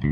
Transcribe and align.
Hola 0.00 0.10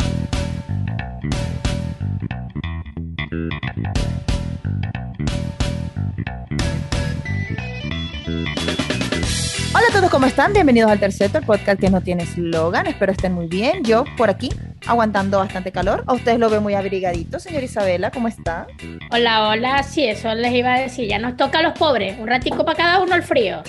a 9.89 9.93
todos, 9.93 10.11
¿cómo 10.11 10.27
están? 10.27 10.53
Bienvenidos 10.53 10.91
al 10.91 10.99
Terceto, 10.99 11.39
el 11.39 11.45
podcast 11.45 11.79
que 11.79 11.89
no 11.89 12.01
tiene 12.01 12.25
eslogan. 12.25 12.89
Espero 12.89 13.13
estén 13.13 13.33
muy 13.33 13.47
bien. 13.47 13.85
Yo 13.85 14.05
por 14.17 14.29
aquí, 14.29 14.51
aguantando 14.87 15.39
bastante 15.39 15.73
calor. 15.73 16.05
A 16.07 16.13
ustedes 16.15 16.39
lo 16.39 16.49
veo 16.51 16.61
muy 16.61 16.75
abrigadito, 16.75 17.39
señor 17.39 17.63
Isabela. 17.63 18.11
¿Cómo 18.11 18.29
está? 18.29 18.67
Hola, 19.11 19.49
hola. 19.49 19.83
Sí, 19.83 20.05
eso 20.07 20.35
les 20.35 20.53
iba 20.53 20.75
a 20.75 20.81
decir. 20.81 21.09
Ya 21.09 21.19
nos 21.19 21.37
toca 21.37 21.59
a 21.59 21.63
los 21.63 21.73
pobres. 21.73 22.19
Un 22.19 22.27
ratico 22.29 22.65
para 22.65 22.77
cada 22.77 23.01
uno 23.01 23.15
el 23.15 23.23
frío. 23.23 23.63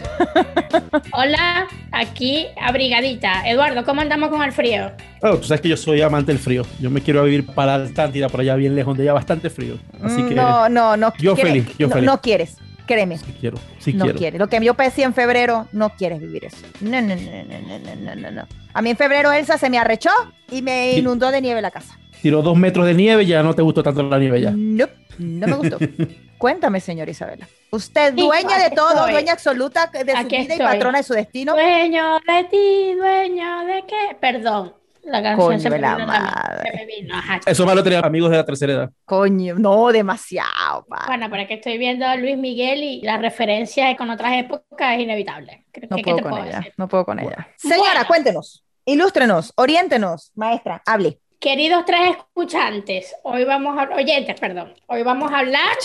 hola, 1.14 1.68
aquí 1.92 2.48
abrigadita. 2.62 3.48
Eduardo, 3.48 3.84
¿cómo 3.86 4.02
andamos 4.02 4.30
con 4.30 4.44
el 4.44 4.52
frío? 4.52 4.92
Oh, 5.22 5.38
tú 5.38 5.44
sabes 5.48 5.62
que 5.62 5.70
yo 5.70 5.78
soy 5.78 6.02
amante 6.02 6.32
del 6.32 6.40
frío. 6.40 6.64
Yo 6.80 6.90
me 6.90 7.02
quiero 7.02 7.24
vivir 7.24 7.46
para 7.46 7.76
Atlántida, 7.76 8.30
por 8.30 8.42
allá 8.42 8.56
bien 8.56 8.76
lejos, 8.76 8.92
donde 8.92 9.06
ya 9.06 9.14
bastante 9.14 9.50
frío. 9.50 9.78
Así 10.04 10.24
que. 10.24 10.36
No, 10.36 10.70
no, 10.70 10.96
no. 10.96 11.14
Yo 11.18 11.36
quiere- 11.36 11.50
feliz, 11.52 11.78
yo 11.78 11.88
no, 11.88 11.94
feliz. 11.94 12.06
No 12.06 12.22
quieres, 12.22 12.58
Créeme. 12.88 13.18
Sí 13.18 13.36
quiero, 13.40 13.58
sí 13.80 13.94
no 13.94 14.06
quiero. 14.06 14.18
quiere. 14.18 14.40
Lo 14.40 14.48
que 14.48 14.64
yo 14.64 14.74
pesé 14.74 15.04
en 15.04 15.14
febrero, 15.14 15.68
no 15.72 15.90
quieres 15.90 16.20
vivir 16.20 16.46
eso. 16.46 16.66
No, 16.82 17.02
no, 17.02 17.16
no, 17.16 17.44
no, 17.44 17.80
no, 17.80 17.96
no, 17.96 18.16
no. 18.16 18.32
no. 18.32 18.48
A 18.74 18.82
mí 18.82 18.90
en 18.90 18.98
febrero 18.98 19.32
Elsa 19.32 19.58
se 19.58 19.70
me 19.70 19.78
arrechó 19.78 20.10
y 20.52 20.62
me 20.62 20.94
inundó 20.94 21.32
de 21.32 21.42
nieve 21.42 21.62
la 21.62 21.72
casa. 21.72 22.00
Tiró 22.22 22.42
dos 22.42 22.58
metros 22.58 22.86
de 22.86 22.94
nieve 22.94 23.26
ya 23.26 23.44
no 23.44 23.54
te 23.54 23.62
gustó 23.62 23.84
tanto 23.84 24.02
la 24.04 24.18
nieve 24.18 24.42
ya. 24.42 24.52
No, 24.52 24.88
no 25.20 25.48
me 25.48 25.54
gustó. 25.54 25.78
Cuéntame, 26.38 26.80
señora 26.80 27.10
Isabela. 27.10 27.48
Usted 27.72 28.14
dueña 28.14 28.60
de 28.60 28.76
todo, 28.76 29.08
dueña 29.08 29.34
absoluta 29.34 29.88
de 29.88 30.16
su 30.16 30.28
vida 30.28 30.56
y 30.56 30.58
patrona 30.58 31.00
de 31.00 31.04
su 31.04 31.14
destino. 31.14 31.54
Dueño 31.54 32.20
de 32.28 32.44
ti, 32.46 32.94
dueño 32.96 33.66
de 33.66 33.84
qué. 33.88 34.16
Perdón, 34.20 34.74
la 35.08 35.24
canción 35.24 35.48
Coño 35.48 35.60
se 35.60 35.70
me 35.70 35.76
de 35.78 35.82
la 35.82 35.96
vino 35.96 36.12
a 36.12 36.14
la 36.14 36.20
madre. 36.20 36.64
mente, 36.64 36.72
se 36.72 36.78
me 36.78 36.86
vino, 36.96 37.16
ajá. 37.16 37.40
Eso 37.46 37.66
malo 37.66 37.84
tener 37.84 38.04
amigos 38.06 38.30
de 38.30 38.38
la 38.38 38.46
tercera 38.46 38.74
edad. 38.74 38.90
Coño, 39.06 39.56
no, 39.58 39.88
demasiado. 39.92 40.86
Bueno, 41.08 41.28
pero 41.30 41.42
es 41.44 41.48
que 41.48 41.54
estoy 41.56 41.78
viendo 41.78 42.06
a 42.06 42.16
Luis 42.16 42.38
Miguel 42.38 42.84
y 42.84 43.02
la 43.02 43.18
referencia 43.18 43.96
con 43.96 44.10
otras 44.10 44.34
épocas 44.38 44.96
es 44.96 45.00
inevitable. 45.02 45.66
¿Qué, 45.72 45.88
No 45.90 45.96
qué 45.98 46.04
puedo 46.04 46.18
te 46.18 46.24
puedo 46.24 46.38
ella, 46.44 46.58
decir? 46.58 46.74
no 46.78 46.88
puedo 46.88 47.06
con 47.06 47.18
Bueno. 47.18 47.32
ella. 47.38 47.48
Señora, 47.56 47.92
Bueno. 47.94 48.08
cuéntenos, 48.08 48.66
ilústrenos, 48.86 49.54
oriéntenos, 49.56 50.32
maestra, 50.36 50.82
hable. 50.86 51.20
Queridos 51.40 51.86
tres 51.86 52.18
escuchantes, 52.18 53.16
hoy 53.24 53.44
vamos 53.46 53.78
a 53.78 53.90
oyentes, 53.96 54.40
perdón, 54.40 54.74
hoy 54.88 55.04
vamos 55.04 55.32
a 55.32 55.40
hablar 55.40 55.76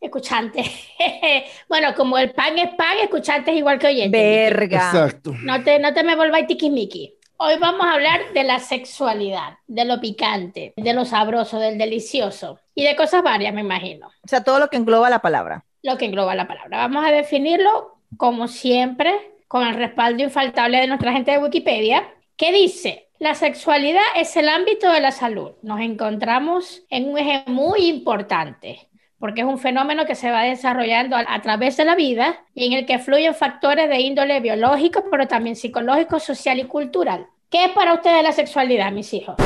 escuchantes. 0.00 0.66
bueno, 1.68 1.94
como 1.96 2.18
el 2.18 2.32
pan 2.32 2.58
es 2.58 2.74
pan, 2.74 2.98
escuchantes 3.02 3.54
igual 3.56 3.78
que 3.78 3.86
oyentes. 3.88 4.12
Verga. 4.20 4.76
Exacto. 4.76 5.32
No 5.42 5.62
te, 5.62 5.78
no 5.78 5.92
te 5.94 6.02
me 6.04 6.14
volváis 6.16 6.46
tiquismiqui. 6.46 7.14
Hoy 7.40 7.54
vamos 7.60 7.86
a 7.86 7.92
hablar 7.92 8.32
de 8.34 8.42
la 8.42 8.58
sexualidad, 8.58 9.58
de 9.68 9.84
lo 9.84 10.00
picante, 10.00 10.74
de 10.76 10.92
lo 10.92 11.04
sabroso, 11.04 11.60
del 11.60 11.78
delicioso 11.78 12.58
y 12.74 12.82
de 12.82 12.96
cosas 12.96 13.22
varias, 13.22 13.54
me 13.54 13.60
imagino. 13.60 14.08
O 14.08 14.28
sea, 14.28 14.42
todo 14.42 14.58
lo 14.58 14.66
que 14.66 14.76
engloba 14.76 15.08
la 15.08 15.20
palabra. 15.20 15.64
Lo 15.84 15.96
que 15.96 16.06
engloba 16.06 16.34
la 16.34 16.48
palabra. 16.48 16.78
Vamos 16.78 17.06
a 17.06 17.12
definirlo, 17.12 18.00
como 18.16 18.48
siempre, 18.48 19.14
con 19.46 19.64
el 19.64 19.76
respaldo 19.76 20.24
infaltable 20.24 20.80
de 20.80 20.88
nuestra 20.88 21.12
gente 21.12 21.30
de 21.30 21.38
Wikipedia, 21.38 22.12
que 22.36 22.50
dice, 22.50 23.08
la 23.20 23.36
sexualidad 23.36 24.02
es 24.16 24.36
el 24.36 24.48
ámbito 24.48 24.90
de 24.90 25.00
la 25.00 25.12
salud. 25.12 25.52
Nos 25.62 25.78
encontramos 25.78 26.82
en 26.90 27.08
un 27.08 27.18
eje 27.18 27.44
muy 27.46 27.86
importante, 27.86 28.87
porque 29.18 29.40
es 29.40 29.46
un 29.46 29.58
fenómeno 29.58 30.06
que 30.06 30.14
se 30.14 30.30
va 30.30 30.42
desarrollando 30.42 31.16
a, 31.16 31.24
a 31.26 31.42
través 31.42 31.76
de 31.76 31.84
la 31.84 31.94
vida 31.94 32.40
y 32.54 32.66
en 32.66 32.72
el 32.72 32.86
que 32.86 32.98
fluyen 32.98 33.34
factores 33.34 33.88
de 33.88 34.00
índole 34.00 34.40
biológico, 34.40 35.04
pero 35.10 35.26
también 35.26 35.56
psicológico, 35.56 36.20
social 36.20 36.58
y 36.58 36.64
cultural. 36.64 37.26
¿Qué 37.50 37.64
es 37.64 37.70
para 37.70 37.94
ustedes 37.94 38.22
la 38.22 38.32
sexualidad, 38.32 38.92
mis 38.92 39.14
hijos? 39.14 39.36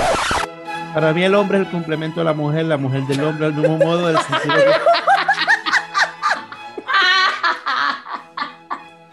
Para 0.92 1.12
mí 1.12 1.22
el 1.22 1.34
hombre 1.34 1.58
es 1.58 1.66
el 1.66 1.70
complemento 1.70 2.20
de 2.20 2.24
la 2.24 2.32
mujer, 2.32 2.64
la 2.66 2.76
mujer 2.76 3.02
del 3.02 3.24
hombre 3.24 3.46
al 3.46 3.54
mismo 3.54 3.78
modo. 3.78 4.08
Del 4.08 4.18
sentido 4.18 4.54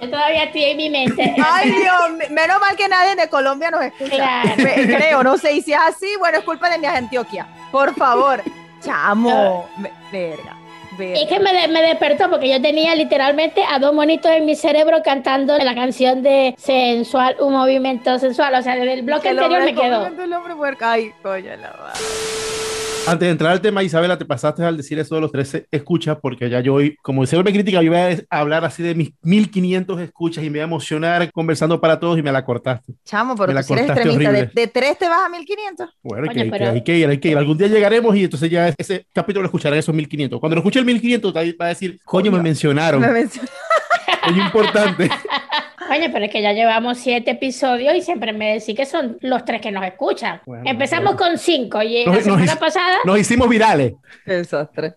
Yo 0.02 0.10
todavía 0.10 0.46
estoy 0.46 0.64
en 0.64 0.78
mi 0.78 0.90
mente. 0.90 1.36
Ay, 1.46 1.72
Dios, 1.72 2.12
mío, 2.18 2.28
menos 2.32 2.60
mal 2.60 2.76
que 2.76 2.88
nadie 2.88 3.16
de 3.16 3.30
Colombia 3.30 3.70
nos 3.70 3.84
escucha. 3.84 4.16
Claro. 4.16 4.54
Creo, 4.56 5.24
no 5.24 5.38
sé, 5.38 5.54
y 5.54 5.62
si 5.62 5.74
es 5.74 5.80
así, 5.80 6.08
bueno, 6.18 6.40
es 6.40 6.44
culpa 6.44 6.70
de 6.70 6.80
mi 6.80 6.88
Antioquia. 6.88 7.48
Por 7.72 7.94
favor, 7.96 8.42
chamo. 8.82 9.70
Verga. 10.12 10.59
Es 11.14 11.28
que 11.28 11.40
me, 11.40 11.54
de- 11.54 11.68
me 11.70 11.82
despertó 11.82 12.30
porque 12.30 12.50
yo 12.50 12.62
tenía 12.62 12.94
literalmente 12.96 13.64
a 13.70 13.80
dos 13.80 13.94
monitos 13.94 14.32
en 14.32 14.46
mi 14.46 14.56
cerebro 14.56 15.02
cantando 15.04 15.58
la 15.58 15.76
canción 15.76 16.22
de 16.24 16.56
sensual, 16.58 17.36
un 17.40 17.54
movimiento 17.54 18.18
sensual. 18.20 18.54
O 18.56 18.62
sea, 18.62 18.76
desde 18.76 18.94
el 18.94 19.02
bloque 19.04 19.30
anterior 19.44 19.62
me 19.66 19.74
quedó. 19.90 20.00
Ay, 20.82 21.12
coño, 21.22 21.50
la 21.56 21.72
madre. 21.78 22.00
Antes 23.12 23.28
de 23.28 23.32
entrar 23.32 23.52
al 23.52 23.62
tema, 23.62 23.84
Isabela, 23.84 24.18
te 24.18 24.26
pasaste 24.26 24.64
al 24.64 24.78
decir 24.78 25.00
eso 25.00 25.16
de 25.16 25.22
los 25.22 25.32
13 25.32 25.68
escuchas, 25.72 26.18
porque 26.22 26.50
ya 26.50 26.60
yo 26.60 26.76
hoy, 26.76 26.96
como 27.02 27.26
se 27.26 27.42
me 27.42 27.52
crítica, 27.52 27.82
yo 27.82 27.94
iba 27.94 28.00
a 28.30 28.40
hablar 28.40 28.66
así 28.66 28.84
de 28.84 28.96
mis 28.96 29.12
1500 29.22 30.00
escuchas 30.02 30.44
y 30.44 30.50
me 30.50 30.58
iba 30.60 30.66
a 30.66 30.68
emocionar 30.68 31.32
conversando 31.32 31.80
para 31.82 32.00
todos 32.00 32.18
y 32.18 32.22
me 32.22 32.32
la 32.32 32.46
cortaste. 32.46 32.94
Chamo, 33.06 33.36
pero 33.36 33.48
Me 33.48 33.54
la 33.56 33.62
tú 33.62 33.68
sí 33.68 33.74
eres 33.74 33.86
cortaste 33.88 34.02
extremista. 34.10 34.32
De, 34.32 34.40
horrible. 34.40 34.62
de 34.62 34.68
tres 34.68 34.98
te 34.98 35.10
vas 35.10 35.26
a 35.26 35.30
1500. 35.30 35.90
Bueno, 36.04 36.24
hay 36.24 36.30
Oye, 36.30 36.44
que, 36.46 36.52
pero- 36.52 36.72
hay 36.72 36.84
que 36.84 36.98
ir, 36.98 37.10
hay 37.10 37.18
que 37.18 37.30
ir. 37.30 37.38
Algún 37.38 37.58
día 37.58 37.68
llegaremos 37.68 38.16
y 38.16 38.24
entonces 38.26 38.50
ya 38.50 38.74
ese 38.78 39.06
capítulo 39.14 39.42
lo 39.44 39.48
escucharán 39.48 39.80
esos 39.80 39.96
1500. 39.96 40.40
Cuando 40.40 40.56
lo 40.56 40.60
escuche 40.62 40.80
el 40.80 40.86
1500, 40.86 41.34
te 41.34 41.54
va 41.54 41.66
a 41.66 41.70
decir, 41.70 42.00
coño, 42.06 42.32
me 42.32 42.42
mencionaron. 42.42 43.02
Me 43.02 43.08
mencionó. 43.12 43.48
Es 44.30 44.38
importante. 44.38 45.10
Oye, 45.90 46.10
pero 46.10 46.26
es 46.26 46.32
que 46.32 46.42
ya 46.42 46.54
llevamos 46.54 46.98
siete 47.00 47.32
episodios 47.32 47.96
y 47.96 48.02
siempre 48.02 48.32
me 48.34 48.54
decís 48.60 48.76
que 48.76 48.86
son 48.86 49.18
los 49.22 49.44
tres 49.46 49.60
que 49.62 49.72
nos 49.72 49.84
escuchan. 49.86 50.42
Bueno, 50.46 50.64
Empezamos 50.66 51.16
bueno. 51.16 51.18
con 51.32 51.38
cinco 51.38 51.82
y 51.82 52.06
No, 52.06 52.14
la 52.14 52.22
semana 52.22 52.56
pasada. 52.56 52.98
Nos 53.06 53.20
hicimos 53.20 53.50
virales. 53.50 53.94
Qué 54.26 54.34
desastre. 54.34 54.94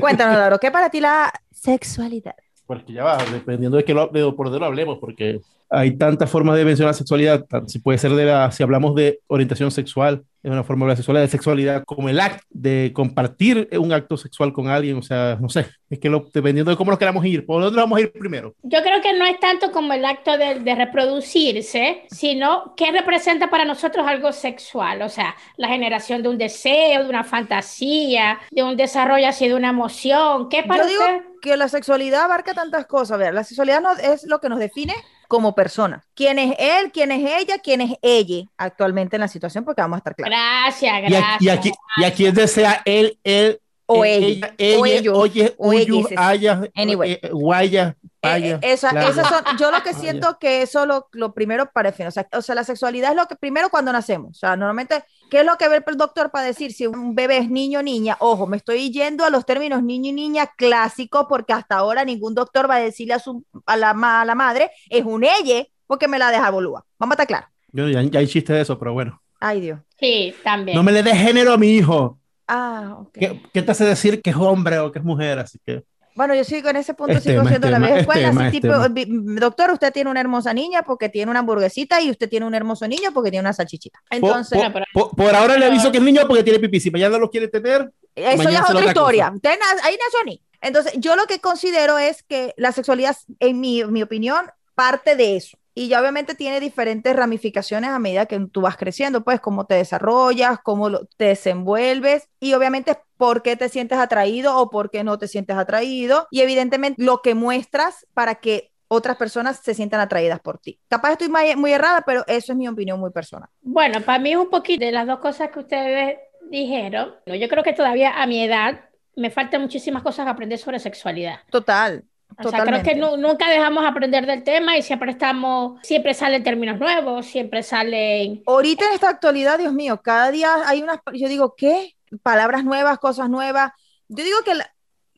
Cuéntanos, 0.00 0.36
Lauro, 0.36 0.58
¿qué 0.58 0.68
es 0.68 0.72
para 0.72 0.90
ti 0.90 1.00
la 1.00 1.32
sexualidad? 1.50 2.34
Porque 2.66 2.92
ya 2.92 3.04
va, 3.04 3.18
dependiendo 3.32 3.76
de, 3.76 3.84
qué 3.84 3.94
lo, 3.94 4.08
de 4.08 4.32
por 4.32 4.46
dónde 4.46 4.60
lo 4.60 4.66
hablemos, 4.66 4.98
porque 4.98 5.40
hay 5.68 5.96
tantas 5.96 6.30
formas 6.30 6.56
de 6.56 6.64
mencionar 6.64 6.94
sexualidad. 6.94 7.44
Si 7.66 7.78
puede 7.78 7.98
ser 7.98 8.12
de 8.12 8.24
la, 8.24 8.50
si 8.52 8.62
hablamos 8.62 8.94
de 8.94 9.20
orientación 9.26 9.70
sexual, 9.70 10.22
es 10.42 10.52
una 10.52 10.62
forma 10.62 10.86
de 10.86 10.90
la 10.90 10.96
sexualidad, 10.96 11.24
de 11.24 11.30
sexualidad 11.30 11.84
como 11.84 12.08
el 12.08 12.20
acto 12.20 12.44
de 12.50 12.92
compartir 12.94 13.68
un 13.72 13.92
acto 13.92 14.16
sexual 14.16 14.52
con 14.52 14.68
alguien. 14.68 14.96
O 14.96 15.02
sea, 15.02 15.36
no 15.40 15.48
sé, 15.48 15.66
es 15.90 15.98
que 15.98 16.08
lo, 16.08 16.28
dependiendo 16.32 16.70
de 16.70 16.76
cómo 16.76 16.92
nos 16.92 17.00
queramos 17.00 17.24
ir, 17.24 17.44
¿por 17.44 17.60
dónde 17.60 17.80
vamos 17.80 17.98
a 17.98 18.02
ir 18.02 18.12
primero? 18.12 18.54
Yo 18.62 18.80
creo 18.82 19.02
que 19.02 19.12
no 19.12 19.26
es 19.26 19.40
tanto 19.40 19.72
como 19.72 19.92
el 19.92 20.04
acto 20.04 20.38
de, 20.38 20.60
de 20.60 20.74
reproducirse, 20.76 22.04
sino 22.10 22.74
qué 22.76 22.92
representa 22.92 23.50
para 23.50 23.64
nosotros 23.64 24.06
algo 24.06 24.32
sexual, 24.32 25.02
o 25.02 25.08
sea, 25.08 25.34
la 25.56 25.66
generación 25.66 26.22
de 26.22 26.28
un 26.28 26.38
deseo, 26.38 27.02
de 27.02 27.08
una 27.08 27.24
fantasía, 27.24 28.38
de 28.52 28.62
un 28.62 28.76
desarrollo 28.76 29.26
así 29.26 29.48
de 29.48 29.54
una 29.54 29.70
emoción. 29.70 30.48
¿Qué 30.48 30.62
para 30.62 30.84
Yo 30.84 30.88
digo 30.90 31.02
usted? 31.02 31.35
Que 31.46 31.56
la 31.56 31.68
sexualidad 31.68 32.24
abarca 32.24 32.54
tantas 32.54 32.86
cosas. 32.86 33.12
A 33.14 33.18
ver, 33.18 33.34
la 33.34 33.44
sexualidad 33.44 33.80
no 33.80 33.92
es 33.92 34.24
lo 34.24 34.40
que 34.40 34.48
nos 34.48 34.58
define 34.58 34.94
como 35.28 35.54
persona. 35.54 36.04
¿Quién 36.14 36.38
es 36.38 36.54
él? 36.58 36.92
¿Quién 36.92 37.12
es 37.12 37.40
ella? 37.40 37.58
¿Quién 37.58 37.80
es 37.80 37.92
ella 38.02 38.44
actualmente 38.56 39.16
en 39.16 39.20
la 39.20 39.28
situación? 39.28 39.64
Porque 39.64 39.80
vamos 39.82 39.96
a 39.96 39.98
estar 39.98 40.14
claros. 40.14 40.36
Gracias, 40.36 40.92
Y 40.98 41.00
gracias. 41.02 41.34
aquí, 41.34 41.44
y 41.46 41.48
aquí, 41.48 41.72
y 41.98 42.04
aquí 42.04 42.26
es 42.26 42.34
desea 42.34 42.82
él, 42.84 43.18
él, 43.24 43.60
O 43.88 44.04
eh, 44.04 44.16
ella, 44.16 44.54
ella, 44.58 44.78
o 44.80 44.86
ellos, 44.86 45.16
oye, 45.16 45.54
o 45.58 45.68
uyu, 45.68 45.98
ellas. 45.98 46.12
haya, 46.16 46.62
Anyway. 46.74 47.20
eh, 47.22 47.30
guaya, 47.32 47.96
vaya. 48.20 48.56
Eh, 48.56 48.72
esa- 48.72 48.90
playa. 48.90 49.08
esas 49.08 49.28
son, 49.28 49.44
yo 49.58 49.70
lo 49.70 49.80
que 49.84 49.94
siento 49.94 50.38
que 50.40 50.62
eso 50.62 50.86
lo, 50.86 51.08
lo 51.12 51.32
primero 51.34 51.70
para 51.72 51.90
definir. 51.90 52.08
O 52.08 52.10
sea, 52.10 52.26
o 52.32 52.42
sea, 52.42 52.56
la 52.56 52.64
sexualidad 52.64 53.10
es 53.12 53.16
lo 53.16 53.26
que 53.26 53.36
primero 53.36 53.70
cuando 53.70 53.92
nacemos. 53.92 54.30
O 54.32 54.34
sea, 54.34 54.56
normalmente, 54.56 55.04
¿qué 55.30 55.40
es 55.40 55.46
lo 55.46 55.56
que 55.56 55.68
ve 55.68 55.80
el 55.86 55.96
doctor 55.96 56.32
para 56.32 56.44
decir 56.46 56.72
si 56.72 56.88
un 56.88 57.14
bebé 57.14 57.38
es 57.38 57.48
niño 57.48 57.78
o 57.78 57.82
niña? 57.82 58.16
Ojo, 58.18 58.48
me 58.48 58.56
estoy 58.56 58.90
yendo 58.90 59.24
a 59.24 59.30
los 59.30 59.46
términos 59.46 59.84
niño 59.84 60.10
y 60.10 60.14
niña 60.14 60.50
clásicos 60.56 61.26
porque 61.28 61.52
hasta 61.52 61.76
ahora 61.76 62.04
ningún 62.04 62.34
doctor 62.34 62.68
va 62.68 62.76
a 62.76 62.80
decirle 62.80 63.14
a, 63.14 63.18
su, 63.20 63.44
a, 63.66 63.76
la, 63.76 63.90
a 63.90 64.24
la 64.24 64.34
madre, 64.34 64.72
es 64.90 65.04
un 65.04 65.22
ella, 65.22 65.64
porque 65.86 66.08
me 66.08 66.18
la 66.18 66.32
deja 66.32 66.50
bolúa. 66.50 66.84
Vamos 66.98 67.12
a 67.12 67.22
estar 67.22 67.26
claros. 67.28 67.48
Yo, 67.70 67.88
ya, 67.88 68.02
ya 68.02 68.20
de 68.20 68.60
eso, 68.60 68.78
pero 68.80 68.92
bueno. 68.94 69.22
Ay, 69.38 69.60
Dios. 69.60 69.78
Sí, 70.00 70.34
también. 70.42 70.76
No 70.76 70.82
me 70.82 70.90
le 70.92 71.04
dé 71.04 71.14
género 71.14 71.52
a 71.52 71.56
mi 71.56 71.68
hijo. 71.68 72.18
Ah, 72.48 72.96
ok. 73.00 73.12
¿Qué, 73.12 73.42
qué 73.52 73.62
te 73.62 73.70
hace 73.72 73.84
decir 73.84 74.22
que 74.22 74.30
es 74.30 74.36
hombre 74.36 74.78
o 74.78 74.92
que 74.92 74.98
es 75.00 75.04
mujer? 75.04 75.38
Así 75.38 75.58
que 75.64 75.82
Bueno, 76.14 76.34
yo 76.34 76.44
sigo 76.44 76.68
en 76.68 76.76
ese 76.76 76.94
punto, 76.94 77.14
Es 77.18 77.24
sigo 77.24 77.38
tema, 77.40 77.50
siendo 77.50 77.68
la 77.70 77.76
tema, 77.76 77.86
vieja 77.86 77.96
es 78.00 78.02
escuela, 78.02 78.28
tema, 78.28 78.46
así 78.46 78.60
tipo, 78.60 78.74
vi- 78.90 79.34
doctor, 79.40 79.70
usted 79.72 79.92
tiene 79.92 80.10
una 80.10 80.20
hermosa 80.20 80.54
niña 80.54 80.82
porque 80.82 81.08
tiene 81.08 81.30
una 81.30 81.40
hamburguesita 81.40 82.00
y 82.00 82.10
usted 82.10 82.28
tiene 82.28 82.46
un 82.46 82.54
hermoso 82.54 82.86
niño 82.88 83.10
porque 83.12 83.30
tiene 83.30 83.42
una 83.42 83.52
salchichita. 83.52 84.00
Entonces, 84.10 84.62
po- 84.62 84.72
pero- 84.72 84.86
po- 84.94 85.10
por, 85.10 85.34
ahora 85.34 85.56
le 85.58 85.66
aviso 85.66 85.90
que 85.90 85.98
es 85.98 86.04
niño 86.04 86.22
porque 86.28 86.42
tiene 86.44 86.58
pipí. 86.58 86.80
Si 86.80 86.90
mañana 86.90 87.18
lo 87.18 87.30
quiere 87.30 87.48
tener, 87.48 87.92
eso 88.14 88.42
ya 88.50 88.60
es 88.60 88.70
otra 88.70 88.84
historia. 88.86 89.32
Usted 89.34 89.50
ahí 89.82 89.96
nació 90.02 90.24
ni. 90.24 90.40
Entonces, 90.62 90.94
yo 90.96 91.16
lo 91.16 91.26
que 91.26 91.40
considero 91.40 91.98
es 91.98 92.22
que 92.22 92.54
la 92.56 92.72
sexualidad, 92.72 93.14
en 93.40 93.60
mi, 93.60 93.84
mi 93.84 94.02
opinión, 94.02 94.46
parte 94.74 95.16
de 95.16 95.36
eso. 95.36 95.58
Y 95.78 95.88
ya 95.88 96.00
obviamente 96.00 96.34
tiene 96.34 96.58
diferentes 96.58 97.14
ramificaciones 97.14 97.90
a 97.90 97.98
medida 97.98 98.24
que 98.24 98.40
tú 98.50 98.62
vas 98.62 98.78
creciendo, 98.78 99.22
pues 99.22 99.40
cómo 99.40 99.66
te 99.66 99.74
desarrollas, 99.74 100.58
cómo 100.62 100.90
te 101.18 101.26
desenvuelves 101.26 102.30
y 102.40 102.54
obviamente 102.54 102.96
por 103.18 103.42
qué 103.42 103.56
te 103.56 103.68
sientes 103.68 103.98
atraído 103.98 104.56
o 104.56 104.70
por 104.70 104.90
qué 104.90 105.04
no 105.04 105.18
te 105.18 105.28
sientes 105.28 105.54
atraído 105.54 106.28
y 106.30 106.40
evidentemente 106.40 107.04
lo 107.04 107.20
que 107.20 107.34
muestras 107.34 108.06
para 108.14 108.36
que 108.36 108.72
otras 108.88 109.18
personas 109.18 109.60
se 109.62 109.74
sientan 109.74 110.00
atraídas 110.00 110.40
por 110.40 110.58
ti. 110.58 110.80
Capaz 110.88 111.12
estoy 111.12 111.28
muy, 111.28 111.54
muy 111.56 111.72
errada, 111.74 112.02
pero 112.06 112.24
eso 112.26 112.52
es 112.52 112.58
mi 112.58 112.66
opinión 112.66 112.98
muy 112.98 113.10
personal. 113.10 113.50
Bueno, 113.60 114.00
para 114.00 114.18
mí 114.18 114.32
es 114.32 114.38
un 114.38 114.48
poquito 114.48 114.82
de 114.82 114.92
las 114.92 115.06
dos 115.06 115.18
cosas 115.18 115.50
que 115.50 115.58
ustedes 115.58 116.16
dijeron. 116.48 117.16
Yo 117.26 117.48
creo 117.50 117.62
que 117.62 117.74
todavía 117.74 118.22
a 118.22 118.26
mi 118.26 118.42
edad 118.42 118.80
me 119.14 119.28
faltan 119.30 119.60
muchísimas 119.60 120.02
cosas 120.02 120.24
que 120.24 120.30
aprender 120.30 120.58
sobre 120.58 120.78
sexualidad. 120.78 121.40
Total. 121.50 122.02
O 122.38 122.50
sea, 122.50 122.64
creo 122.64 122.82
que 122.82 122.94
nunca 122.94 123.48
dejamos 123.48 123.84
aprender 123.84 124.26
del 124.26 124.42
tema 124.42 124.76
y 124.76 124.82
siempre 124.82 125.10
estamos, 125.10 125.80
siempre 125.82 126.12
salen 126.12 126.42
términos 126.42 126.78
nuevos, 126.78 127.26
siempre 127.26 127.62
salen... 127.62 128.42
Ahorita 128.46 128.86
en 128.86 128.92
esta 128.92 129.08
actualidad, 129.08 129.58
Dios 129.58 129.72
mío, 129.72 130.02
cada 130.02 130.30
día 130.30 130.54
hay 130.66 130.82
unas, 130.82 131.00
yo 131.14 131.28
digo, 131.28 131.54
¿qué? 131.56 131.96
Palabras 132.22 132.64
nuevas, 132.64 132.98
cosas 132.98 133.30
nuevas. 133.30 133.72
Yo 134.08 134.22
digo 134.22 134.38
que 134.44 134.52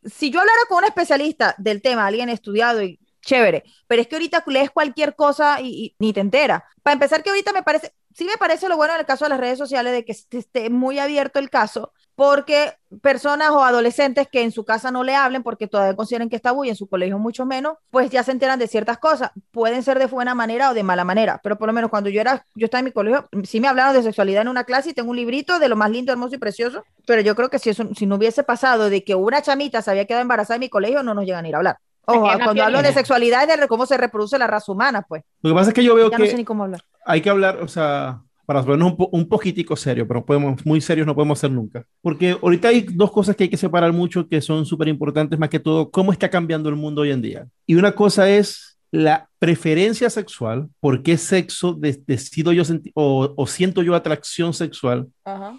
si 0.09 0.31
yo 0.31 0.41
hablara 0.41 0.61
con 0.69 0.79
un 0.79 0.85
especialista 0.85 1.55
del 1.59 1.83
tema, 1.83 2.07
alguien 2.07 2.29
estudiado 2.29 2.83
y 2.83 3.01
chévere, 3.21 3.65
pero 3.87 4.01
es 4.01 4.09
que 4.09 4.17
ahorita 4.17 4.45
lees 4.47 4.71
cualquier 4.71 5.15
cosa 5.15 5.61
y, 5.61 5.95
ni 5.99 6.13
te 6.13 6.21
entera. 6.21 6.65
Para 6.83 6.95
empezar, 6.95 7.23
que 7.23 7.31
ahorita 7.31 7.53
me 7.53 7.63
parece, 7.63 7.93
sí 8.15 8.25
me 8.25 8.37
parece 8.39 8.69
lo 8.69 8.77
bueno 8.77 8.95
en 8.95 9.01
el 9.01 9.07
caso 9.07 9.25
de 9.25 9.31
las 9.31 9.41
redes 9.41 9.59
sociales 9.59 9.93
de 9.93 10.05
que 10.05 10.13
esté 10.13 10.71
muy 10.71 10.99
abierto 10.99 11.39
el 11.39 11.51
caso, 11.51 11.93
porque 12.19 12.73
personas 13.01 13.51
o 13.51 13.63
adolescentes 13.63 14.27
que 14.27 14.43
en 14.43 14.51
su 14.51 14.65
casa 14.65 14.91
no 14.91 15.05
le 15.05 15.15
hablen 15.15 15.45
porque 15.45 15.69
todavía 15.69 15.95
consideran 15.95 16.29
que 16.29 16.35
está 16.35 16.49
tabú 16.49 16.65
y 16.65 16.69
en 16.69 16.75
su 16.75 16.89
colegio 16.89 17.17
mucho 17.17 17.47
menos, 17.47 17.77
pues 17.93 18.11
ya 18.11 18.25
se 18.25 18.33
enteran 18.33 18.59
de 18.59 18.67
ciertas 18.67 18.99
cosas. 18.99 19.31
Pueden 19.53 19.85
ser 19.85 20.01
de 20.01 20.07
buena 20.07 20.35
manera 20.35 20.71
o 20.71 20.75
de 20.75 20.83
mala 20.83 21.05
manera, 21.05 21.39
pero 21.45 21.57
por 21.57 21.69
lo 21.69 21.73
menos 21.73 21.91
cuando 21.91 22.11
yo 22.11 22.21
era, 22.21 22.45
yo 22.57 22.65
estaba 22.65 22.81
en 22.81 22.87
mi 22.87 22.91
colegio, 22.91 23.29
sí 23.45 23.61
me 23.61 23.69
hablaron 23.69 23.95
de 23.95 24.03
sexualidad 24.03 24.43
en 24.43 24.49
una 24.49 24.65
clase 24.65 24.91
y 24.91 24.95
tengo 24.95 25.11
un 25.11 25.17
librito 25.17 25.61
de 25.61 25.69
lo 25.69 25.77
más 25.77 25.93
lindo, 25.93 26.11
hermoso 26.11 26.35
y 26.35 26.39
precioso, 26.39 26.83
pero 27.07 27.23
yo 27.23 27.37
creo 27.37 27.51
que 27.51 27.61
si 27.61 27.71
eso, 27.71 27.85
si 27.95 28.05
no 28.05 28.17
hubiese 28.17 28.43
pasado 28.43 28.91
de 28.91 29.05
que 29.05 29.15
una 29.15 29.41
chamita 29.41 29.81
se 29.81 29.93
había 29.93 30.07
quedado 30.07 30.23
embarazada 30.23 30.57
en 30.57 30.63
mi 30.63 30.69
colegio, 30.69 31.05
no 31.05 31.15
nos 31.15 31.25
llegan 31.25 31.45
a 31.45 31.49
ir 31.49 31.55
a 31.55 31.59
hablar. 31.59 31.79
Ojo, 32.05 32.27
cuando 32.43 32.65
hablo 32.65 32.83
de 32.83 32.93
sexualidad 32.93 33.49
es 33.49 33.61
de 33.61 33.69
cómo 33.69 33.87
se 33.87 33.97
reproduce 33.97 34.37
la 34.41 34.49
raza 34.49 34.73
humana, 34.73 35.03
pues. 35.03 35.23
Lo 35.41 35.51
que 35.51 35.55
pasa 35.55 35.71
es 35.71 35.75
que 35.75 35.85
yo 35.85 35.95
veo 35.95 36.11
que 36.11 36.19
no 36.19 36.27
sé 36.27 36.35
ni 36.35 36.45
cómo 36.45 36.65
hablar. 36.65 36.81
hay 37.05 37.21
que 37.21 37.31
hablar, 37.31 37.59
o 37.63 37.69
sea, 37.69 38.23
para 38.49 38.63
ponernos 38.63 38.95
un, 38.97 39.09
un, 39.13 39.29
poquitico 39.29 39.77
serio, 39.77 40.09
pero 40.09 40.25
podemos, 40.25 40.65
muy 40.65 40.81
serios 40.81 41.07
no 41.07 41.15
podemos 41.15 41.39
ser 41.39 41.51
nunca. 41.51 41.85
Porque 42.01 42.31
ahorita 42.31 42.69
hay 42.69 42.81
dos 42.81 43.13
cosas 43.13 43.37
que 43.37 43.45
hay 43.45 43.51
que 43.51 43.59
separar 43.59 43.93
mucho 43.93 44.27
que 44.27 44.41
son 44.41 44.65
súper 44.65 44.89
importantes, 44.89 45.39
más 45.39 45.51
que 45.51 45.61
todo, 45.61 45.91
cómo 45.91 46.13
está 46.13 46.31
cambiando 46.31 46.71
el 46.71 46.75
mundo 46.75 47.03
hoy 47.03 47.11
en 47.11 47.21
día. 47.21 47.47
Y 47.67 47.75
una 47.75 47.93
cosa 47.93 48.31
es 48.31 48.79
la 48.91 49.29
preferencia 49.39 50.09
sexual, 50.09 50.71
por 50.81 51.03
qué 51.03 51.19
sexo 51.19 51.79
decido 51.79 52.53
yo 52.53 52.63
o, 52.95 53.35
o, 53.37 53.47
siento 53.47 53.83
yo 53.83 53.95
atracción 53.95 54.55
sexual, 54.55 55.09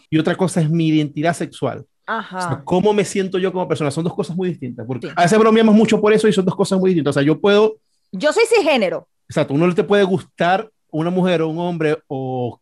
y 0.09 0.17
otra 0.17 0.35
cosa 0.35 0.59
es 0.59 0.67
mi 0.71 0.87
identidad 0.87 1.35
sexual. 1.35 1.85
Ajá. 2.07 2.63
cómo 2.65 2.91
me 2.91 3.05
siento 3.05 3.37
yo 3.37 3.53
como 3.53 3.67
persona, 3.67 3.91
son 3.91 4.03
dos 4.03 4.15
cosas 4.15 4.35
muy 4.35 4.49
distintas. 4.49 4.83
Porque 4.87 5.11
a 5.15 5.21
veces 5.21 5.37
bromeamos 5.37 5.75
mucho 5.75 6.01
por 6.01 6.11
eso 6.11 6.27
y 6.27 6.33
son 6.33 6.43
dos 6.43 6.55
cosas 6.55 6.79
muy 6.79 6.89
distintas. 6.89 7.11
O 7.11 7.19
sea, 7.19 7.21
yo 7.21 7.39
puedo... 7.39 7.77
Yo 8.11 8.33
soy 8.33 8.45
cisgénero. 8.47 9.07
Exacto, 9.27 9.53
uno 9.53 9.71
te 9.75 9.83
puede 9.83 10.01
gustar 10.05 10.71
una 10.91 11.09
mujer 11.09 11.41
o 11.41 11.49
un 11.49 11.59
hombre 11.59 11.97
o 12.07 12.59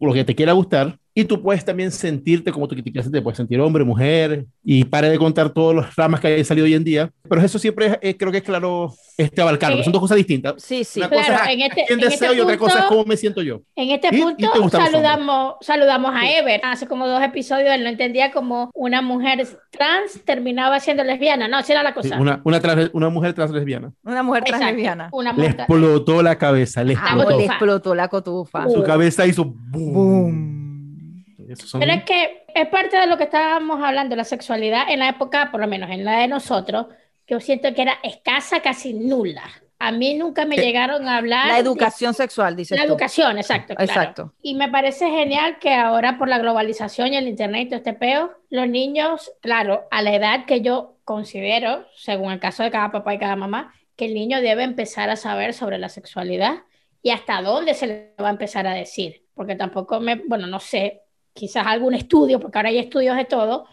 lo 0.00 0.12
que 0.12 0.24
te 0.24 0.34
quiera 0.34 0.52
gustar, 0.52 0.98
y 1.18 1.24
tú 1.24 1.40
puedes 1.40 1.64
también 1.64 1.90
sentirte 1.90 2.52
como 2.52 2.68
tú 2.68 2.76
quieras, 2.76 3.10
te 3.10 3.22
puedes 3.22 3.38
sentir 3.38 3.58
hombre, 3.58 3.82
mujer, 3.84 4.44
y 4.62 4.84
pare 4.84 5.08
de 5.08 5.16
contar 5.16 5.48
todos 5.48 5.74
los 5.74 5.96
ramas 5.96 6.20
que 6.20 6.26
hay 6.26 6.44
salido 6.44 6.66
hoy 6.66 6.74
en 6.74 6.84
día. 6.84 7.10
Pero 7.26 7.40
eso 7.40 7.58
siempre 7.58 7.98
es, 8.02 8.16
creo 8.18 8.30
que 8.30 8.38
es 8.38 8.44
claro 8.44 8.92
este 9.16 9.40
abarcarlo, 9.40 9.82
son 9.82 9.94
dos 9.94 10.02
cosas 10.02 10.18
distintas. 10.18 10.62
Sí, 10.62 10.84
sí, 10.84 11.00
Una 11.00 11.08
claro. 11.08 11.26
Cosa 11.26 11.44
es 11.46 11.54
en 11.54 11.60
este, 11.62 11.90
en 11.90 12.00
deseo 12.00 12.32
este 12.32 12.36
y 12.36 12.40
otra 12.42 12.58
cosa 12.58 12.80
es 12.80 12.84
cómo 12.84 13.06
me 13.06 13.16
siento 13.16 13.40
yo. 13.40 13.62
En 13.74 13.88
este 13.92 14.10
punto 14.10 14.68
saludamos, 14.68 15.54
saludamos 15.62 16.12
a 16.14 16.30
Ever. 16.30 16.60
Hace 16.62 16.86
como 16.86 17.08
dos 17.08 17.22
episodios 17.22 17.70
él 17.70 17.82
no 17.82 17.88
entendía 17.88 18.30
como 18.30 18.70
una 18.74 19.00
mujer 19.00 19.48
trans 19.70 20.20
terminaba 20.26 20.80
siendo 20.80 21.02
lesbiana. 21.02 21.48
No, 21.48 21.60
esa 21.60 21.72
era 21.72 21.82
la 21.82 21.94
cosa. 21.94 22.20
una, 22.20 22.42
una, 22.44 22.60
trans, 22.60 22.90
una 22.92 23.08
mujer 23.08 23.32
trans 23.32 23.52
lesbiana. 23.52 23.90
Una 24.04 24.22
mujer 24.22 24.44
trans 24.44 24.62
lesbiana. 24.62 25.08
Una 25.12 25.32
le 25.32 25.46
explotó 25.46 26.22
la 26.22 26.36
cabeza, 26.36 26.84
le 26.84 26.92
explotó. 26.92 27.38
le 27.38 27.44
explotó 27.46 27.94
la 27.94 28.08
cotufa. 28.08 28.68
Su 28.68 28.82
cabeza 28.82 29.26
hizo 29.26 29.46
boom. 29.46 30.65
Pero 31.78 31.92
es 31.92 32.04
que 32.04 32.44
es 32.54 32.68
parte 32.68 32.96
de 32.96 33.06
lo 33.06 33.16
que 33.16 33.24
estábamos 33.24 33.82
hablando, 33.82 34.16
la 34.16 34.24
sexualidad 34.24 34.88
en 34.88 35.00
la 35.00 35.08
época, 35.08 35.50
por 35.50 35.60
lo 35.60 35.66
menos 35.66 35.90
en 35.90 36.04
la 36.04 36.18
de 36.18 36.28
nosotros, 36.28 36.86
yo 37.26 37.40
siento 37.40 37.72
que 37.74 37.82
era 37.82 37.98
escasa, 38.02 38.60
casi 38.60 38.94
nula. 38.94 39.42
A 39.78 39.92
mí 39.92 40.14
nunca 40.14 40.46
me 40.46 40.56
eh, 40.56 40.62
llegaron 40.62 41.06
a 41.06 41.18
hablar. 41.18 41.48
La 41.48 41.58
educación 41.58 42.14
sexual, 42.14 42.56
dice. 42.56 42.76
La 42.76 42.84
educación, 42.84 43.36
exacto. 43.36 43.74
Exacto. 43.78 44.32
Y 44.40 44.54
me 44.54 44.70
parece 44.70 45.10
genial 45.10 45.58
que 45.58 45.74
ahora 45.74 46.18
por 46.18 46.28
la 46.28 46.38
globalización 46.38 47.12
y 47.12 47.16
el 47.16 47.28
internet 47.28 47.62
y 47.62 47.66
todo 47.66 47.76
este 47.78 47.92
peo, 47.92 48.30
los 48.48 48.68
niños, 48.68 49.32
claro, 49.42 49.86
a 49.90 50.00
la 50.02 50.14
edad 50.14 50.46
que 50.46 50.62
yo 50.62 50.96
considero, 51.04 51.86
según 51.94 52.32
el 52.32 52.40
caso 52.40 52.62
de 52.62 52.70
cada 52.70 52.90
papá 52.90 53.14
y 53.14 53.18
cada 53.18 53.36
mamá, 53.36 53.74
que 53.96 54.06
el 54.06 54.14
niño 54.14 54.40
debe 54.40 54.62
empezar 54.62 55.10
a 55.10 55.16
saber 55.16 55.52
sobre 55.52 55.78
la 55.78 55.88
sexualidad 55.88 56.62
y 57.02 57.10
hasta 57.10 57.42
dónde 57.42 57.74
se 57.74 57.86
le 57.86 58.14
va 58.20 58.28
a 58.28 58.32
empezar 58.32 58.66
a 58.66 58.72
decir. 58.72 59.24
Porque 59.34 59.56
tampoco 59.56 60.00
me, 60.00 60.16
bueno, 60.26 60.46
no 60.46 60.58
sé, 60.58 61.02
quizás 61.36 61.64
algún 61.66 61.94
estudio, 61.94 62.40
porque 62.40 62.58
ahora 62.58 62.70
hay 62.70 62.78
estudios 62.78 63.16
de 63.16 63.26
todo, 63.26 63.66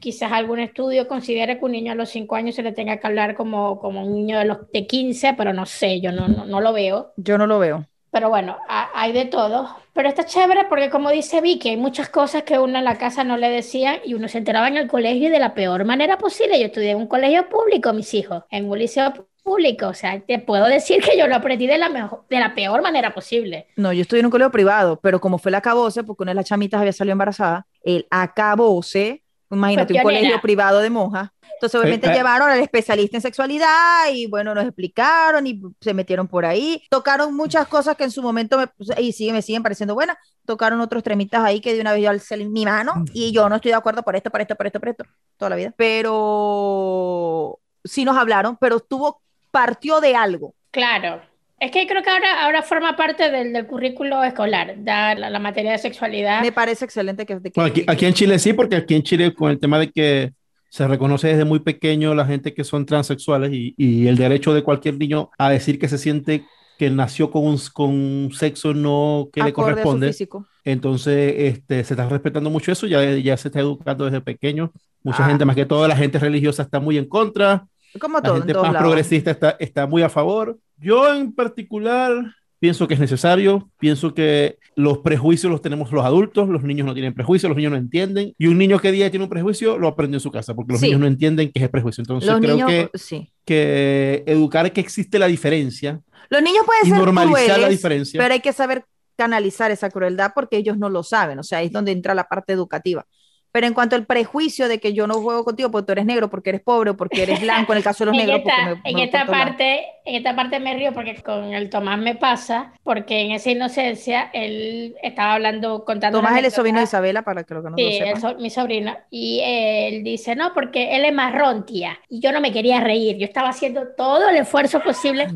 quizás 0.00 0.32
algún 0.32 0.58
estudio 0.58 1.06
considere 1.06 1.58
que 1.58 1.64
un 1.64 1.72
niño 1.72 1.92
a 1.92 1.94
los 1.94 2.08
5 2.08 2.34
años 2.34 2.56
se 2.56 2.62
le 2.64 2.72
tenga 2.72 2.96
que 2.96 3.06
hablar 3.06 3.36
como, 3.36 3.78
como 3.78 4.04
un 4.04 4.14
niño 4.14 4.38
de 4.38 4.46
los 4.46 4.70
de 4.72 4.86
15, 4.86 5.34
pero 5.34 5.52
no 5.52 5.66
sé, 5.66 6.00
yo 6.00 6.10
no, 6.10 6.26
no, 6.26 6.60
lo 6.60 6.72
veo. 6.72 7.12
Yo 7.16 7.38
no 7.38 7.46
lo 7.46 7.60
veo. 7.60 7.86
Pero 8.10 8.28
bueno, 8.28 8.56
hay 8.68 9.12
de 9.12 9.26
todo. 9.26 9.68
Pero 9.92 10.08
está 10.08 10.24
chévere 10.24 10.64
porque 10.68 10.90
como 10.90 11.10
dice 11.10 11.40
Vicky, 11.40 11.68
hay 11.68 11.76
muchas 11.76 12.08
cosas 12.08 12.42
que 12.42 12.58
uno 12.58 12.78
en 12.78 12.84
la 12.84 12.98
casa 12.98 13.22
no 13.22 13.36
le 13.36 13.50
decía 13.50 14.00
y 14.04 14.14
uno 14.14 14.26
se 14.26 14.38
enteraba 14.38 14.66
en 14.66 14.76
el 14.76 14.88
colegio 14.88 15.30
de 15.30 15.38
la 15.38 15.54
peor 15.54 15.84
manera 15.84 16.18
posible. 16.18 16.58
Yo 16.58 16.66
estudié 16.66 16.90
en 16.90 16.96
un 16.96 17.06
colegio 17.06 17.48
público, 17.48 17.92
mis 17.92 18.12
hijos, 18.14 18.42
en 18.50 18.68
un 18.68 18.78
liceo 18.78 19.12
público. 19.50 19.88
O 19.88 19.94
sea, 19.94 20.20
te 20.20 20.38
puedo 20.38 20.66
decir 20.66 21.02
que 21.02 21.18
yo 21.18 21.26
lo 21.26 21.34
aprendí 21.34 21.66
de 21.66 21.78
la, 21.78 21.88
mejor, 21.88 22.24
de 22.30 22.38
la 22.38 22.54
peor 22.54 22.82
manera 22.82 23.12
posible. 23.12 23.66
No, 23.76 23.92
yo 23.92 24.02
estudié 24.02 24.20
en 24.20 24.26
un 24.26 24.30
colegio 24.30 24.52
privado, 24.52 25.00
pero 25.02 25.20
como 25.20 25.38
fue 25.38 25.50
el 25.50 25.56
acabose, 25.56 26.04
porque 26.04 26.22
una 26.22 26.30
de 26.30 26.36
las 26.36 26.46
chamitas 26.46 26.80
había 26.80 26.92
salido 26.92 27.12
embarazada, 27.12 27.66
el 27.82 28.06
acabose, 28.10 29.24
imagínate, 29.50 29.94
un 29.94 30.02
colegio 30.02 30.40
privado 30.40 30.78
de 30.78 30.90
monjas. 30.90 31.30
Entonces, 31.54 31.78
obviamente, 31.80 32.08
eh, 32.08 32.14
llevaron 32.14 32.48
al 32.48 32.60
especialista 32.60 33.16
en 33.16 33.20
sexualidad 33.20 34.08
y 34.12 34.26
bueno, 34.26 34.54
nos 34.54 34.64
explicaron 34.64 35.46
y 35.46 35.60
se 35.80 35.92
metieron 35.94 36.28
por 36.28 36.46
ahí. 36.46 36.82
Tocaron 36.88 37.34
muchas 37.34 37.66
cosas 37.66 37.96
que 37.96 38.04
en 38.04 38.12
su 38.12 38.22
momento 38.22 38.56
me, 38.56 38.68
y 38.98 39.12
sigue, 39.12 39.32
me 39.32 39.42
siguen 39.42 39.62
pareciendo 39.62 39.94
buenas. 39.94 40.16
Tocaron 40.46 40.80
otros 40.80 41.02
tremitas 41.02 41.42
ahí 41.42 41.60
que 41.60 41.74
de 41.74 41.80
una 41.80 41.92
vez 41.92 42.02
yo 42.02 42.10
alcé 42.10 42.36
mi 42.36 42.64
mano 42.64 42.94
mm. 42.96 43.04
y 43.12 43.32
yo 43.32 43.48
no 43.48 43.56
estoy 43.56 43.72
de 43.72 43.76
acuerdo 43.76 44.02
por 44.02 44.14
esto, 44.14 44.30
por 44.30 44.40
esto, 44.40 44.54
por 44.54 44.66
esto, 44.66 44.80
por 44.80 44.88
esto, 44.90 45.04
toda 45.36 45.50
la 45.50 45.56
vida. 45.56 45.74
Pero 45.76 47.58
sí 47.84 48.04
nos 48.04 48.16
hablaron, 48.16 48.56
pero 48.56 48.76
estuvo 48.76 49.20
partió 49.50 50.00
de 50.00 50.14
algo. 50.14 50.54
Claro. 50.70 51.22
Es 51.58 51.70
que 51.70 51.86
creo 51.86 52.02
que 52.02 52.10
ahora, 52.10 52.44
ahora 52.44 52.62
forma 52.62 52.96
parte 52.96 53.30
del, 53.30 53.52
del 53.52 53.66
currículo 53.66 54.24
escolar, 54.24 54.74
dar 54.78 55.18
la, 55.18 55.38
materia 55.38 55.72
de 55.72 55.78
sexualidad. 55.78 56.40
Me 56.40 56.52
parece 56.52 56.86
excelente 56.86 57.26
que... 57.26 57.38
aquí, 57.86 58.06
en 58.06 58.14
Chile 58.14 58.38
sí, 58.38 58.54
porque 58.54 58.76
aquí 58.76 58.94
en 58.94 59.02
Chile 59.02 59.34
con 59.34 59.50
el 59.50 59.58
tema 59.58 59.78
de 59.78 59.90
que 59.90 60.32
se 60.70 60.88
reconoce 60.88 61.28
desde 61.28 61.44
muy 61.44 61.58
pequeño 61.58 62.14
la 62.14 62.24
gente 62.24 62.54
que 62.54 62.64
son 62.64 62.86
transexuales 62.86 63.52
y, 63.52 63.74
y 63.76 64.06
el 64.06 64.16
derecho 64.16 64.54
de 64.54 64.62
cualquier 64.62 64.96
niño 64.96 65.30
a 65.36 65.50
decir 65.50 65.78
que 65.78 65.88
se 65.88 65.98
siente 65.98 66.44
que 66.80 66.88
nació 66.88 67.30
con 67.30 67.46
un, 67.46 67.60
con 67.74 67.90
un 67.90 68.32
sexo 68.32 68.72
no 68.72 69.28
que 69.30 69.42
le 69.42 69.52
corresponde. 69.52 70.16
Entonces, 70.64 71.34
este, 71.36 71.84
se 71.84 71.92
está 71.92 72.08
respetando 72.08 72.48
mucho 72.48 72.72
eso, 72.72 72.86
ya, 72.86 73.04
ya 73.16 73.36
se 73.36 73.48
está 73.48 73.60
educando 73.60 74.06
desde 74.06 74.22
pequeño. 74.22 74.72
Mucha 75.02 75.26
ah. 75.26 75.28
gente, 75.28 75.44
más 75.44 75.56
que 75.56 75.66
toda 75.66 75.88
la 75.88 75.94
gente 75.94 76.18
religiosa, 76.18 76.62
está 76.62 76.80
muy 76.80 76.96
en 76.96 77.04
contra. 77.04 77.66
Como 77.98 78.22
todo. 78.22 78.34
La 78.34 78.44
gente 78.44 78.54
más 78.54 78.76
progresista 78.76 79.30
está, 79.30 79.56
está 79.58 79.86
muy 79.86 80.02
a 80.02 80.08
favor. 80.08 80.58
Yo 80.76 81.12
en 81.14 81.32
particular 81.32 82.34
pienso 82.60 82.86
que 82.86 82.94
es 82.94 83.00
necesario, 83.00 83.70
pienso 83.78 84.14
que 84.14 84.58
los 84.76 84.98
prejuicios 84.98 85.50
los 85.50 85.62
tenemos 85.62 85.90
los 85.90 86.04
adultos, 86.04 86.48
los 86.48 86.62
niños 86.62 86.86
no 86.86 86.92
tienen 86.92 87.14
prejuicios, 87.14 87.48
los 87.48 87.56
niños 87.56 87.72
no 87.72 87.78
entienden, 87.78 88.34
y 88.36 88.46
un 88.46 88.58
niño 88.58 88.78
que 88.78 88.92
día 88.92 89.10
tiene 89.10 89.24
un 89.24 89.30
prejuicio 89.30 89.78
lo 89.78 89.88
aprendió 89.88 90.18
en 90.18 90.20
su 90.20 90.30
casa, 90.30 90.54
porque 90.54 90.74
los 90.74 90.82
niños 90.82 91.00
no 91.00 91.06
entienden 91.06 91.50
qué 91.50 91.58
es 91.58 91.62
el 91.64 91.70
prejuicio. 91.70 92.02
Entonces 92.02 92.30
creo 92.40 92.66
que, 92.66 92.90
sí. 92.94 93.32
que 93.44 94.22
educar 94.26 94.70
que 94.72 94.80
existe 94.80 95.18
la 95.18 95.26
diferencia. 95.26 96.00
Los 96.28 96.42
niños 96.42 96.64
pueden 96.66 96.84
ser 96.84 96.94
normalizar 96.94 97.58
la 97.58 97.68
diferencia. 97.68 98.20
Pero 98.20 98.34
hay 98.34 98.40
que 98.40 98.52
saber 98.52 98.84
canalizar 99.16 99.70
esa 99.70 99.90
crueldad 99.90 100.32
porque 100.34 100.58
ellos 100.58 100.78
no 100.78 100.90
lo 100.90 101.02
saben, 101.02 101.38
o 101.38 101.42
sea, 101.42 101.58
ahí 101.58 101.66
es 101.66 101.72
donde 101.72 101.92
entra 101.92 102.14
la 102.14 102.24
parte 102.24 102.52
educativa. 102.52 103.06
Pero 103.52 103.66
en 103.66 103.74
cuanto 103.74 103.96
al 103.96 104.06
prejuicio 104.06 104.68
de 104.68 104.78
que 104.78 104.92
yo 104.92 105.06
no 105.06 105.14
juego 105.14 105.44
contigo 105.44 105.70
porque 105.70 105.86
tú 105.86 105.92
eres 105.92 106.06
negro, 106.06 106.30
porque 106.30 106.50
eres 106.50 106.60
pobre 106.62 106.94
porque 106.94 107.22
eres 107.22 107.40
blanco, 107.40 107.72
en 107.72 107.78
el 107.78 107.84
caso 107.84 108.04
de 108.04 108.10
los 108.10 108.16
negros. 108.24 108.42
en, 108.84 108.98
esta 108.98 109.26
parte, 109.26 109.86
en 110.04 110.14
esta 110.16 110.34
parte 110.34 110.60
me 110.60 110.74
río 110.74 110.92
porque 110.92 111.14
con 111.22 111.52
el 111.52 111.70
Tomás 111.70 111.98
me 111.98 112.14
pasa, 112.14 112.72
porque 112.82 113.20
en 113.20 113.32
esa 113.32 113.50
inocencia 113.50 114.30
él 114.32 114.94
estaba 115.02 115.34
hablando, 115.34 115.84
contando. 115.84 116.18
Tomás 116.18 116.38
es 116.38 116.44
el 116.44 116.50
sobrino 116.50 116.78
de 116.78 116.84
Isabela, 116.84 117.22
para 117.22 117.44
que 117.44 117.54
lo 117.54 117.62
que 117.62 117.70
no 117.70 117.76
sí, 117.76 118.00
mi 118.38 118.50
sobrino. 118.50 118.96
Y 119.10 119.40
él 119.44 120.04
dice, 120.04 120.36
no, 120.36 120.52
porque 120.54 120.96
él 120.96 121.04
es 121.04 121.12
marrón, 121.12 121.66
tía. 121.66 121.98
Y 122.08 122.20
yo 122.20 122.32
no 122.32 122.40
me 122.40 122.52
quería 122.52 122.80
reír. 122.80 123.16
Yo 123.16 123.24
estaba 123.24 123.50
haciendo 123.50 123.88
todo 123.96 124.28
el 124.28 124.36
esfuerzo 124.36 124.80
posible 124.80 125.28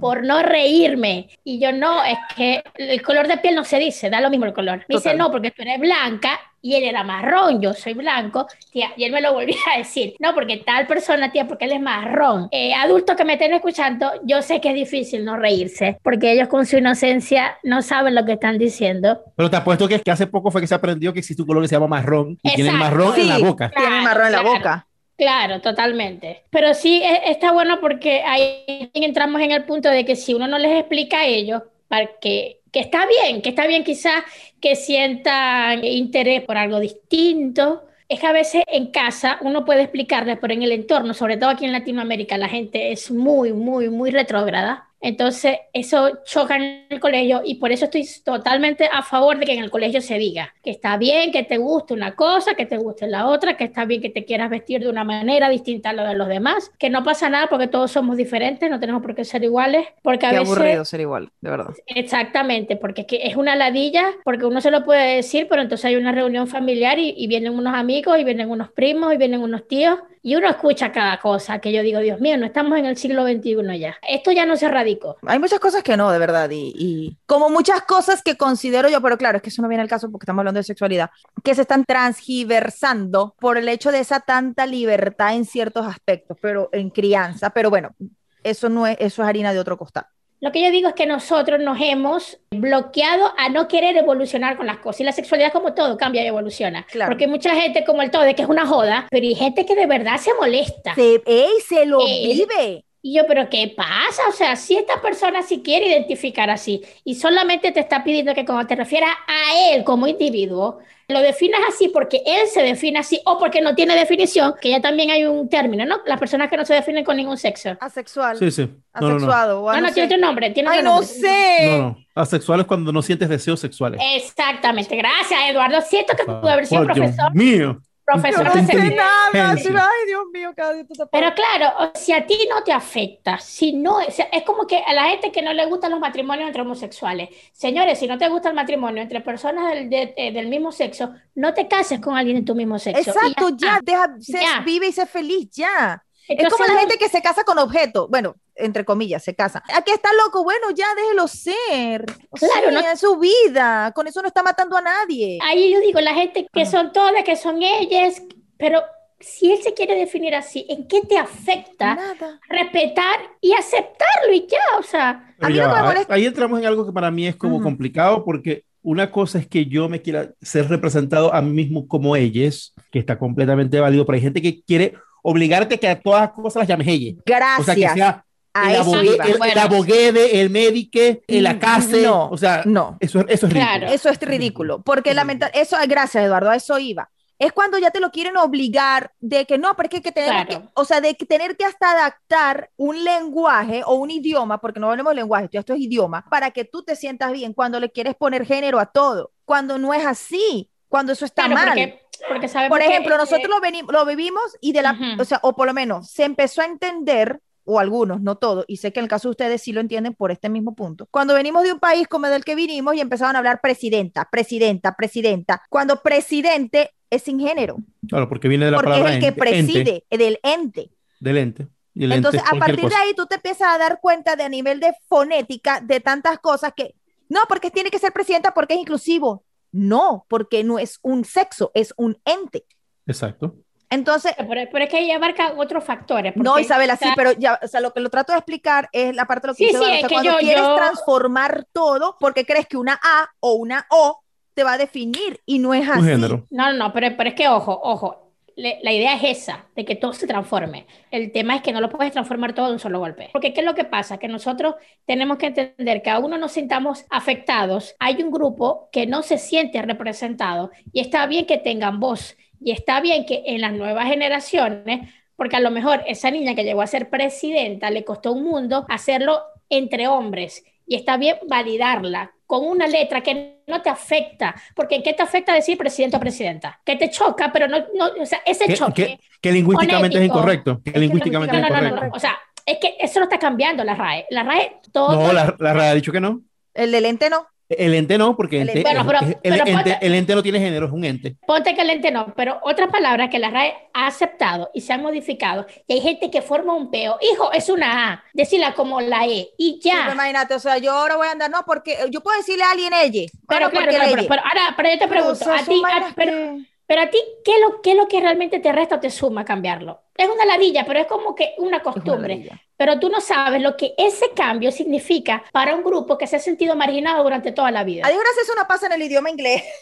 por 0.00 0.24
no 0.24 0.42
reírme. 0.42 1.28
Y 1.44 1.58
yo 1.58 1.72
no, 1.72 2.04
es 2.04 2.18
que 2.36 2.62
el 2.74 3.02
color 3.02 3.28
de 3.28 3.38
piel 3.38 3.54
no 3.54 3.64
se 3.64 3.78
dice, 3.78 4.10
da 4.10 4.20
lo 4.20 4.30
mismo 4.30 4.46
el 4.46 4.52
color. 4.52 4.84
Me 4.88 4.96
dice, 4.96 5.14
no, 5.14 5.30
porque 5.30 5.50
tú 5.50 5.62
eres 5.62 5.80
blanca 5.80 6.38
y 6.60 6.74
él 6.74 6.84
era 6.84 7.04
marrón, 7.04 7.60
yo 7.60 7.72
soy 7.72 7.94
blanco, 7.94 8.46
tía, 8.72 8.90
y 8.96 9.04
él 9.04 9.12
me 9.12 9.20
lo 9.20 9.32
volvía 9.32 9.56
a 9.74 9.78
decir, 9.78 10.14
no, 10.18 10.34
porque 10.34 10.58
tal 10.58 10.86
persona, 10.86 11.30
tía, 11.30 11.46
porque 11.46 11.66
él 11.66 11.72
es 11.72 11.80
marrón. 11.80 12.48
Eh, 12.50 12.74
adultos 12.74 13.16
que 13.16 13.24
me 13.24 13.34
estén 13.34 13.52
escuchando, 13.52 14.10
yo 14.24 14.42
sé 14.42 14.60
que 14.60 14.70
es 14.70 14.74
difícil 14.74 15.24
no 15.24 15.36
reírse, 15.36 15.98
porque 16.02 16.32
ellos 16.32 16.48
con 16.48 16.66
su 16.66 16.78
inocencia 16.78 17.56
no 17.62 17.82
saben 17.82 18.14
lo 18.14 18.24
que 18.24 18.32
están 18.32 18.58
diciendo. 18.58 19.20
Pero 19.36 19.50
te 19.50 19.56
apuesto 19.56 19.88
que, 19.88 20.00
que 20.00 20.10
hace 20.10 20.26
poco 20.26 20.50
fue 20.50 20.60
que 20.60 20.66
se 20.66 20.74
aprendió 20.74 21.12
que 21.12 21.20
existe 21.20 21.42
un 21.42 21.48
color 21.48 21.62
que 21.62 21.68
se 21.68 21.76
llama 21.76 21.88
marrón 21.88 22.38
y 22.42 22.54
tiene 22.54 22.70
el 22.70 22.76
marrón 22.76 23.18
en 23.18 23.28
la 23.28 23.38
boca. 23.38 23.70
Claro, 23.70 23.88
tiene 23.88 24.04
marrón 24.04 24.26
en 24.26 24.32
la 24.32 24.42
boca. 24.42 24.86
Claro, 25.18 25.60
totalmente. 25.60 26.44
Pero 26.50 26.74
sí 26.74 27.02
e, 27.02 27.30
está 27.30 27.52
bueno 27.52 27.80
porque 27.80 28.22
ahí 28.22 28.90
entramos 28.94 29.40
en 29.40 29.50
el 29.50 29.64
punto 29.64 29.88
de 29.88 30.04
que 30.04 30.14
si 30.14 30.32
uno 30.32 30.46
no 30.46 30.58
les 30.58 30.78
explica 30.78 31.20
a 31.20 31.26
ellos, 31.26 31.62
para 31.88 32.18
que, 32.20 32.60
que 32.72 32.80
está 32.80 33.06
bien, 33.06 33.42
que 33.42 33.50
está 33.50 33.66
bien 33.66 33.84
quizás 33.84 34.22
que 34.60 34.76
sientan 34.76 35.84
interés 35.84 36.42
por 36.42 36.56
algo 36.56 36.80
distinto, 36.80 37.84
es 38.08 38.20
que 38.20 38.26
a 38.26 38.32
veces 38.32 38.62
en 38.68 38.90
casa 38.90 39.38
uno 39.42 39.64
puede 39.64 39.82
explicarles, 39.82 40.38
pero 40.40 40.54
en 40.54 40.62
el 40.62 40.72
entorno, 40.72 41.14
sobre 41.14 41.36
todo 41.36 41.50
aquí 41.50 41.64
en 41.64 41.72
Latinoamérica, 41.72 42.38
la 42.38 42.48
gente 42.48 42.92
es 42.92 43.10
muy, 43.10 43.52
muy, 43.52 43.90
muy 43.90 44.10
retrógrada 44.10 44.87
entonces, 45.00 45.58
eso 45.72 46.18
choca 46.24 46.56
en 46.56 46.86
el 46.88 47.00
colegio 47.00 47.42
y 47.44 47.56
por 47.56 47.70
eso 47.70 47.84
estoy 47.84 48.06
totalmente 48.24 48.88
a 48.92 49.02
favor 49.02 49.38
de 49.38 49.46
que 49.46 49.52
en 49.52 49.62
el 49.62 49.70
colegio 49.70 50.00
se 50.00 50.18
diga 50.18 50.54
que 50.62 50.70
está 50.70 50.96
bien 50.96 51.30
que 51.30 51.44
te 51.44 51.56
guste 51.56 51.94
una 51.94 52.16
cosa, 52.16 52.54
que 52.54 52.66
te 52.66 52.76
guste 52.76 53.06
la 53.06 53.28
otra, 53.28 53.56
que 53.56 53.64
está 53.64 53.84
bien 53.84 54.02
que 54.02 54.10
te 54.10 54.24
quieras 54.24 54.50
vestir 54.50 54.80
de 54.80 54.88
una 54.88 55.04
manera 55.04 55.48
distinta 55.48 55.90
a 55.90 55.92
lo 55.92 56.04
de 56.04 56.14
los 56.14 56.28
demás, 56.28 56.72
que 56.78 56.90
no 56.90 57.04
pasa 57.04 57.28
nada 57.28 57.46
porque 57.48 57.68
todos 57.68 57.92
somos 57.92 58.16
diferentes, 58.16 58.68
no 58.68 58.80
tenemos 58.80 59.02
por 59.02 59.14
qué 59.14 59.24
ser 59.24 59.44
iguales. 59.44 59.86
Porque 60.02 60.26
a 60.26 60.30
qué 60.30 60.40
veces, 60.40 60.56
aburrido 60.56 60.84
ser 60.84 61.00
igual, 61.00 61.30
de 61.40 61.50
verdad. 61.50 61.74
Exactamente, 61.86 62.76
porque 62.76 63.02
es, 63.02 63.06
que 63.06 63.26
es 63.26 63.36
una 63.36 63.54
ladilla, 63.54 64.06
porque 64.24 64.46
uno 64.46 64.60
se 64.60 64.70
lo 64.70 64.84
puede 64.84 65.16
decir, 65.16 65.46
pero 65.48 65.62
entonces 65.62 65.84
hay 65.84 65.96
una 65.96 66.12
reunión 66.12 66.48
familiar 66.48 66.98
y, 66.98 67.14
y 67.16 67.28
vienen 67.28 67.54
unos 67.54 67.74
amigos 67.74 68.18
y 68.18 68.24
vienen 68.24 68.50
unos 68.50 68.70
primos 68.72 69.14
y 69.14 69.16
vienen 69.16 69.42
unos 69.42 69.68
tíos 69.68 69.98
y 70.28 70.36
uno 70.36 70.46
escucha 70.46 70.92
cada 70.92 71.18
cosa 71.18 71.58
que 71.58 71.72
yo 71.72 71.80
digo, 71.80 72.00
Dios 72.00 72.20
mío, 72.20 72.36
no 72.36 72.44
estamos 72.44 72.78
en 72.78 72.84
el 72.84 72.98
siglo 72.98 73.26
XXI 73.26 73.78
ya. 73.78 73.96
Esto 74.06 74.30
ya 74.30 74.44
no 74.44 74.58
se 74.58 74.68
radicó. 74.68 75.16
Hay 75.26 75.38
muchas 75.38 75.58
cosas 75.58 75.82
que 75.82 75.96
no, 75.96 76.12
de 76.12 76.18
verdad. 76.18 76.50
Y, 76.52 77.16
como 77.24 77.48
muchas 77.48 77.80
cosas 77.80 78.22
que 78.22 78.36
considero 78.36 78.90
yo, 78.90 79.00
pero 79.00 79.16
claro, 79.16 79.38
es 79.38 79.42
que 79.42 79.48
eso 79.48 79.62
no 79.62 79.68
viene 79.68 79.80
al 79.80 79.88
caso 79.88 80.10
porque 80.10 80.24
estamos 80.24 80.40
hablando 80.40 80.58
de 80.58 80.64
sexualidad, 80.64 81.08
que 81.42 81.54
se 81.54 81.62
están 81.62 81.82
transgiversando 81.86 83.36
por 83.40 83.56
el 83.56 83.70
hecho 83.70 83.90
de 83.90 84.00
esa 84.00 84.20
tanta 84.20 84.66
libertad 84.66 85.34
en 85.34 85.46
ciertos 85.46 85.86
aspectos, 85.86 86.36
pero 86.42 86.68
en 86.72 86.90
crianza. 86.90 87.48
Pero 87.48 87.70
bueno, 87.70 87.96
eso 88.42 88.68
no 88.68 88.86
es, 88.86 88.98
eso 89.00 89.22
es 89.22 89.28
harina 89.30 89.54
de 89.54 89.60
otro 89.60 89.78
costal. 89.78 90.04
Lo 90.40 90.52
que 90.52 90.62
yo 90.62 90.70
digo 90.70 90.88
es 90.88 90.94
que 90.94 91.06
nosotros 91.06 91.58
nos 91.60 91.78
hemos 91.80 92.38
bloqueado 92.50 93.32
a 93.36 93.48
no 93.48 93.66
querer 93.66 93.96
evolucionar 93.96 94.56
con 94.56 94.66
las 94.66 94.78
cosas. 94.78 95.00
Y 95.00 95.04
la 95.04 95.12
sexualidad, 95.12 95.52
como 95.52 95.74
todo, 95.74 95.96
cambia 95.96 96.22
y 96.22 96.28
evoluciona. 96.28 96.86
Claro. 96.90 97.10
Porque 97.10 97.26
mucha 97.26 97.54
gente, 97.56 97.84
como 97.84 98.02
el 98.02 98.10
todo, 98.12 98.22
de 98.22 98.34
que 98.36 98.42
es 98.42 98.48
una 98.48 98.66
joda, 98.66 99.06
pero 99.10 99.26
hay 99.26 99.34
gente 99.34 99.66
que 99.66 99.74
de 99.74 99.86
verdad 99.86 100.16
se 100.18 100.32
molesta. 100.34 100.94
Se, 100.94 101.20
¡Ey! 101.26 101.48
Se 101.66 101.86
lo 101.86 102.00
Eh, 102.06 102.34
vive. 102.34 102.84
Y 103.10 103.14
yo, 103.16 103.22
pero 103.26 103.48
¿qué 103.48 103.72
pasa? 103.74 104.22
O 104.28 104.32
sea, 104.32 104.54
si 104.56 104.76
esta 104.76 105.00
persona 105.00 105.42
sí 105.42 105.62
quiere 105.62 105.88
identificar 105.88 106.50
así 106.50 106.82
y 107.04 107.14
solamente 107.14 107.72
te 107.72 107.80
está 107.80 108.04
pidiendo 108.04 108.34
que 108.34 108.44
cuando 108.44 108.66
te 108.66 108.76
refieras 108.76 109.10
a 109.26 109.72
él 109.74 109.82
como 109.84 110.06
individuo, 110.06 110.78
lo 111.08 111.20
definas 111.20 111.60
así 111.66 111.88
porque 111.88 112.20
él 112.26 112.46
se 112.52 112.60
define 112.62 112.98
así 112.98 113.18
o 113.24 113.38
porque 113.38 113.62
no 113.62 113.74
tiene 113.74 113.96
definición, 113.96 114.52
que 114.60 114.68
ya 114.68 114.82
también 114.82 115.10
hay 115.10 115.24
un 115.24 115.48
término, 115.48 115.86
¿no? 115.86 116.00
Las 116.04 116.18
personas 116.18 116.50
que 116.50 116.58
no 116.58 116.66
se 116.66 116.74
definen 116.74 117.02
con 117.02 117.16
ningún 117.16 117.38
sexo. 117.38 117.78
Asexual. 117.80 118.36
Sí, 118.36 118.50
sí. 118.50 118.68
No, 119.00 119.00
no, 119.00 119.08
no. 119.08 119.16
Asexuado. 119.16 119.62
o 119.64 119.72
No, 119.72 119.80
no, 119.80 119.86
no 119.86 119.92
tiene 119.94 120.06
otro 120.14 120.18
nombre, 120.18 120.50
tiene 120.50 120.68
Ay, 120.68 120.78
otro 120.80 120.90
no 120.90 120.96
nombre. 120.96 121.08
sé. 121.08 121.66
No, 121.66 121.78
no. 121.78 121.98
Asexual 122.14 122.60
es 122.60 122.66
cuando 122.66 122.92
no 122.92 123.00
sientes 123.00 123.30
deseos 123.30 123.58
sexuales. 123.58 124.00
Exactamente, 124.16 124.94
gracias 124.96 125.40
Eduardo. 125.48 125.80
Siento 125.80 126.14
que 126.14 126.24
Ah, 126.28 126.40
pudo 126.42 126.50
haber 126.50 126.66
sido 126.66 126.82
por 126.84 126.92
Dios 126.94 127.06
profesor, 127.06 127.34
mío. 127.34 127.80
Profesor 128.12 128.44
no 128.44 128.52
sé 128.54 128.60
sexualidad. 128.66 128.96
nada. 128.96 129.52
Ay, 129.52 130.06
Dios 130.06 130.24
mío, 130.32 130.52
cada 130.56 130.72
día 130.74 130.84
tú 130.86 130.94
te 130.94 131.04
Pero 131.10 131.34
claro, 131.34 131.92
si 131.94 132.12
a 132.12 132.26
ti 132.26 132.38
no 132.48 132.62
te 132.64 132.72
afecta, 132.72 133.38
si 133.38 133.72
no, 133.72 133.96
o 133.98 134.10
sea, 134.10 134.26
es 134.32 134.42
como 134.44 134.66
que 134.66 134.78
a 134.78 134.92
la 134.92 135.04
gente 135.10 135.32
que 135.32 135.42
no 135.42 135.52
le 135.52 135.66
gustan 135.66 135.90
los 135.90 136.00
matrimonios 136.00 136.46
entre 136.48 136.62
homosexuales. 136.62 137.28
Señores, 137.52 137.98
si 137.98 138.06
no 138.06 138.18
te 138.18 138.28
gusta 138.28 138.48
el 138.50 138.54
matrimonio 138.54 139.02
entre 139.02 139.20
personas 139.20 139.70
del, 139.74 139.90
de- 139.90 140.14
eh, 140.16 140.32
del 140.32 140.48
mismo 140.48 140.72
sexo, 140.72 141.12
no 141.34 141.54
te 141.54 141.68
cases 141.68 142.00
con 142.00 142.16
alguien 142.16 142.38
de 142.38 142.42
tu 142.44 142.54
mismo 142.54 142.78
sexo. 142.78 143.10
Exacto, 143.10 143.50
ya, 143.56 143.76
está. 143.78 143.80
deja, 143.82 144.14
Ya. 144.18 144.60
vive 144.64 144.88
y 144.88 144.92
sé 144.92 145.06
feliz, 145.06 145.48
ya. 145.52 146.02
es 146.28 146.30
Entonces, 146.40 146.58
como 146.58 146.72
la 146.74 146.80
gente 146.80 146.98
que 146.98 147.08
se 147.08 147.22
casa 147.22 147.44
con 147.44 147.58
objetos, 147.58 148.08
bueno, 148.10 148.36
entre 148.58 148.84
comillas, 148.84 149.22
se 149.24 149.34
casa. 149.34 149.62
Aquí 149.74 149.90
está 149.92 150.10
loco, 150.24 150.44
bueno, 150.44 150.70
ya 150.74 150.86
déjelo 150.96 151.28
ser. 151.28 152.04
O 152.30 152.36
Claro, 152.36 152.70
sea, 152.70 152.70
no- 152.70 152.80
es 152.80 153.00
su 153.00 153.16
vida, 153.18 153.92
con 153.94 154.06
eso 154.06 154.20
no 154.22 154.28
está 154.28 154.42
matando 154.42 154.76
a 154.76 154.80
nadie. 154.82 155.38
Ahí 155.42 155.72
yo 155.72 155.80
digo, 155.80 156.00
la 156.00 156.14
gente 156.14 156.46
que 156.52 156.62
Ajá. 156.62 156.70
son 156.70 156.92
todas, 156.92 157.24
que 157.24 157.36
son 157.36 157.62
ellas, 157.62 158.22
pero 158.56 158.82
si 159.20 159.50
él 159.52 159.58
se 159.62 159.74
quiere 159.74 159.96
definir 159.96 160.34
así, 160.34 160.64
¿en 160.68 160.86
qué 160.86 161.00
te 161.00 161.18
afecta 161.18 161.94
Nada. 161.96 162.40
respetar 162.48 163.18
y 163.40 163.52
aceptarlo 163.52 164.32
y 164.32 164.46
ya? 164.46 164.78
O 164.78 164.82
sea, 164.82 165.34
A 165.40 165.48
mí 165.48 165.54
Ya 165.54 165.62
lo 165.64 165.68
que 165.70 165.74
me 165.76 165.80
va, 165.82 165.88
molesta- 165.88 166.14
Ahí 166.14 166.26
entramos 166.26 166.60
en 166.60 166.66
algo 166.66 166.84
que 166.86 166.92
para 166.92 167.10
mí 167.10 167.26
es 167.26 167.36
como 167.36 167.60
complicado 167.62 168.24
porque 168.24 168.64
una 168.82 169.10
cosa 169.10 169.38
es 169.38 169.46
que 169.46 169.66
yo 169.66 169.88
me 169.88 170.00
quiera 170.02 170.30
ser 170.40 170.68
representado 170.68 171.32
a 171.34 171.42
mí 171.42 171.50
mismo 171.52 171.86
como 171.88 172.16
ellas, 172.16 172.74
que 172.90 172.98
está 172.98 173.18
completamente 173.18 173.78
válido, 173.80 174.06
pero 174.06 174.16
hay 174.16 174.22
gente 174.22 174.40
que 174.42 174.62
quiere 174.62 174.94
obligarte 175.22 175.74
a 175.74 175.78
que 175.78 175.88
a 175.88 176.00
todas 176.00 176.22
las 176.22 176.30
cosas 176.30 176.60
las 176.60 176.68
llames 176.68 176.88
ella. 176.88 177.12
Gracias. 177.26 177.60
O 177.60 177.64
sea, 177.64 177.74
que 177.74 177.88
sea 177.94 178.24
a 178.54 178.70
el, 178.70 178.80
eso 178.80 178.94
abogue, 178.94 179.14
iba. 179.14 179.24
el, 179.24 179.30
el 179.32 179.38
Bueno. 179.38 179.60
aboguede, 179.60 180.40
el 180.40 180.50
médico, 180.50 180.98
el 181.26 181.46
acase. 181.46 182.02
No, 182.02 182.28
o 182.30 182.36
sea, 182.36 182.62
no. 182.64 182.96
eso, 183.00 183.20
eso 183.28 183.46
es 183.46 183.52
ridículo. 183.52 183.78
Claro. 183.78 183.86
Eso 183.92 184.08
es 184.08 184.20
ridículo, 184.20 184.82
porque 184.82 185.10
Es 185.10 185.16
lamenta 185.16 185.46
eso, 185.48 185.76
gracias 185.86 186.24
Eduardo, 186.24 186.50
a 186.50 186.56
eso 186.56 186.78
iba. 186.78 187.10
Es 187.38 187.52
cuando 187.52 187.78
ya 187.78 187.92
te 187.92 188.00
lo 188.00 188.10
quieren 188.10 188.36
obligar 188.36 189.12
de 189.20 189.44
que 189.46 189.58
no, 189.58 189.76
porque 189.76 189.98
hay 189.98 190.02
que 190.02 190.10
tener 190.10 190.30
Claro. 190.30 190.48
que, 190.48 190.68
o 190.74 190.84
sea, 190.84 191.00
de 191.00 191.14
que 191.14 191.24
tener 191.24 191.56
que 191.56 191.64
hasta 191.64 191.92
adaptar 191.92 192.70
un 192.76 193.04
lenguaje 193.04 193.82
o 193.86 193.94
un 193.94 194.10
idioma, 194.10 194.60
porque 194.60 194.80
no 194.80 194.90
hablemos 194.90 195.12
de 195.12 195.16
lenguaje, 195.20 195.48
esto 195.52 195.72
es 195.72 195.78
idioma, 195.80 196.24
para 196.28 196.50
que 196.50 196.64
tú 196.64 196.82
te 196.82 196.96
sientas 196.96 197.30
bien 197.32 197.52
cuando 197.52 197.78
le 197.78 197.92
quieres 197.92 198.16
poner 198.16 198.44
género 198.44 198.80
a 198.80 198.86
todo, 198.86 199.30
cuando 199.44 199.78
no 199.78 199.94
es 199.94 200.04
así, 200.04 200.68
cuando 200.88 201.12
eso 201.12 201.24
está 201.24 201.44
claro, 201.44 201.54
mal. 201.54 201.68
porque, 201.68 202.00
porque 202.28 202.68
Por 202.68 202.78
que, 202.80 202.86
ejemplo, 202.86 203.14
eh, 203.14 203.18
nosotros 203.18 203.48
lo, 203.48 203.60
veni- 203.60 203.84
lo 203.88 204.04
vivimos 204.04 204.42
y 204.60 204.72
de 204.72 204.82
la, 204.82 204.98
o 205.20 205.24
sea, 205.24 205.38
o 205.42 205.54
por 205.54 205.68
lo 205.68 205.74
menos 205.74 206.10
se 206.10 206.24
empezó 206.24 206.62
a 206.62 206.64
entender, 206.64 207.38
o 207.70 207.78
algunos, 207.78 208.22
no 208.22 208.36
todos, 208.36 208.64
y 208.66 208.78
sé 208.78 208.94
que 208.94 209.00
en 209.00 209.04
el 209.04 209.10
caso 209.10 209.28
de 209.28 209.32
ustedes 209.32 209.60
sí 209.60 209.72
lo 209.72 209.82
entienden 209.82 210.14
por 210.14 210.30
este 210.30 210.48
mismo 210.48 210.74
punto. 210.74 211.06
Cuando 211.10 211.34
venimos 211.34 211.64
de 211.64 211.72
un 211.74 211.78
país 211.78 212.08
como 212.08 212.26
del 212.28 212.42
que 212.42 212.54
vinimos 212.54 212.94
y 212.94 213.00
empezaban 213.00 213.36
a 213.36 213.40
hablar 213.40 213.60
presidenta, 213.60 214.26
presidenta, 214.32 214.96
presidenta, 214.96 215.62
cuando 215.68 216.00
presidente 216.00 216.92
es 217.10 217.24
sin 217.24 217.38
género, 217.38 217.76
Claro, 218.08 218.26
porque 218.30 218.48
viene 218.48 218.64
de 218.64 218.70
la 218.70 218.78
porque 218.78 219.00
es 219.00 219.06
el 219.06 219.20
que 219.20 219.26
ente, 219.26 219.32
preside, 219.38 220.04
del 220.10 220.38
ente. 220.42 220.90
del 221.20 221.36
ente. 221.36 221.68
Entonces, 221.94 222.40
ente 222.40 222.56
a 222.56 222.58
partir 222.58 222.88
de 222.88 222.94
ahí 222.94 223.12
tú 223.14 223.26
te 223.26 223.34
empiezas 223.34 223.74
a 223.74 223.76
dar 223.76 223.98
cuenta 224.00 224.34
de 224.34 224.44
a 224.44 224.48
nivel 224.48 224.80
de 224.80 224.94
fonética 225.06 225.82
de 225.82 226.00
tantas 226.00 226.38
cosas 226.38 226.72
que, 226.74 226.94
no, 227.28 227.40
porque 227.50 227.70
tiene 227.70 227.90
que 227.90 227.98
ser 227.98 228.12
presidenta 228.12 228.54
porque 228.54 228.74
es 228.74 228.80
inclusivo. 228.80 229.44
No, 229.72 230.24
porque 230.28 230.64
no 230.64 230.78
es 230.78 230.98
un 231.02 231.26
sexo, 231.26 231.70
es 231.74 231.92
un 231.98 232.18
ente. 232.24 232.64
Exacto. 233.06 233.56
Entonces, 233.90 234.34
Pero, 234.36 234.68
pero 234.70 234.84
es 234.84 234.90
que 234.90 234.98
ahí 234.98 235.10
abarca 235.10 235.54
otros 235.56 235.82
factores. 235.84 236.36
No, 236.36 236.58
Isabela, 236.58 236.94
o 236.94 236.96
sea, 236.96 237.08
sí, 237.08 237.14
pero 237.16 237.32
ya, 237.32 237.58
o 237.62 237.66
sea, 237.68 237.80
lo 237.80 237.92
que 237.92 238.00
lo 238.00 238.10
trato 238.10 238.32
de 238.32 238.38
explicar 238.38 238.88
es 238.92 239.14
la 239.16 239.24
parte 239.26 239.46
de 239.46 239.52
lo 239.52 239.54
que 239.54 239.64
Sí, 239.64 239.66
dice 239.66 239.78
sí, 239.78 239.84
o 239.84 239.88
sea, 239.88 240.08
que 240.08 240.14
cuando 240.14 240.30
yo- 240.32 240.38
quieres 240.38 240.62
yo- 240.62 240.74
transformar 240.76 241.66
todo 241.72 242.16
porque 242.20 242.44
crees 242.44 242.66
que 242.66 242.76
una 242.76 242.94
A 243.02 243.30
o 243.40 243.54
una 243.54 243.86
O 243.90 244.20
te 244.54 244.64
va 244.64 244.72
a 244.72 244.78
definir 244.78 245.40
y 245.46 245.58
no 245.58 245.72
es 245.72 245.88
así. 245.88 246.00
Un 246.00 246.06
género. 246.08 246.46
No, 246.50 246.72
no, 246.72 246.78
no, 246.78 246.92
pero, 246.92 247.16
pero 247.16 247.30
es 247.30 247.34
que 247.34 247.48
ojo, 247.48 247.78
ojo. 247.82 248.24
le- 248.56 248.80
la 248.82 248.90
idea 248.92 249.14
es 249.14 249.38
esa, 249.44 249.66
de 249.76 249.84
que 249.84 249.94
todo 249.94 250.12
se 250.12 250.26
transforme. 250.26 250.84
El 251.12 251.30
tema 251.30 251.54
es 251.54 251.62
que 251.62 251.70
no 251.72 251.80
lo 251.80 251.88
puedes 251.88 252.12
transformar 252.12 252.54
todo 252.54 252.66
de 252.66 252.72
un 252.72 252.78
solo 252.80 252.98
golpe. 252.98 253.30
Porque 253.32 253.54
¿qué 253.54 253.60
es 253.60 253.64
lo 253.66 253.76
que 253.76 253.84
pasa? 253.84 254.18
Que 254.18 254.26
nosotros 254.26 254.74
tenemos 255.06 255.38
que 255.38 255.46
entender 255.46 256.02
que 256.02 256.10
a 256.10 256.18
uno 256.18 256.38
nos 256.38 256.50
sintamos 256.50 257.04
afectados. 257.08 257.94
Hay 258.00 258.20
un 258.20 258.32
grupo 258.32 258.88
que 258.90 259.06
no 259.06 259.22
se 259.22 259.38
siente 259.38 259.80
representado 259.80 260.72
y 260.92 260.98
está 260.98 261.24
bien 261.26 261.46
que 261.46 261.58
tengan 261.58 262.00
voz 262.00 262.36
y 262.60 262.70
está 262.72 263.00
bien 263.00 263.24
que 263.26 263.42
en 263.46 263.60
las 263.60 263.72
nuevas 263.72 264.06
generaciones, 264.06 265.08
porque 265.36 265.56
a 265.56 265.60
lo 265.60 265.70
mejor 265.70 266.02
esa 266.06 266.30
niña 266.30 266.54
que 266.54 266.64
llegó 266.64 266.82
a 266.82 266.86
ser 266.86 267.10
presidenta 267.10 267.90
le 267.90 268.04
costó 268.04 268.32
un 268.32 268.44
mundo 268.44 268.86
hacerlo 268.88 269.42
entre 269.70 270.08
hombres 270.08 270.64
y 270.86 270.96
está 270.96 271.16
bien 271.16 271.36
validarla 271.48 272.32
con 272.46 272.64
una 272.66 272.86
letra 272.86 273.20
que 273.22 273.58
no 273.66 273.82
te 273.82 273.90
afecta, 273.90 274.54
porque 274.74 274.94
¿en 274.96 275.02
qué 275.02 275.12
te 275.12 275.22
afecta 275.22 275.52
decir 275.52 275.76
presidente 275.76 276.16
o 276.16 276.20
presidenta? 276.20 276.80
Que 276.84 276.96
te 276.96 277.10
choca, 277.10 277.52
pero 277.52 277.68
no, 277.68 277.78
no 277.94 278.22
o 278.22 278.26
sea, 278.26 278.40
ese 278.46 278.64
Que, 278.64 278.74
choque. 278.74 279.06
que- 279.06 279.20
que 279.40 279.52
lingüísticamente 279.52 280.18
es 280.18 280.24
incorrecto. 280.24 280.80
Que 280.82 280.98
lingüísticamente 280.98 281.52
no, 281.56 281.62
es 281.66 281.70
no, 281.70 281.76
no, 281.76 281.82
no, 281.82 281.88
incorrecto. 281.88 282.10
no, 282.10 282.16
O 282.16 282.18
sea, 282.20 282.38
es 282.64 282.78
que 282.78 282.96
eso 282.98 283.20
lo 283.20 283.24
está 283.24 283.38
cambiando 283.38 283.84
la 283.84 283.94
RAE. 283.94 284.26
La 284.30 284.42
RAE 284.42 284.78
todo. 284.92 285.14
No, 285.26 285.32
la, 285.32 285.54
la 285.58 285.72
RAE 285.74 285.88
ha 285.90 285.94
dicho 285.94 286.10
que 286.10 286.20
no. 286.20 286.40
El 286.74 286.90
del 286.90 287.04
ente 287.04 287.28
no. 287.28 287.46
El 287.68 287.92
ente 287.94 288.16
no, 288.16 288.34
porque 288.36 288.62
El 288.62 288.70
ente- 288.70 288.82
Bueno, 288.82 289.04
pero- 289.06 289.18
es- 289.20 289.26
el, 289.28 289.36
pero 289.42 289.54
ente, 289.56 289.72
ponte- 289.72 289.98
el 290.00 290.14
ente 290.14 290.34
no 290.34 290.42
tiene 290.42 290.58
género, 290.58 290.86
es 290.86 290.92
un 290.92 291.04
ente. 291.04 291.36
Ponte 291.46 291.74
que 291.74 291.82
el 291.82 291.90
ente 291.90 292.10
no, 292.10 292.32
pero 292.34 292.58
otras 292.62 292.88
palabras 292.90 293.28
que 293.28 293.38
la 293.38 293.50
RAE 293.50 293.74
ha 293.92 294.06
aceptado 294.06 294.70
y 294.72 294.80
se 294.80 294.92
han 294.94 295.02
modificado. 295.02 295.66
Y 295.86 295.92
hay 295.94 296.00
gente 296.00 296.30
que 296.30 296.40
forma 296.40 296.74
un 296.74 296.90
peo. 296.90 297.18
Hijo, 297.20 297.52
es 297.52 297.68
una 297.68 298.12
A. 298.12 298.24
Decirla 298.32 298.72
como 298.74 299.00
la 299.02 299.26
E. 299.26 299.48
Y 299.58 299.80
Sí, 299.82 299.90
ya. 299.90 300.10
imagínate, 300.12 300.54
o 300.54 300.58
sea, 300.58 300.78
yo 300.78 300.92
ahora 300.92 301.16
voy 301.16 301.26
a 301.28 301.32
andar, 301.32 301.50
no, 301.50 301.60
porque 301.66 301.96
yo 302.10 302.22
puedo 302.22 302.38
decirle 302.38 302.64
a 302.64 302.70
alguien 302.70 302.92
ella. 302.94 303.28
Pero 303.46 303.68
Bueno, 303.68 303.70
claro, 303.70 303.88
claro, 303.90 304.04
ella. 304.06 304.16
pero, 304.16 304.28
pero 304.28 304.42
ahora, 304.44 304.74
pero 304.76 304.88
yo 304.88 304.98
te 304.98 305.08
Pero, 305.08 305.10
pregunto, 305.10 305.52
a 305.52 305.64
ti, 305.64 305.82
a- 305.84 306.12
pero, 306.14 306.32
que- 306.32 306.64
pero 306.88 307.02
a 307.02 307.10
ti, 307.10 307.18
¿qué 307.44 307.52
es, 307.54 307.60
lo, 307.60 307.80
¿qué 307.82 307.90
es 307.92 307.96
lo 307.96 308.08
que 308.08 308.18
realmente 308.20 308.58
te 308.58 308.72
resta 308.72 308.96
o 308.96 309.00
te 309.00 309.10
suma 309.10 309.44
cambiarlo? 309.44 310.00
Es 310.16 310.26
una 310.28 310.44
ladilla, 310.46 310.84
pero 310.86 310.98
es 311.00 311.06
como 311.06 311.34
que 311.34 311.54
una 311.58 311.68
una 311.68 311.82
costumbre. 311.82 312.34
ladilla. 312.36 312.60
Pero 312.76 312.98
tú 312.98 313.08
no 313.10 313.20
sabes 313.20 313.60
lo 313.62 313.76
que 313.76 313.92
ese 313.98 314.30
cambio 314.34 314.72
significa 314.72 315.44
para 315.52 315.74
un 315.76 315.84
grupo 315.84 316.16
que 316.18 316.26
se 316.26 316.36
ha 316.36 316.40
sentido 316.40 316.74
marginado 316.74 317.22
durante 317.22 317.52
toda 317.52 317.70
la 317.70 317.84
vida. 317.84 318.06
A 318.06 318.08
Dios 318.10 318.20
gracias, 318.22 318.44
eso 318.48 318.54
no 318.56 318.66
pasa 318.66 318.86
en 318.86 318.92
el 318.94 319.02
idioma 319.02 319.30
inglés. 319.30 319.62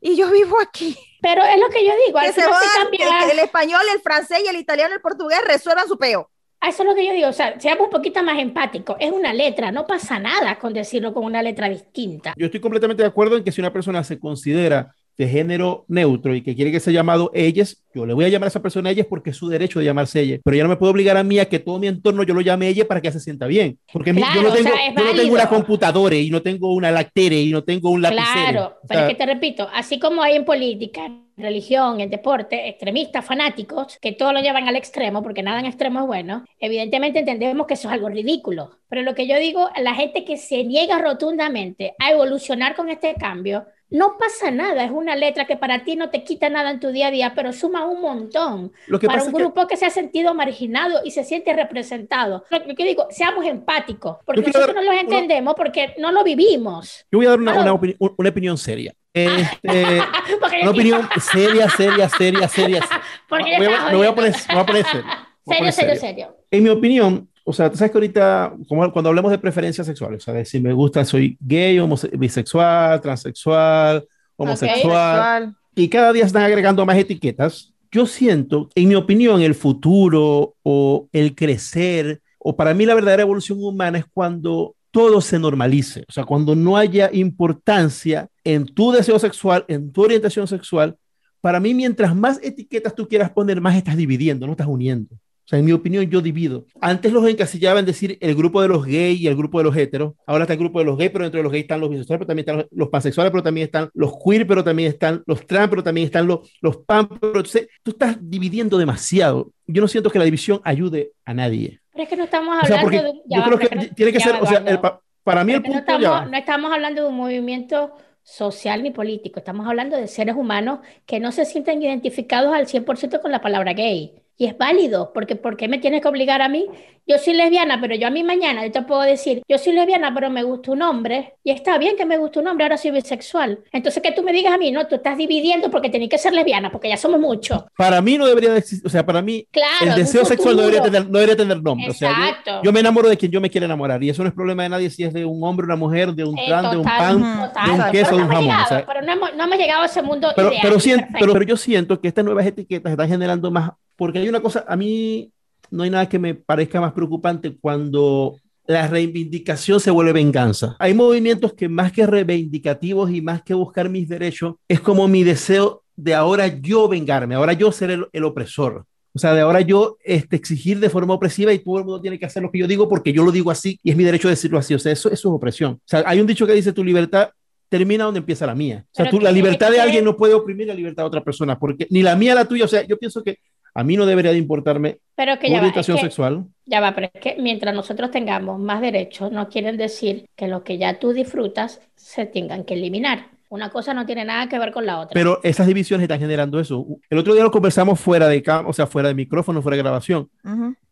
Y 0.00 0.16
yo 0.16 0.28
vivo 0.32 0.56
aquí. 0.60 0.96
Pero 1.22 1.44
es 1.44 1.60
lo 1.60 1.68
que 1.68 1.84
yo 1.86 1.92
digo, 2.06 2.18
Que 2.18 2.26
al 2.26 2.34
se 2.34 2.40
final 2.42 2.54
va 2.54 2.58
se 2.58 2.64
a 2.66 2.68
dar- 2.72 2.82
cambia- 2.90 3.26
que 3.26 3.32
el 3.32 3.38
español, 3.38 3.80
el 3.94 4.00
francés 4.00 4.40
y 4.44 4.48
el 4.48 4.56
italiano 4.56 4.90
y 4.90 4.96
el 4.96 5.00
portugués 5.00 5.38
resuelvan 5.46 5.86
su 5.86 5.96
peo. 5.96 6.28
Eso 6.60 6.82
es 6.82 6.88
lo 6.88 6.94
que 6.96 7.06
yo 7.06 7.12
digo, 7.12 7.28
o 7.28 7.32
sea, 7.32 7.58
seamos 7.60 7.84
un 7.84 7.90
poquito 7.90 8.20
más 8.24 8.36
empáticos. 8.40 8.96
Es 8.98 9.12
una 9.12 9.32
letra, 9.32 9.70
no 9.70 9.86
pasa 9.86 10.18
nada 10.18 10.58
con 10.58 10.72
decirlo 10.72 11.14
con 11.14 11.24
una 11.24 11.40
letra 11.40 11.68
distinta. 11.68 12.34
Yo 12.36 12.46
estoy 12.46 12.60
completamente 12.60 13.04
de 13.04 13.08
acuerdo 13.08 13.36
en 13.36 13.44
que 13.44 13.52
si 13.52 13.60
una 13.60 13.72
persona 13.72 14.02
se 14.02 14.18
considera 14.18 14.92
de 15.18 15.28
género 15.28 15.84
neutro 15.88 16.34
y 16.34 16.42
que 16.42 16.54
quiere 16.54 16.70
que 16.70 16.80
sea 16.80 16.92
llamado 16.92 17.30
ellas, 17.34 17.82
yo 17.94 18.04
le 18.04 18.12
voy 18.14 18.26
a 18.26 18.28
llamar 18.28 18.46
a 18.46 18.48
esa 18.48 18.60
persona 18.60 18.90
ellas 18.90 19.06
porque 19.08 19.30
es 19.30 19.36
su 19.36 19.48
derecho 19.48 19.78
de 19.78 19.86
llamarse 19.86 20.20
ella. 20.20 20.38
Pero 20.44 20.56
ya 20.56 20.62
no 20.62 20.68
me 20.68 20.76
puedo 20.76 20.92
obligar 20.92 21.16
a 21.16 21.22
mí 21.24 21.38
a 21.38 21.48
que 21.48 21.58
todo 21.58 21.78
mi 21.78 21.86
entorno 21.86 22.22
yo 22.22 22.34
lo 22.34 22.42
llame 22.42 22.68
ella 22.68 22.86
para 22.86 23.00
que 23.00 23.10
se 23.10 23.20
sienta 23.20 23.46
bien. 23.46 23.78
Porque 23.92 24.12
mi- 24.12 24.20
yo, 24.20 24.26
Claro, 24.26 24.42
no 24.42 24.48
o 24.50 24.52
tengo, 24.52 24.68
sea, 24.68 24.86
es 24.88 24.94
yo 24.94 25.00
no 25.00 25.10
tengo 25.10 25.16
válido. 25.16 25.34
una 25.34 25.48
computadora 25.48 26.16
y 26.16 26.30
no 26.30 26.42
tengo 26.42 26.74
una 26.74 26.90
lactere 26.90 27.40
y 27.40 27.50
no 27.50 27.64
tengo 27.64 27.90
un 27.90 28.02
lapicero. 28.02 28.26
Claro, 28.34 28.66
O 28.82 28.86
pero 28.86 29.00
es 29.00 29.06
sea, 29.06 29.08
que 29.08 29.14
te 29.14 29.26
repito, 29.26 29.68
así 29.72 29.98
como 29.98 30.22
hay 30.22 30.36
en 30.36 30.44
política, 30.44 31.10
religión, 31.38 32.00
en 32.00 32.08
deporte, 32.10 32.68
extremistas, 32.68 33.24
fanáticos, 33.24 33.98
que 34.00 34.12
todo 34.12 34.32
lo 34.32 34.40
llevan 34.40 34.68
al 34.68 34.76
extremo, 34.76 35.22
porque 35.22 35.42
nada 35.42 35.60
en 35.60 35.66
extremo 35.66 36.00
es 36.00 36.06
bueno, 36.06 36.44
evidentemente 36.60 37.18
entendemos 37.20 37.66
que 37.66 37.74
eso 37.74 37.88
es 37.88 37.94
algo 37.94 38.08
ridículo. 38.08 38.70
Pero 38.88 39.02
lo 39.02 39.14
que 39.14 39.26
yo 39.26 39.38
digo, 39.38 39.68
la 39.82 39.94
gente 39.94 40.24
que 40.24 40.36
se 40.38 40.64
niega 40.64 40.98
rotundamente 40.98 41.94
a 41.98 42.10
evolucionar 42.12 42.74
con 42.74 42.88
este 42.88 43.14
cambio, 43.14 43.66
no 43.90 44.16
pasa 44.18 44.50
nada, 44.50 44.82
es 44.84 44.90
una 44.90 45.14
letra 45.14 45.46
que 45.46 45.56
para 45.56 45.84
ti 45.84 45.94
no 45.96 46.10
te 46.10 46.24
quita 46.24 46.48
nada 46.50 46.70
en 46.70 46.80
tu 46.80 46.88
día 46.90 47.06
a 47.06 47.10
día, 47.10 47.32
pero 47.36 47.52
suma 47.52 47.84
un 47.86 48.00
montón 48.00 48.72
lo 48.88 48.98
que 48.98 49.06
para 49.06 49.18
pasa 49.20 49.30
un 49.30 49.34
es 49.34 49.36
que 49.38 49.42
grupo 49.44 49.66
que... 49.68 49.76
se 49.76 49.86
ha 49.86 49.90
sentido 49.90 50.34
marginado 50.34 51.00
y 51.04 51.12
se 51.12 51.22
siente 51.24 51.52
representado. 51.52 52.44
Lo 52.50 52.74
que 52.74 52.84
digo, 52.84 53.06
seamos 53.10 53.44
empáticos, 53.46 54.16
porque 54.26 54.40
nosotros 54.42 54.74
dar 54.74 54.74
no 54.74 54.82
los 54.82 55.00
entendemos 55.00 55.54
porque 55.54 55.94
no 55.98 56.10
lo 56.12 56.24
vivimos. 56.24 57.06
yo 57.12 57.18
voy 57.18 57.26
a 57.26 57.30
dar 57.30 57.38
una, 57.38 57.52
Claro. 57.52 57.74
una, 57.74 57.80
opini- 57.80 58.14
una 58.18 58.28
opinión 58.28 58.58
seria. 58.58 58.92
Este, 59.14 60.02
una 60.62 60.70
opinión 60.70 61.08
seria, 61.20 61.68
seria, 61.70 62.08
seria, 62.08 62.48
seria. 62.48 62.80
Yo 63.30 63.36
Voy 63.38 63.54
a- 63.54 63.58
me 63.90 63.96
voy 63.96 64.06
a 64.06 64.14
poner, 64.14 64.32
me 64.48 64.54
voy 64.54 64.62
a 64.62 64.66
poner 64.66 64.84
serio. 64.84 65.04
Serio, 65.46 65.72
serio. 65.72 65.96
serio. 65.96 66.36
En 66.50 66.62
mi 66.64 66.68
opinión, 66.70 67.28
o 67.48 67.52
sea, 67.52 67.70
tú 67.70 67.76
sabes 67.76 67.92
que 67.92 67.98
ahorita, 67.98 68.54
como 68.68 68.92
cuando 68.92 69.08
hablamos 69.08 69.30
de 69.30 69.38
preferencias 69.38 69.86
sexuales, 69.86 70.20
o 70.20 70.24
sea, 70.24 70.34
de 70.34 70.44
si 70.44 70.58
me 70.58 70.72
gusta, 70.72 71.04
soy 71.04 71.38
gay, 71.38 71.78
bisexual, 72.18 73.00
transexual, 73.00 74.04
homosexual, 74.34 74.80
Sexual. 74.82 75.56
y 75.76 75.88
cada 75.88 76.12
día 76.12 76.24
están 76.24 76.42
agregando 76.42 76.84
más 76.84 76.98
etiquetas. 76.98 77.72
Yo 77.92 78.04
siento, 78.04 78.68
en 78.74 78.88
mi 78.88 78.96
opinión, 78.96 79.42
el 79.42 79.54
futuro 79.54 80.56
o 80.64 81.08
el 81.12 81.36
crecer, 81.36 82.20
o 82.40 82.56
para 82.56 82.74
mí 82.74 82.84
la 82.84 82.96
verdadera 82.96 83.22
evolución 83.22 83.62
humana 83.62 83.98
es 83.98 84.06
cuando 84.12 84.74
todo 84.90 85.20
se 85.20 85.38
normalice, 85.38 86.04
o 86.08 86.12
sea, 86.12 86.24
cuando 86.24 86.56
no 86.56 86.76
haya 86.76 87.10
importancia 87.12 88.28
en 88.42 88.66
tu 88.66 88.90
deseo 88.90 89.20
sexual, 89.20 89.64
en 89.68 89.92
tu 89.92 90.02
orientación 90.02 90.48
sexual. 90.48 90.96
Para 91.40 91.60
mí, 91.60 91.74
mientras 91.74 92.12
más 92.16 92.40
etiquetas 92.42 92.92
tú 92.92 93.06
quieras 93.06 93.30
poner, 93.30 93.60
más 93.60 93.76
estás 93.76 93.96
dividiendo, 93.96 94.46
no 94.46 94.52
estás 94.54 94.66
uniendo. 94.66 95.14
O 95.46 95.48
sea, 95.48 95.60
en 95.60 95.64
mi 95.64 95.70
opinión, 95.70 96.04
yo 96.10 96.20
divido. 96.20 96.66
Antes 96.80 97.12
los 97.12 97.24
encasillaban 97.28 97.78
en 97.80 97.86
decir 97.86 98.18
el 98.20 98.34
grupo 98.34 98.60
de 98.62 98.66
los 98.66 98.84
gays 98.84 99.20
y 99.20 99.28
el 99.28 99.36
grupo 99.36 99.58
de 99.58 99.64
los 99.64 99.76
heteros. 99.76 100.14
Ahora 100.26 100.42
está 100.42 100.54
el 100.54 100.58
grupo 100.58 100.80
de 100.80 100.86
los 100.86 100.98
gays, 100.98 101.12
pero 101.12 101.22
dentro 101.24 101.38
de 101.38 101.44
los 101.44 101.52
gays 101.52 101.62
están 101.62 101.78
los 101.80 101.88
bisexuales, 101.88 102.18
pero 102.18 102.26
también 102.26 102.42
están 102.42 102.56
los, 102.56 102.66
los 102.72 102.88
pansexuales, 102.88 103.30
pero 103.30 103.42
también 103.44 103.64
están 103.66 103.88
los 103.94 104.12
queer, 104.24 104.44
pero 104.44 104.64
también 104.64 104.88
están 104.90 105.22
los 105.24 105.46
trans, 105.46 105.70
pero 105.70 105.84
también 105.84 106.06
están 106.06 106.26
los, 106.26 106.40
los 106.60 106.78
pan. 106.78 107.08
Pero 107.08 107.26
entonces, 107.36 107.68
tú 107.84 107.92
estás 107.92 108.16
dividiendo 108.20 108.76
demasiado. 108.76 109.52
Yo 109.68 109.80
no 109.80 109.86
siento 109.86 110.10
que 110.10 110.18
la 110.18 110.24
división 110.24 110.60
ayude 110.64 111.12
a 111.24 111.32
nadie. 111.32 111.78
Pero 111.92 112.02
es 112.02 112.08
que 112.08 112.16
no 112.16 112.24
estamos 112.24 112.58
O 112.62 112.66
sea, 112.66 112.80
hablando 112.80 113.02
de 113.04 113.10
un... 113.10 113.22
yo 113.28 113.40
va, 113.40 113.46
creo 113.46 113.58
que 113.60 113.76
no- 113.76 113.94
tiene 113.94 114.12
que 114.12 114.20
ser, 114.20 114.34
va, 114.34 114.40
o 114.40 114.46
sea, 114.46 114.58
el 114.66 114.80
pa- 114.80 115.00
para 115.22 115.44
mí 115.44 115.52
el 115.52 115.62
no 115.62 115.64
punto 115.64 115.84
va. 115.92 115.96
estamos, 115.96 116.30
no 116.32 116.36
estamos 116.38 116.72
hablando 116.72 117.02
de 117.02 117.08
un 117.08 117.16
movimiento 117.16 117.92
social 118.24 118.82
ni 118.82 118.90
político, 118.90 119.38
estamos 119.38 119.66
hablando 119.68 119.96
de 119.96 120.08
seres 120.08 120.34
humanos 120.34 120.80
que 121.06 121.20
no 121.20 121.30
se 121.30 121.44
sienten 121.44 121.80
identificados 121.80 122.52
al 122.52 122.66
100% 122.66 123.20
con 123.22 123.30
la 123.30 123.40
palabra 123.40 123.72
gay. 123.72 124.14
Y 124.38 124.46
es 124.46 124.58
válido, 124.58 125.12
porque 125.14 125.34
¿por 125.34 125.56
qué 125.56 125.66
me 125.66 125.78
tienes 125.78 126.02
que 126.02 126.08
obligar 126.08 126.42
a 126.42 126.48
mí? 126.48 126.66
Yo 127.06 127.16
soy 127.18 127.34
lesbiana, 127.34 127.80
pero 127.80 127.94
yo 127.94 128.06
a 128.08 128.10
mí 128.10 128.22
mañana 128.24 128.66
yo 128.66 128.72
te 128.72 128.82
puedo 128.82 129.00
decir, 129.00 129.40
yo 129.48 129.56
soy 129.58 129.72
lesbiana, 129.72 130.12
pero 130.12 130.28
me 130.28 130.42
gusta 130.42 130.72
un 130.72 130.82
hombre, 130.82 131.34
y 131.44 131.52
está 131.52 131.78
bien 131.78 131.96
que 131.96 132.04
me 132.04 132.18
guste 132.18 132.40
un 132.40 132.48
hombre, 132.48 132.64
ahora 132.64 132.76
soy 132.76 132.90
bisexual. 132.90 133.60
Entonces 133.72 134.02
que 134.02 134.12
tú 134.12 134.22
me 134.22 134.32
digas 134.32 134.52
a 134.52 134.58
mí, 134.58 134.72
no, 134.72 134.86
tú 134.88 134.96
estás 134.96 135.16
dividiendo 135.16 135.70
porque 135.70 135.88
tenés 135.88 136.08
que 136.10 136.18
ser 136.18 136.34
lesbiana, 136.34 136.70
porque 136.70 136.88
ya 136.88 136.96
somos 136.96 137.18
muchos. 137.20 137.62
Para 137.78 138.02
mí 138.02 138.18
no 138.18 138.26
debería 138.26 138.52
de 138.52 138.58
existir, 138.58 138.86
o 138.86 138.90
sea, 138.90 139.06
para 139.06 139.22
mí 139.22 139.46
Claro, 139.52 139.86
el 139.86 139.94
deseo 139.94 140.24
sexual 140.24 140.54
no 140.56 140.62
debería 140.62 140.82
tener, 140.82 141.06
no 141.08 141.18
debería 141.18 141.36
tener 141.36 141.62
nombre. 141.62 141.90
O 141.90 141.94
sea, 141.94 142.10
yo- 142.10 142.24
Exacto. 142.26 142.60
yo, 142.62 142.72
me 142.72 142.80
enamoro 142.80 143.08
de 143.08 143.16
quien 143.16 143.30
yo 143.32 143.40
me 143.40 143.48
quiera 143.48 143.64
enamorar 143.66 144.02
y 144.04 144.10
eso 144.10 144.22
no 144.22 144.28
es 144.28 144.34
problema 144.34 144.64
de 144.64 144.68
nadie 144.68 144.90
si 144.90 145.04
es 145.04 145.14
de 145.14 145.24
un 145.24 145.42
hombre, 145.44 145.64
una 145.64 145.76
mujer, 145.76 146.12
de 146.12 146.24
un 146.24 146.36
Eh, 146.36 146.44
trans, 146.48 146.70
de 146.72 146.76
un 146.76 146.84
pan, 146.84 147.40
total. 147.48 147.66
de 147.78 147.84
un 147.84 147.90
queso, 147.90 148.16
de 148.16 148.22
un 148.22 148.28
jamón. 148.28 148.56
o 148.64 148.68
sea, 148.68 148.84
pero 148.84 149.00
no 149.00 149.12
hemos, 149.12 149.34
no 149.34 149.44
hemos 149.44 149.56
llegado 149.56 149.82
a 149.82 149.86
ese 149.86 150.02
mundo 150.02 150.28
pero, 150.36 150.48
ideal. 150.48 150.60
pero, 150.62 150.80
siento- 150.80 151.06
pero, 151.18 151.32
pero 151.32 151.44
yo 151.46 151.56
siento 151.56 152.00
que 152.00 152.08
estas 152.08 152.24
nuevas 152.24 152.44
etiquetas 152.44 152.90
están 152.90 153.08
generando 153.08 153.50
más, 153.50 153.70
porque 153.96 154.18
hay 154.18 154.28
una 154.28 154.40
cosa, 154.40 154.64
a 154.68 154.76
mí 154.76 155.30
no 155.70 155.82
hay 155.82 155.90
nada 155.90 156.08
que 156.08 156.18
me 156.18 156.34
parezca 156.34 156.80
más 156.80 156.92
preocupante 156.92 157.56
cuando 157.56 158.36
la 158.66 158.88
reivindicación 158.88 159.80
se 159.80 159.90
vuelve 159.90 160.12
venganza. 160.12 160.76
Hay 160.78 160.94
movimientos 160.94 161.54
que 161.54 161.68
más 161.68 161.92
que 161.92 162.06
reivindicativos 162.06 163.10
y 163.10 163.20
más 163.20 163.42
que 163.42 163.54
buscar 163.54 163.88
mis 163.88 164.08
derechos, 164.08 164.56
es 164.68 164.80
como 164.80 165.08
mi 165.08 165.24
deseo 165.24 165.82
de 165.94 166.14
ahora 166.14 166.46
yo 166.48 166.88
vengarme, 166.88 167.34
ahora 167.34 167.52
yo 167.52 167.72
ser 167.72 167.90
el, 167.90 168.06
el 168.12 168.24
opresor. 168.24 168.84
O 169.16 169.18
sea, 169.18 169.32
de 169.32 169.40
ahora 169.40 169.62
yo 169.62 169.96
este, 170.04 170.36
exigir 170.36 170.78
de 170.78 170.90
forma 170.90 171.14
opresiva 171.14 171.50
y 171.50 171.58
todo 171.60 171.78
el 171.78 171.84
mundo 171.84 172.02
tiene 172.02 172.18
que 172.18 172.26
hacer 172.26 172.42
lo 172.42 172.50
que 172.50 172.58
yo 172.58 172.66
digo 172.66 172.86
porque 172.86 173.14
yo 173.14 173.24
lo 173.24 173.32
digo 173.32 173.50
así 173.50 173.80
y 173.82 173.90
es 173.90 173.96
mi 173.96 174.04
derecho 174.04 174.28
decirlo 174.28 174.58
así. 174.58 174.74
O 174.74 174.78
sea, 174.78 174.92
eso, 174.92 175.10
eso 175.10 175.28
es 175.28 175.34
opresión. 175.34 175.72
O 175.72 175.80
sea, 175.86 176.04
hay 176.06 176.20
un 176.20 176.26
dicho 176.26 176.46
que 176.46 176.52
dice 176.52 176.74
tu 176.74 176.84
libertad 176.84 177.30
termina 177.70 178.04
donde 178.04 178.18
empieza 178.18 178.46
la 178.46 178.54
mía. 178.54 178.84
O 178.86 178.94
sea, 178.94 179.08
tú, 179.08 179.18
la 179.18 179.32
libertad 179.32 179.70
de 179.70 179.80
alguien 179.80 180.04
no 180.04 180.16
puede 180.18 180.34
oprimir 180.34 180.68
la 180.68 180.74
libertad 180.74 181.04
de 181.04 181.06
otra 181.08 181.24
persona 181.24 181.58
porque 181.58 181.86
ni 181.88 182.02
la 182.02 182.14
mía 182.14 182.34
la 182.34 182.44
tuya. 182.44 182.66
O 182.66 182.68
sea, 182.68 182.86
yo 182.86 182.98
pienso 182.98 183.24
que 183.24 183.38
a 183.78 183.84
mí 183.84 183.96
no 183.96 184.06
debería 184.06 184.32
de 184.32 184.38
importarme 184.38 184.98
Pero 185.14 185.38
que 185.38 185.46
tu 185.48 185.52
ya 185.52 185.52
va, 185.52 185.56
es 185.58 185.62
orientación 185.62 185.96
que- 185.98 186.02
sexual. 186.04 186.44
Ya 186.64 186.80
va, 186.80 186.94
pero 186.94 187.08
es 187.12 187.20
que 187.20 187.36
mientras 187.40 187.74
nosotros 187.74 188.10
tengamos 188.10 188.58
más 188.58 188.80
derechos, 188.80 189.30
no 189.30 189.48
quieren 189.48 189.76
decir 189.76 190.26
que 190.34 190.48
lo 190.48 190.64
que 190.64 190.78
ya 190.78 190.98
tú 190.98 191.12
disfrutas 191.12 191.80
se 191.94 192.26
tengan 192.26 192.64
que 192.64 192.74
eliminar. 192.74 193.30
Una 193.48 193.70
cosa 193.70 193.94
no 193.94 194.04
tiene 194.06 194.24
nada 194.24 194.48
que 194.48 194.58
ver 194.58 194.72
con 194.72 194.84
la 194.86 194.98
otra. 194.98 195.12
Pero 195.14 195.38
esas 195.44 195.68
divisiones 195.68 196.02
están 196.02 196.18
generando 196.18 196.58
eso. 196.58 196.84
El 197.08 197.18
otro 197.18 197.32
día 197.34 197.44
lo 197.44 197.52
conversamos 197.52 198.00
fuera 198.00 198.26
de 198.26 198.42
cam 198.42 198.66
o 198.66 198.72
sea, 198.72 198.88
fuera 198.88 199.08
de 199.08 199.14
micrófono, 199.14 199.62
fuera 199.62 199.76
de 199.76 199.82
grabación. 199.84 200.28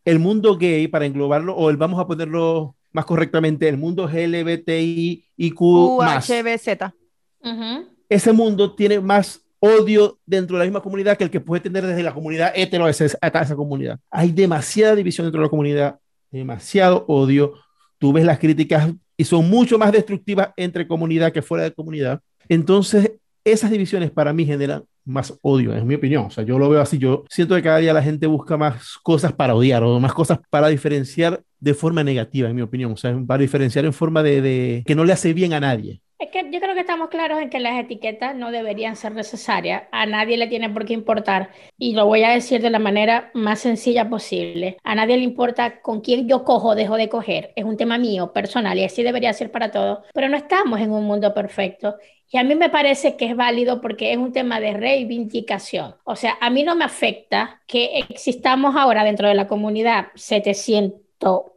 El 0.05 0.19
mundo 0.19 0.55
gay, 0.57 0.87
para 0.87 1.05
englobarlo, 1.05 1.53
o 1.55 1.69
el, 1.69 1.75
vamos 1.75 1.99
a 1.99 2.07
ponerlo 2.07 2.75
más 2.93 3.03
correctamente, 3.03 3.67
el 3.67 3.77
mundo 3.77 4.07
LGBTIQ 4.07 5.61
más. 5.99 6.29
UHBZ. 6.29 6.93
Ujú. 7.43 7.87
ese 8.09 8.31
mundo 8.31 8.73
tiene 8.73 8.99
más 8.99 9.44
odio 9.65 10.19
dentro 10.25 10.57
de 10.57 10.59
la 10.59 10.65
misma 10.65 10.81
comunidad 10.81 11.17
que 11.17 11.23
el 11.23 11.29
que 11.29 11.39
puede 11.39 11.61
tener 11.61 11.85
desde 11.85 12.03
la 12.03 12.13
comunidad 12.13 12.51
hetero 12.55 12.85
a 12.85 12.89
esa, 12.89 13.55
comunidad. 13.55 13.99
Hay 14.11 14.31
demasiada 14.31 14.95
división 14.95 15.25
dentro 15.25 15.41
de 15.41 15.47
la 15.47 15.49
comunidad, 15.49 15.99
demasiado 16.31 17.05
odio. 17.07 17.53
Tú 17.97 18.13
ves 18.13 18.25
las 18.25 18.39
críticas 18.39 18.91
y 19.17 19.23
son 19.23 19.49
mucho 19.49 19.77
más 19.77 19.91
destructivas 19.91 20.49
entre 20.57 20.87
comunidad 20.87 21.31
que 21.31 21.41
fuera 21.41 21.63
de 21.63 21.71
comunidad. 21.71 22.21
Entonces, 22.47 23.13
esas 23.43 23.71
divisiones 23.71 24.11
para 24.11 24.33
mí 24.33 24.45
generan 24.45 24.83
más 25.03 25.37
odio, 25.41 25.73
es 25.73 25.83
mi 25.85 25.95
opinión. 25.95 26.25
O 26.25 26.29
sea, 26.29 26.43
yo 26.43 26.59
lo 26.59 26.69
veo 26.69 26.81
así. 26.81 26.97
Yo 26.97 27.23
siento 27.29 27.55
que 27.55 27.61
cada 27.61 27.77
día 27.77 27.93
la 27.93 28.01
gente 28.01 28.27
busca 28.27 28.57
más 28.57 28.97
cosas 29.03 29.33
para 29.33 29.55
odiar 29.55 29.83
o 29.83 29.99
más 29.99 30.13
cosas 30.13 30.39
para 30.49 30.67
diferenciar 30.67 31.41
de 31.59 31.73
forma 31.73 32.03
negativa, 32.03 32.49
en 32.49 32.55
mi 32.55 32.61
opinión. 32.61 32.91
O 32.91 32.97
sea, 32.97 33.15
para 33.25 33.41
diferenciar 33.41 33.85
en 33.85 33.93
forma 33.93 34.23
de, 34.23 34.41
de 34.41 34.83
que 34.85 34.95
no 34.95 35.05
le 35.05 35.13
hace 35.13 35.33
bien 35.33 35.53
a 35.53 35.59
nadie. 35.59 36.01
Es 36.17 36.29
que 36.31 36.49
yo 36.49 36.61
creo 36.61 36.73
que 36.73 36.79
estamos 36.79 37.09
claros 37.09 37.41
en 37.41 37.49
que 37.49 37.59
las 37.59 37.77
etiquetas 37.77 38.35
no 38.35 38.49
deberían 38.49 38.95
ser 38.95 39.13
necesarias, 39.13 39.83
a 39.91 40.05
nadie 40.05 40.37
le 40.37 40.47
tiene 40.47 40.69
por 40.69 40.85
qué 40.85 40.93
importar, 40.93 41.49
y 41.77 41.93
lo 41.93 42.05
voy 42.05 42.23
a 42.23 42.29
decir 42.29 42.61
de 42.61 42.69
la 42.69 42.79
manera 42.79 43.31
más 43.33 43.59
sencilla 43.59 44.09
posible. 44.09 44.77
A 44.83 44.95
nadie 44.95 45.17
le 45.17 45.23
importa 45.23 45.81
con 45.81 45.99
quién 45.99 46.29
yo 46.29 46.45
cojo 46.45 46.69
o 46.69 46.75
dejo 46.75 46.95
de 46.95 47.09
coger, 47.09 47.51
es 47.57 47.65
un 47.65 47.75
tema 47.75 47.97
mío, 47.97 48.31
personal, 48.31 48.77
y 48.79 48.85
así 48.85 49.03
debería 49.03 49.33
ser 49.33 49.51
para 49.51 49.71
todos, 49.71 50.05
pero 50.13 50.29
no 50.29 50.37
estamos 50.37 50.79
en 50.79 50.91
un 50.91 51.03
mundo 51.03 51.33
perfecto. 51.33 51.95
Y 52.31 52.37
a 52.37 52.43
mí 52.45 52.55
me 52.55 52.69
parece 52.69 53.17
que 53.17 53.25
es 53.25 53.35
válido 53.35 53.81
porque 53.81 54.13
es 54.13 54.17
un 54.17 54.31
tema 54.31 54.61
de 54.61 54.73
reivindicación. 54.73 55.95
O 56.05 56.15
sea, 56.15 56.37
a 56.39 56.49
mí 56.49 56.63
no 56.63 56.75
me 56.75 56.85
afecta 56.85 57.61
que 57.67 57.99
existamos 58.09 58.75
ahora 58.77 59.03
dentro 59.03 59.27
de 59.27 59.35
la 59.35 59.47
comunidad 59.47 60.07
700 60.15 61.01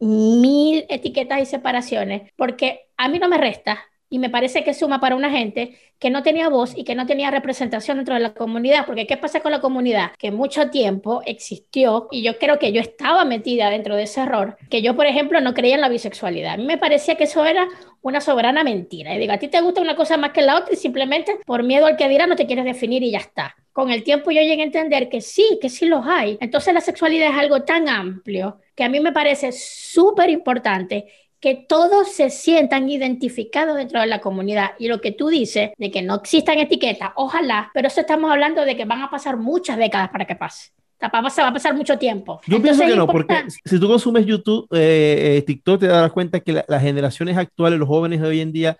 mil 0.01 0.85
etiquetas 0.88 1.42
y 1.42 1.47
separaciones, 1.47 2.33
porque 2.37 2.88
a 2.97 3.09
mí 3.09 3.18
no 3.18 3.29
me 3.29 3.38
resta 3.38 3.79
Y 4.11 4.18
me 4.18 4.31
parece 4.31 4.64
que 4.64 4.75
suma 4.75 5.01
para 5.01 5.16
una 5.16 5.31
gente 5.31 5.77
que 5.99 6.11
no 6.11 6.23
tenía 6.23 6.49
voz 6.49 6.77
y 6.77 6.85
que 6.85 6.94
no 6.94 7.07
tenía 7.07 7.31
representación 7.31 7.99
dentro 7.99 8.14
de 8.14 8.21
la 8.21 8.33
comunidad. 8.33 8.87
Porque 8.87 9.07
¿qué 9.07 9.16
pasa 9.16 9.40
con 9.40 9.53
la 9.53 9.61
comunidad? 9.61 10.12
Que 10.18 10.31
mucho 10.31 10.71
tiempo 10.71 11.23
existió, 11.27 12.09
y 12.11 12.23
yo 12.23 12.38
creo 12.38 12.59
que 12.59 12.73
yo 12.73 12.81
estaba 12.81 13.25
metida 13.25 13.71
dentro 13.71 13.97
de 13.97 14.05
ese 14.05 14.23
error, 14.23 14.57
que 14.71 14.83
yo, 14.83 14.97
por 14.97 15.07
ejemplo, 15.07 15.40
no 15.40 15.55
creía 15.55 15.75
en 15.75 15.81
la 15.81 15.88
bisexualidad. 15.88 16.55
A 16.55 16.57
mí 16.57 16.64
me 16.64 16.79
parecía 16.79 17.16
que 17.16 17.25
eso 17.25 17.44
era 17.44 17.68
una 18.01 18.21
soberana 18.21 18.64
mentira. 18.64 19.14
Y 19.14 19.18
digo, 19.18 19.33
a 19.33 19.38
ti 19.38 19.49
te 19.49 19.61
gusta 19.61 19.81
una 19.81 19.97
cosa 19.97 20.16
más 20.16 20.33
que 20.33 20.42
la 20.42 20.57
otra 20.57 20.73
y 20.73 20.77
simplemente 20.77 21.38
por 21.44 21.62
miedo 21.62 21.87
al 21.87 21.97
que 21.97 22.09
dirá 22.09 22.27
no 22.27 22.37
te 22.37 22.47
quieres 22.47 22.64
definir 22.64 23.03
y 23.03 23.11
ya 23.11 23.18
está. 23.18 23.57
Con 23.73 23.90
el 23.90 24.03
tiempo 24.03 24.31
yo 24.31 24.40
llegué 24.40 24.62
a 24.62 24.64
entender 24.64 25.09
que 25.09 25.21
sí, 25.21 25.59
que 25.61 25.68
sí 25.68 25.87
los 25.87 26.05
hay. 26.07 26.38
Entonces 26.40 26.75
la 26.75 26.81
sexualidad 26.81 27.31
es 27.31 27.37
algo 27.37 27.62
tan 27.62 27.88
amplio 27.88 28.61
que 28.75 28.85
a 28.85 28.88
mí 28.88 29.01
me 29.01 29.12
parece 29.12 29.53
súper 29.53 30.31
importante 30.31 31.07
que 31.40 31.55
todos 31.55 32.12
se 32.12 32.31
sientan 32.31 32.88
identificados 32.88 33.77
dentro 33.77 34.01
de 34.01 34.07
la 34.07 34.20
comunidad. 34.20 34.70
Y 34.79 34.88
lo 34.88 35.01
que 35.01 35.12
tú 35.12 35.29
dices 35.29 35.70
de 35.77 35.90
que 35.90 36.03
no 36.03 36.16
existan 36.16 36.59
etiquetas, 36.59 37.11
ojalá, 37.14 37.70
pero 37.74 37.88
eso 37.88 38.01
estamos 38.01 38.31
hablando 38.31 38.64
de 38.64 38.77
que 38.77 38.85
van 38.85 39.03
a 39.03 39.11
pasar 39.11 39.37
muchas 39.37 39.79
décadas 39.79 40.11
para 40.11 40.27
que 40.27 40.35
pase. 40.35 40.72
Va 41.01 41.07
a, 41.20 41.22
pasar, 41.22 41.44
va 41.44 41.51
a 41.51 41.53
pasar 41.53 41.77
mucho 41.77 41.96
tiempo. 41.96 42.40
Yo 42.48 42.61
pienso 42.61 42.85
que 42.85 42.96
no, 42.96 43.07
porque 43.07 43.44
si 43.64 43.79
tú 43.79 43.87
consumes 43.87 44.27
YouTube, 44.27 44.66
eh, 44.72 45.37
eh, 45.37 45.42
TikTok, 45.42 45.79
te 45.79 45.87
darás 45.87 46.11
cuenta 46.11 46.40
que 46.40 46.64
las 46.66 46.83
generaciones 46.83 47.37
actuales, 47.37 47.79
los 47.79 47.87
jóvenes 47.87 48.20
de 48.20 48.27
hoy 48.27 48.40
en 48.40 48.51
día, 48.51 48.77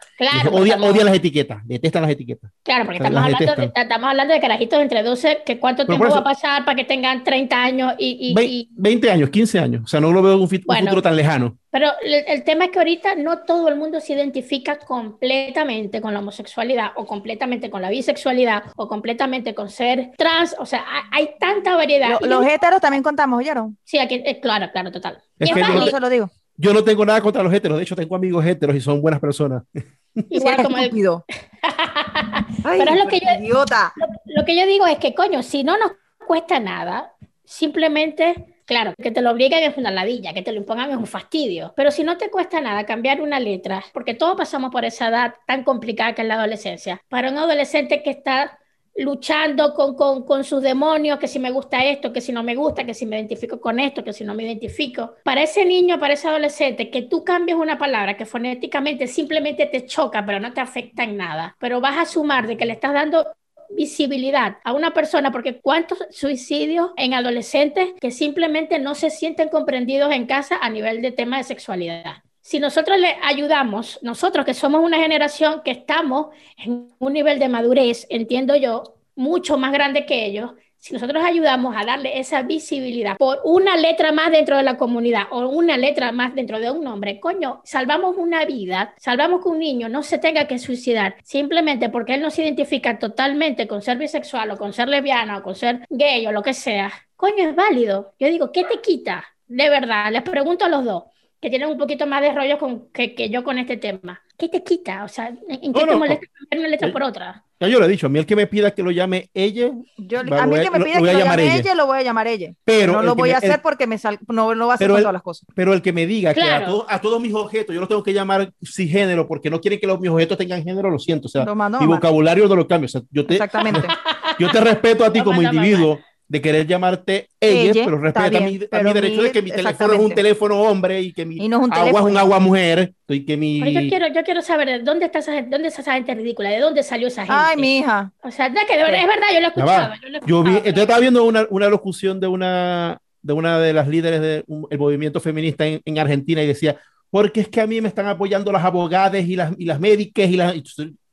odian, 0.51 0.81
las 0.81 1.15
etiquetas, 1.15 1.65
detestan 1.65 2.03
las 2.03 2.11
etiquetas. 2.11 2.51
Claro, 2.65 2.87
porque 2.87 2.97
estamos 2.97 3.23
hablando, 3.23 3.55
de, 3.55 3.73
estamos 3.73 4.11
hablando, 4.11 4.35
de, 4.35 4.41
carajitos 4.41 4.81
entre 4.81 5.05
12, 5.05 5.43
que 5.47 5.61
cuánto 5.61 5.87
tiempo 5.87 6.09
va 6.09 6.19
a 6.19 6.25
pasar 6.25 6.65
para 6.65 6.75
que 6.75 6.83
tengan 6.83 7.23
30 7.23 7.63
años 7.63 7.93
y, 7.99 8.35
y, 8.37 8.69
20, 8.73 9.11
años, 9.13 9.31
15 9.31 9.59
años. 9.61 9.83
O 9.85 9.87
sea, 9.87 10.01
no 10.01 10.11
lo 10.11 10.21
veo 10.21 10.35
en 10.35 10.41
un, 10.41 10.49
futuro 10.49 11.01
tan 11.01 11.15
lejano. 11.15 11.57
Pero 11.71 11.91
el, 12.03 12.45
tema 12.45 12.67
es 12.67 12.71
que 12.71 12.79
ahorita 12.79 13.15
no 13.17 13.41
todo 13.41 13.69
el 13.69 13.77
mundo 13.77 14.01
se 14.01 14.15
identifica 14.15 14.79
completamente 14.79 16.01
con 16.01 16.15
la 16.15 16.21
homosexualidad 16.21 16.93
o 16.97 17.07
completamente 17.07 17.69
con 17.69 17.83
la 17.83 17.91
bisexualidad 17.91 18.65
o 18.77 18.89
completamente 18.89 19.55
con 19.55 19.69
ser 19.69 20.13
trans. 20.17 20.57
O 20.59 20.65
sea, 20.65 20.85
hay, 21.13 21.31
tanta 21.39 21.77
variedad. 21.77 22.19
los 22.23 22.47
heteros 22.47 22.81
también 22.81 23.03
contamos, 23.03 23.39
¿oyeron? 23.39 23.77
Sí, 23.85 23.99
aquí, 23.99 24.23
eh, 24.25 24.41
claro, 24.41 24.71
claro, 24.73 24.91
total. 24.91 25.23
Es 25.39 25.53
que 25.53 25.61
yo, 25.61 25.87
se 25.87 26.01
lo 26.01 26.09
digo. 26.09 26.31
Yo 26.57 26.73
no 26.73 26.83
tengo 26.83 27.05
nada 27.05 27.21
contra 27.21 27.43
los 27.43 27.53
heteros. 27.53 27.77
De 27.77 27.85
hecho, 27.85 27.95
tengo 27.95 28.17
amigos 28.17 28.45
heteros 28.45 28.75
y 28.75 28.81
son 28.81 29.03
buenas 29.03 29.21
personas. 29.21 29.63
Igual 30.31 30.63
como 30.63 30.79
el... 30.79 30.91
Pero 32.63 32.91
es 32.91 33.05
lo 33.05 33.09
que 33.09 33.21
yo... 33.21 33.27
Idiota. 33.41 33.93
lo 34.25 34.45
que 34.45 34.57
yo 34.57 34.67
digo 34.67 34.87
es 34.87 34.99
que, 34.99 35.15
coño, 35.15 35.43
si 35.43 35.65
no 35.65 35.77
nos 35.77 35.93
cuesta 36.27 36.59
nada, 36.59 37.13
simplemente 37.45 38.58
Claro, 38.69 38.93
que 39.03 39.11
te 39.11 39.23
lo 39.23 39.31
obliguen 39.31 39.65
es 39.65 39.79
una 39.79 39.91
ladilla, 39.91 40.35
que 40.35 40.43
te 40.43 40.53
lo 40.53 40.59
impongan 40.59 40.91
es 40.91 40.99
un 40.99 41.07
fastidio. 41.07 41.73
Pero 41.75 41.91
si 41.91 42.05
no 42.05 42.19
te 42.19 42.29
cuesta 42.29 42.61
nada 42.61 42.85
cambiar 42.85 43.23
una 43.23 43.41
letra, 43.41 43.83
porque 43.95 44.13
todos 44.13 44.37
pasamos 44.37 44.71
por 44.71 44.85
esa 44.85 45.09
edad 45.09 45.37
tan 45.47 45.65
complicada 45.65 46.15
que 46.15 46.21
es 46.21 46.29
la 46.29 46.35
adolescencia, 46.35 47.01
para 47.09 47.31
un 47.31 47.39
adolescente 47.39 48.03
que 48.03 48.11
está 48.11 48.59
luchando 48.95 49.73
con, 49.73 49.95
con, 49.97 50.23
con, 50.27 50.45
sus 50.45 50.61
demonios, 50.61 51.19
que 51.19 51.29
si 51.29 51.39
me 51.39 51.51
gusta 51.51 51.83
esto, 51.83 52.13
que 52.13 52.21
si 52.21 52.31
no 52.31 52.43
me 52.43 52.57
gusta, 52.57 52.85
que 52.85 52.93
si 52.93 53.07
me 53.07 53.17
identifico 53.17 53.59
con 53.59 53.81
esto, 53.81 54.05
que 54.05 54.13
si 54.13 54.23
no 54.23 54.35
me 54.35 54.43
identifico. 54.43 55.15
Para 55.25 55.43
ese 55.45 55.65
niño, 55.65 55.99
para 55.99 56.13
ese 56.13 56.29
adolescente, 56.29 56.91
que 56.91 57.03
tú 57.03 57.25
cambies 57.25 57.57
una 57.57 57.79
palabra 57.79 58.19
que 58.19 58.27
fonéticamente 58.27 59.07
simplemente 59.07 59.65
te 59.65 59.87
choca, 59.87 60.27
pero 60.27 60.41
no 60.41 60.53
te 60.53 60.61
afecta 60.61 61.05
en 61.05 61.17
nada, 61.17 61.57
pero 61.59 61.81
vas 61.81 61.97
a 61.97 62.05
sumar 62.05 62.47
de 62.47 62.59
que 62.59 62.67
le 62.67 62.75
estás 62.75 62.93
dando 62.93 63.29
visibilidad 63.71 64.59
a 64.65 64.73
una 64.73 64.93
persona, 64.93 65.31
porque 65.31 65.61
cuántos 65.61 65.99
suicidios 66.11 66.91
en 66.97 67.15
adolescentes 67.15 67.91
que 68.01 68.11
simplemente 68.11 68.79
no 68.79 68.95
se 68.95 69.11
sienten 69.11 69.49
comprendidos 69.49 70.13
en 70.13 70.27
casa 70.27 70.59
a 70.61 70.71
nivel 70.71 71.03
de 71.03 71.13
tema 71.13 71.39
de 71.39 71.45
sexualidad. 71.45 72.23
Si 72.41 72.61
nosotros 72.61 72.99
le 72.99 73.17
ayudamos, 73.23 73.99
nosotros 74.03 74.47
que 74.47 74.55
somos 74.55 74.83
una 74.83 74.99
generación 74.99 75.63
que 75.63 75.71
estamos 75.71 76.29
en 76.57 76.89
un 76.99 77.13
nivel 77.13 77.39
de 77.39 77.49
madurez, 77.49 78.07
entiendo 78.09 78.57
yo, 78.57 78.95
mucho 79.15 79.59
más 79.59 79.73
grande 79.73 80.07
que 80.07 80.25
ellos, 80.25 80.53
si 80.79 80.95
nosotros 80.95 81.23
ayudamos 81.25 81.77
a 81.77 81.85
darle 81.85 82.19
esa 82.19 82.43
visibilidad 82.43 83.17
por 83.17 83.41
una 83.45 83.77
letra 83.77 84.13
más 84.13 84.31
dentro 84.31 84.57
de 84.57 84.63
la 84.63 84.77
comunidad 84.77 85.25
o 85.31 85.49
una 85.49 85.77
letra 85.77 86.13
más 86.13 86.35
dentro 86.35 86.61
de 86.61 86.71
un 86.71 86.85
nombre, 86.85 87.21
coño, 87.21 87.61
salvamos 87.65 88.17
una 88.17 88.45
vida, 88.45 88.95
salvamos 88.99 89.43
que 89.43 89.49
un 89.49 89.59
niño 89.59 89.89
no 89.89 90.03
se 90.03 90.19
tenga 90.19 90.47
que 90.47 90.59
suicidar 90.59 91.17
simplemente 91.23 91.89
porque 91.89 92.15
él 92.15 92.23
no 92.23 92.31
se 92.31 92.43
identifica 92.43 92.99
totalmente 92.99 93.67
con 93.67 93.83
ser 93.83 93.99
bisexual 93.99 94.53
o 94.53 94.57
con 94.57 94.73
ser 94.73 94.89
lesbiana 94.89 95.39
o 95.39 95.43
con 95.43 95.55
ser 95.55 95.85
gay 95.91 96.27
o 96.27 96.33
lo 96.33 96.43
que 96.43 96.55
sea. 96.55 96.93
Coño, 97.17 97.49
es 97.49 97.55
válido. 97.57 98.15
Yo 98.19 98.29
digo, 98.29 98.53
¿qué 98.53 98.65
te 98.65 98.81
quita? 98.81 99.25
De 99.47 99.69
verdad, 99.69 100.13
les 100.13 100.23
pregunto 100.23 100.65
a 100.65 100.69
los 100.69 100.85
dos 100.85 101.05
que 101.41 101.51
tienen 101.51 101.69
un 101.69 101.79
poquito 101.79 102.07
más 102.07 102.23
de 102.23 102.33
rollo 102.33 102.59
con, 102.59 102.91
que, 102.91 103.15
que 103.15 103.31
yo 103.31 103.45
con 103.45 103.59
este 103.59 103.77
tema. 103.77 104.23
¿Qué 104.37 104.49
te 104.49 104.63
quita? 104.63 105.05
O 105.05 105.09
sea, 105.09 105.29
¿en 105.49 105.73
qué 105.73 105.85
te 105.85 105.97
molesta 105.97 106.27
cambiar 106.27 106.61
una 106.61 106.69
letra 106.69 106.93
por 106.93 107.03
otra? 107.03 107.45
Ya 107.61 107.67
yo 107.67 107.81
le 107.81 107.87
he 107.87 107.89
dicho, 107.89 108.07
a 108.07 108.09
mí 108.09 108.21
el 108.21 108.27
que 108.27 108.37
me 108.37 108.47
pida 108.47 108.71
que 108.71 108.85
lo 108.85 108.93
llame 108.93 109.31
ella, 109.35 109.73
yo, 109.97 110.21
a 110.21 110.47
mí 110.47 110.55
el 110.57 110.63
que 110.63 110.71
me 110.71 110.85
pida 110.85 110.95
que 110.95 111.01
lo 111.01 111.19
llame 111.19 111.57
ella. 111.57 111.75
lo 111.75 111.87
voy 111.87 111.99
a 111.99 112.03
llamar 112.03 112.29
ella. 112.29 112.53
Pero 112.65 112.93
no 112.93 113.03
lo 113.03 113.15
voy 113.17 113.31
a 113.31 113.39
hacer 113.39 113.61
porque 113.63 113.87
me 113.87 113.99
sal, 113.99 114.19
no, 114.29 114.55
no 114.55 114.67
va 114.69 114.75
a 114.75 114.77
hacer 114.77 114.89
todas 114.89 115.13
las 115.13 115.23
cosas. 115.23 115.47
Pero 115.55 115.73
el 115.73 115.83
que 115.83 115.93
me 115.93 116.07
diga 116.07 116.35
que 116.35 116.43
a, 116.43 116.69
a, 116.89 117.01
todos 117.01 117.21
mis 117.21 117.35
objetos 117.35 117.75
yo 117.75 117.81
los 117.81 117.89
tengo 117.89 118.03
que 118.03 118.13
llamar 118.13 118.53
género 118.63 119.27
porque 119.27 119.51
no 119.51 119.61
quieren 119.61 119.81
que 119.81 119.87
los, 119.87 119.99
mis 119.99 120.11
objetos 120.11 120.39
tengan 120.39 120.63
género, 120.63 120.91
lo 120.91 120.99
siento. 120.99 121.27
O 121.27 121.31
sea, 121.31 121.45
mi 121.81 121.87
vocabulario 121.87 122.47
no 122.47 122.55
lo 122.55 122.67
cambio. 122.67 122.87
O 122.87 122.89
sea, 122.89 123.03
yo 123.11 123.27
te, 123.27 123.35
Exactamente. 123.35 123.83
yo 124.39 124.51
te 124.51 124.61
respeto 124.61 125.05
a 125.05 125.13
ti 125.13 125.23
como 125.23 125.43
individuo 125.43 125.99
de 126.29 126.43
querer 126.43 126.67
llamarte 126.67 127.31
ella, 127.41 127.83
pero 127.85 127.99
respeta 127.99 128.41
mi, 128.41 128.61
a 128.71 128.83
mi 128.83 128.93
derecho 128.93 129.23
de 129.23 129.33
que 129.33 129.41
mi 129.41 129.51
teléfono 129.51 129.95
es 129.95 130.01
un 130.01 130.15
teléfono 130.15 130.61
hombre 130.61 131.01
y 131.01 131.13
que 131.13 131.25
mi 131.25 131.51
agua 131.71 132.01
es 132.01 132.07
un 132.07 132.17
agua 132.19 132.39
mujer. 132.39 132.93
Y 133.09 133.25
que 133.25 133.39
mi... 133.39 133.59
yo, 133.73 133.81
quiero, 133.89 134.09
yo 134.09 134.23
quiero 134.23 134.43
saber 134.43 134.85
dónde 134.85 135.07
está, 135.07 135.21
esa, 135.21 135.41
dónde 135.43 135.69
está 135.69 135.81
esa 135.81 135.95
gente 135.95 136.15
ridícula, 136.15 136.51
de 136.51 136.61
dónde 136.61 136.83
salió 136.83 137.09
esa 137.09 137.23
gente. 137.23 137.35
Ay, 137.35 137.57
mi 137.57 137.79
hija. 137.79 138.13
O 138.23 138.31
sea, 138.31 138.49
es, 138.49 138.53
que, 138.53 138.75
es 138.75 139.07
verdad, 139.07 139.27
yo 139.33 139.41
lo 139.41 139.47
he 139.47 139.49
escuchado. 139.49 139.95
Yo, 140.27 140.43
vi, 140.43 140.57
entonces 140.57 140.83
estaba 140.83 141.01
viendo 141.01 141.25
una, 141.25 141.47
una 141.49 141.69
locución 141.69 142.21
de 142.21 142.27
una, 142.27 143.01
de 143.23 143.33
una 143.33 143.59
de 143.59 143.73
las 143.73 143.89
líderes 143.89 144.21
del 144.21 144.45
movimiento 144.79 145.21
feminista 145.21 145.67
en, 145.67 145.81
en, 145.83 145.99
Argentina 145.99 146.43
y 146.43 146.47
decía, 146.47 146.77
porque 147.09 147.41
es 147.41 147.49
que 147.49 147.63
a 147.63 147.67
mí 147.67 147.81
me 147.81 147.89
están 147.89 148.07
apoyando 148.07 148.53
las 148.53 148.65
abogadas 148.65 149.25
y 149.25 149.35
las, 149.35 149.53
y 149.57 149.65
las 149.65 149.81
médicas 149.81 150.29
y 150.29 150.37
las... 150.37 150.55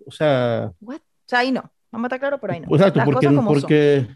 o 0.06 0.12
sea... 0.12 0.72
What? 0.82 0.98
O 0.98 1.28
sea, 1.28 1.40
ahí 1.40 1.54
no. 1.54 1.64
Vamos 1.90 2.06
a 2.06 2.08
estar 2.08 2.20
claro 2.20 2.38
por 2.38 2.52
ahí 2.52 2.60
no. 2.60 2.68
Exacto, 2.76 3.00
porque, 3.06 3.30
porque 3.30 4.08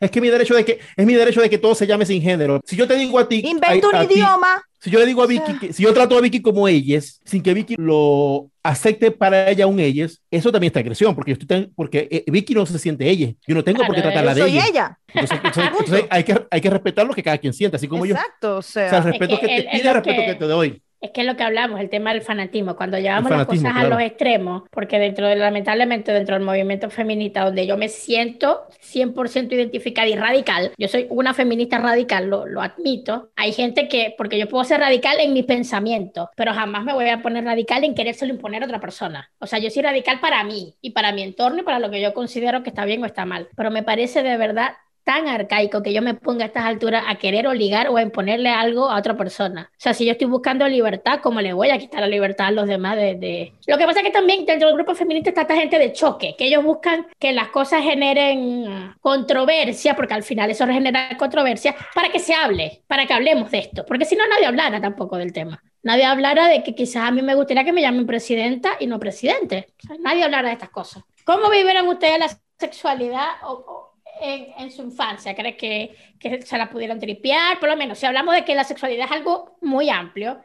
es 0.00 0.10
que 0.10 0.20
mi 0.20 0.28
derecho 0.28 0.54
de 0.54 0.64
que 0.64 0.78
es 0.96 1.06
mi 1.06 1.14
derecho 1.14 1.40
de 1.40 1.50
que 1.50 1.58
todo 1.58 1.74
se 1.74 1.86
llame 1.86 2.06
sin 2.06 2.22
género. 2.22 2.60
Si 2.64 2.76
yo 2.76 2.86
te 2.86 2.96
digo 2.96 3.18
a 3.18 3.28
ti, 3.28 3.42
invento 3.44 3.90
un 3.90 4.10
idioma. 4.10 4.62
si 4.80 4.90
yo 4.90 4.98
le 4.98 5.06
digo 5.06 5.22
a 5.22 5.26
Vicky, 5.26 5.72
si 5.72 5.82
yo 5.82 5.92
trato 5.92 6.16
a 6.16 6.20
Vicky 6.20 6.40
como 6.40 6.68
ellas, 6.68 7.20
sin 7.24 7.42
que 7.42 7.54
Vicky 7.54 7.76
lo 7.78 8.50
acepte 8.62 9.10
para 9.10 9.50
ella 9.50 9.66
un 9.66 9.80
ellas, 9.80 10.20
eso 10.30 10.52
también 10.52 10.68
está 10.68 10.80
agresión, 10.80 11.14
porque 11.14 11.32
estoy 11.32 11.70
porque 11.74 12.08
eh, 12.10 12.24
Vicky 12.28 12.54
no 12.54 12.66
se 12.66 12.78
siente 12.78 13.08
ella. 13.08 13.32
Yo 13.46 13.54
no 13.54 13.64
tengo 13.64 13.84
por 13.84 13.94
qué 13.94 14.02
tratarla 14.02 14.34
de 14.34 14.46
ella. 14.46 14.66
ella. 14.66 14.98
Entonces, 15.14 16.04
hay 16.10 16.24
que 16.24 16.46
hay 16.50 16.60
que 16.60 16.70
respetar 16.70 17.06
lo 17.06 17.14
que 17.14 17.22
cada 17.22 17.38
quien 17.38 17.52
siente, 17.52 17.76
así 17.76 17.88
como 17.88 18.06
yo. 18.06 18.14
Exacto, 18.14 18.58
o 18.58 18.62
sea, 18.62 18.86
o 18.86 18.90
sea 18.90 18.98
el 18.98 19.04
respeto 19.04 19.40
que, 19.40 19.46
te 19.46 19.68
pide, 19.70 19.88
el 19.88 19.94
respeto 19.94 20.22
que 20.26 20.34
te 20.34 20.44
doy. 20.44 20.82
Es 21.00 21.12
que 21.12 21.20
es 21.20 21.26
lo 21.26 21.36
que 21.36 21.44
hablamos, 21.44 21.80
el 21.80 21.90
tema 21.90 22.12
del 22.12 22.22
fanatismo, 22.22 22.76
cuando 22.76 22.98
llevamos 22.98 23.30
las 23.30 23.46
cosas 23.46 23.72
a 23.76 23.84
los 23.84 24.00
extremos, 24.00 24.64
porque 24.70 24.98
dentro 24.98 25.28
de, 25.28 25.36
lamentablemente, 25.36 26.12
dentro 26.12 26.34
del 26.34 26.44
movimiento 26.44 26.90
feminista, 26.90 27.44
donde 27.44 27.66
yo 27.66 27.76
me 27.76 27.88
siento 27.88 28.66
100% 28.82 29.52
identificada 29.52 30.08
y 30.08 30.16
radical, 30.16 30.72
yo 30.76 30.88
soy 30.88 31.06
una 31.10 31.34
feminista 31.34 31.78
radical, 31.78 32.28
lo, 32.28 32.46
lo 32.46 32.60
admito, 32.60 33.30
hay 33.36 33.52
gente 33.52 33.88
que, 33.88 34.14
porque 34.18 34.38
yo 34.38 34.48
puedo 34.48 34.64
ser 34.64 34.80
radical 34.80 35.20
en 35.20 35.32
mi 35.32 35.44
pensamiento, 35.44 36.30
pero 36.36 36.52
jamás 36.52 36.84
me 36.84 36.92
voy 36.92 37.08
a 37.08 37.22
poner 37.22 37.44
radical 37.44 37.84
en 37.84 37.94
querérselo 37.94 38.34
imponer 38.34 38.62
a 38.62 38.66
otra 38.66 38.80
persona. 38.80 39.30
O 39.38 39.46
sea, 39.46 39.60
yo 39.60 39.70
soy 39.70 39.82
radical 39.82 40.18
para 40.20 40.42
mí 40.42 40.74
y 40.80 40.90
para 40.90 41.12
mi 41.12 41.22
entorno 41.22 41.60
y 41.60 41.62
para 41.62 41.78
lo 41.78 41.90
que 41.90 42.00
yo 42.00 42.12
considero 42.12 42.62
que 42.62 42.70
está 42.70 42.84
bien 42.84 43.02
o 43.02 43.06
está 43.06 43.24
mal, 43.24 43.48
pero 43.56 43.70
me 43.70 43.82
parece 43.84 44.22
de 44.22 44.36
verdad 44.36 44.72
tan 45.08 45.26
arcaico 45.26 45.82
que 45.82 45.94
yo 45.94 46.02
me 46.02 46.12
ponga 46.12 46.44
a 46.44 46.48
estas 46.48 46.66
alturas 46.66 47.02
a 47.08 47.14
querer 47.14 47.46
obligar 47.46 47.88
o 47.88 47.96
a 47.96 48.02
imponerle 48.02 48.50
algo 48.50 48.90
a 48.90 48.98
otra 48.98 49.16
persona. 49.16 49.70
O 49.72 49.80
sea, 49.80 49.94
si 49.94 50.04
yo 50.04 50.12
estoy 50.12 50.26
buscando 50.26 50.68
libertad, 50.68 51.20
¿cómo 51.22 51.40
le 51.40 51.54
voy 51.54 51.70
a 51.70 51.78
quitar 51.78 52.02
la 52.02 52.08
libertad 52.08 52.48
a 52.48 52.50
los 52.50 52.68
demás 52.68 52.96
de, 52.96 53.54
Lo 53.66 53.78
que 53.78 53.86
pasa 53.86 54.00
es 54.00 54.04
que 54.04 54.12
también 54.12 54.44
dentro 54.44 54.68
del 54.68 54.76
grupo 54.76 54.94
feminista 54.94 55.30
está 55.30 55.40
esta 55.40 55.56
gente 55.56 55.78
de 55.78 55.94
choque, 55.94 56.34
que 56.36 56.44
ellos 56.44 56.62
buscan 56.62 57.06
que 57.18 57.32
las 57.32 57.48
cosas 57.48 57.82
generen 57.82 58.92
controversia, 59.00 59.96
porque 59.96 60.12
al 60.12 60.22
final 60.24 60.50
eso 60.50 60.66
genera 60.66 61.16
controversia, 61.16 61.74
para 61.94 62.10
que 62.10 62.18
se 62.18 62.34
hable, 62.34 62.82
para 62.86 63.06
que 63.06 63.14
hablemos 63.14 63.50
de 63.50 63.60
esto, 63.60 63.86
porque 63.86 64.04
si 64.04 64.14
no 64.14 64.28
nadie 64.28 64.44
hablara 64.44 64.78
tampoco 64.78 65.16
del 65.16 65.32
tema. 65.32 65.62
Nadie 65.82 66.04
hablara 66.04 66.48
de 66.48 66.62
que 66.62 66.74
quizás 66.74 67.04
a 67.04 67.10
mí 67.12 67.22
me 67.22 67.34
gustaría 67.34 67.64
que 67.64 67.72
me 67.72 67.80
llamen 67.80 68.06
presidenta 68.06 68.72
y 68.78 68.86
no 68.86 68.98
presidente. 68.98 69.68
nadie 70.00 70.24
hablara 70.24 70.48
de 70.48 70.54
estas 70.54 70.68
cosas. 70.68 71.02
¿Cómo 71.24 71.48
vivieron 71.48 71.88
ustedes 71.88 72.18
la 72.18 72.28
sexualidad 72.58 73.28
o, 73.44 73.87
en, 74.20 74.70
su 74.70 74.82
infancia? 74.82 75.34
¿Crees 75.34 75.56
que, 75.56 75.96
que, 76.18 76.42
se 76.42 76.58
la 76.58 76.70
pudieron 76.70 76.98
tripear? 76.98 77.58
Por 77.60 77.68
lo 77.68 77.76
menos, 77.76 77.98
si 77.98 78.06
hablamos 78.06 78.34
de 78.34 78.44
que 78.44 78.54
la 78.54 78.64
sexualidad 78.64 79.06
es 79.06 79.12
algo 79.12 79.56
muy 79.60 79.90
amplio, 79.90 80.40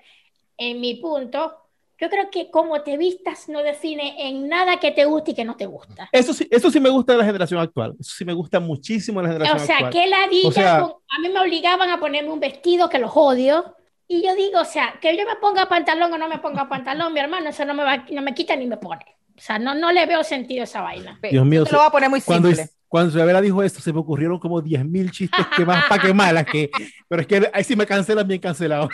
en 0.57 0.79
mi 0.79 0.95
punto, 0.95 1.63
yo 1.99 2.09
creo 2.09 2.29
que 2.29 2.49
cómo 2.49 2.81
te 2.81 2.97
vistas 2.97 3.47
no 3.47 3.63
define 3.63 4.27
en 4.27 4.49
nada 4.49 4.77
que 4.77 4.91
te 4.91 5.05
guste 5.05 5.31
y 5.31 5.35
que 5.35 5.45
no 5.45 5.55
te 5.55 5.65
gusta. 5.65 6.09
Eso 6.11 6.33
sí, 6.33 6.47
eso 6.51 6.69
sí 6.69 6.79
me 6.79 6.89
gusta 6.89 7.13
de 7.13 7.19
la 7.19 7.25
generación 7.25 7.61
actual. 7.61 7.95
Eso 7.99 8.11
sí 8.17 8.25
me 8.25 8.33
gusta 8.33 8.59
muchísimo 8.59 9.21
de 9.21 9.27
la 9.27 9.33
generación 9.33 9.61
actual. 9.61 9.89
O 9.89 9.91
sea, 9.91 10.01
qué 10.01 10.09
ladilla. 10.09 10.79
a 10.79 11.19
mí 11.21 11.29
me 11.29 11.39
obligaban 11.39 11.89
a 11.89 11.99
ponerme 11.99 12.31
un 12.31 12.39
vestido 12.39 12.89
que 12.89 12.99
los 12.99 13.11
odio 13.13 13.75
Y 14.07 14.21
yo 14.25 14.35
digo, 14.35 14.59
o 14.59 14.65
sea, 14.65 14.95
que 14.99 15.15
yo 15.15 15.25
me 15.25 15.35
ponga 15.37 15.69
pantalón 15.69 16.11
o 16.11 16.17
no 16.17 16.27
me 16.27 16.39
ponga 16.39 16.67
pantalón, 16.67 17.13
mi 17.13 17.19
hermano, 17.19 17.49
eso 17.49 17.63
no 17.63 17.73
me, 17.73 17.83
va, 17.83 18.05
no 18.11 18.21
me 18.21 18.33
quita 18.33 18.55
ni 18.55 18.65
me 18.65 18.77
pone. 18.77 19.05
O 19.37 19.41
sea, 19.41 19.57
no, 19.57 19.73
no 19.73 19.91
le 19.91 20.05
veo 20.05 20.23
sentido 20.23 20.61
a 20.61 20.63
esa 20.65 20.81
vaina. 20.81 21.19
Dios 21.21 21.45
mío, 21.45 21.61
Yo 21.61 21.65
te 21.65 21.71
lo 21.71 21.77
voy 21.79 21.87
a 21.87 21.91
poner 21.91 22.09
muy 22.09 22.21
cuando, 22.21 22.49
simple. 22.49 22.69
cuando 22.82 22.82
Isabela 23.01 23.41
dijo 23.41 23.63
esto, 23.63 23.81
se 23.81 23.91
me 23.93 23.99
ocurrieron 23.99 24.39
como 24.39 24.61
10.000 24.61 25.09
chistes 25.11 25.45
que 25.55 25.65
más 25.65 25.85
para 25.89 26.01
que 26.01 26.13
malas, 26.13 26.45
que, 26.45 26.69
pero 27.07 27.21
es 27.21 27.27
que 27.27 27.49
ahí 27.53 27.63
sí 27.63 27.75
me 27.75 27.85
cancelan 27.85 28.27
bien 28.27 28.39
cancelado. 28.39 28.89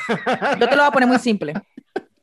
Yo 0.59 0.67
te 0.69 0.75
lo 0.75 0.81
voy 0.83 0.87
a 0.87 0.91
poner 0.91 1.07
muy 1.09 1.19
simple. 1.19 1.53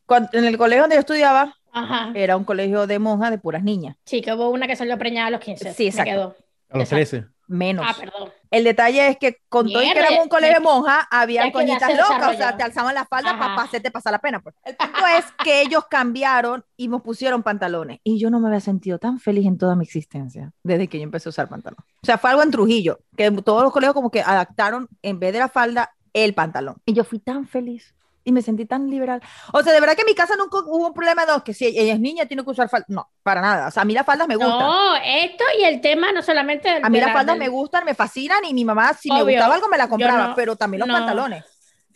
Cuando- 0.07 0.29
en 0.33 0.45
el 0.45 0.57
colegio 0.57 0.83
donde 0.85 0.97
yo 0.97 1.01
estudiaba, 1.01 1.55
Ajá. 1.73 2.13
era 2.15 2.37
un 2.37 2.45
colegio 2.45 2.87
de 2.87 2.99
monjas 2.99 3.31
de 3.31 3.39
puras 3.39 3.63
niñas. 3.63 3.97
Sí, 4.05 4.23
que 4.23 4.33
hubo 4.33 4.49
una 4.51 4.67
que 4.67 4.77
salió 4.77 4.97
preñada 4.99 5.29
a 5.29 5.31
los 5.31 5.41
15. 5.41 5.75
Sí, 5.75 5.85
me 5.85 5.89
exacto. 5.91 6.11
quedó. 6.11 6.37
A 6.71 6.79
los 6.79 6.93
Exacto. 6.93 6.97
13. 7.19 7.27
Menos. 7.49 7.87
Ah, 7.89 7.95
perdón. 7.99 8.31
El 8.51 8.65
detalle 8.65 9.09
es 9.09 9.19
que 9.19 9.39
con 9.49 9.71
todo 9.71 9.83
y 9.83 9.93
que 9.93 9.99
éramos 9.99 10.25
un 10.25 10.29
colegio 10.29 10.55
de 10.57 10.61
monjas, 10.61 11.05
había 11.11 11.51
coñitas 11.53 11.91
locas, 11.97 12.35
o 12.35 12.37
sea, 12.37 12.57
te 12.57 12.63
alzaban 12.63 12.95
la 12.95 13.05
falda 13.05 13.39
para 13.39 13.63
hacerte 13.63 13.91
pasar 13.91 14.13
la 14.13 14.19
pena. 14.19 14.41
Pues. 14.41 14.55
El 14.65 14.77
punto 14.77 15.01
es 15.19 15.25
que 15.45 15.63
ellos 15.63 15.85
cambiaron 15.91 16.65
y 16.77 16.89
nos 16.89 17.03
pusieron 17.03 17.43
pantalones. 17.43 18.01
Y 18.05 18.19
yo 18.19 18.31
no 18.31 18.41
me 18.41 18.49
había 18.49 18.61
sentido 18.61 18.99
tan 18.99 19.19
feliz 19.19 19.47
en 19.47 19.59
toda 19.59 19.77
mi 19.77 19.85
existencia 19.85 20.53
desde 20.63 20.89
que 20.89 20.99
yo 20.99 21.05
empecé 21.05 21.29
a 21.29 21.31
usar 21.31 21.49
pantalón. 21.49 21.79
O 22.03 22.07
sea, 22.07 22.19
fue 22.19 22.31
algo 22.31 22.43
en 22.43 22.51
Trujillo, 22.51 23.01
que 23.17 23.31
todos 23.31 23.63
los 23.63 23.73
colegios 23.73 23.95
como 23.95 24.11
que 24.11 24.23
adaptaron 24.23 24.89
en 25.03 25.19
vez 25.19 25.33
de 25.33 25.41
la 25.41 25.49
falda 25.49 25.93
el 26.13 26.35
pantalón. 26.35 26.77
Y 26.87 26.95
yo 26.95 27.05
fui 27.05 27.19
tan 27.19 27.47
feliz. 27.47 27.95
Y 28.27 28.33
me 28.33 28.43
sentí 28.43 28.67
tan 28.67 28.91
liberal. 28.91 29.23
O 29.53 29.63
sea, 29.63 29.73
de 29.73 29.79
verdad 29.81 29.95
que 29.95 30.03
en 30.03 30.07
mi 30.07 30.15
casa 30.15 30.35
nunca 30.37 30.59
hubo 30.59 30.89
un 30.89 30.93
problema 30.93 31.25
de 31.25 31.33
"No, 31.33 31.45
que 31.45 31.55
si 31.55 31.65
ella 31.67 31.95
es 31.95 32.01
niña 32.01 32.27
tiene 32.27 32.43
que 32.45 32.51
usar 32.51 32.69
falda. 32.69 32.85
No, 32.89 33.09
para 33.23 33.41
nada. 33.41 33.69
O 33.69 33.71
sea, 33.71 33.83
a 33.83 33.87
mí 33.87 33.95
las 33.95 34.05
faldas 34.05 34.27
me 34.27 34.35
gustan. 34.35 34.59
No, 34.59 34.97
esto 34.97 35.45
y 35.59 35.63
el 35.65 35.81
tema 35.81 36.11
no 36.13 36.23
solamente. 36.23 36.69
A 36.69 36.89
mí 36.91 36.99
las 36.99 37.07
la- 37.09 37.13
faldas 37.15 37.37
del- 37.39 37.45
me 37.45 37.49
gustan, 37.49 37.85
me 37.85 37.95
fascinan 37.95 38.45
y 38.45 38.53
mi 38.53 38.65
mamá 38.65 38.93
si 38.95 39.11
me 39.13 39.23
gustaba 39.23 39.55
algo 39.55 39.69
me 39.69 39.79
la 39.79 39.89
compraba, 39.89 40.29
no- 40.29 40.35
pero 40.35 40.57
también 40.57 40.81
los 40.81 40.89
no. 40.89 40.95
pantalones. 40.95 41.45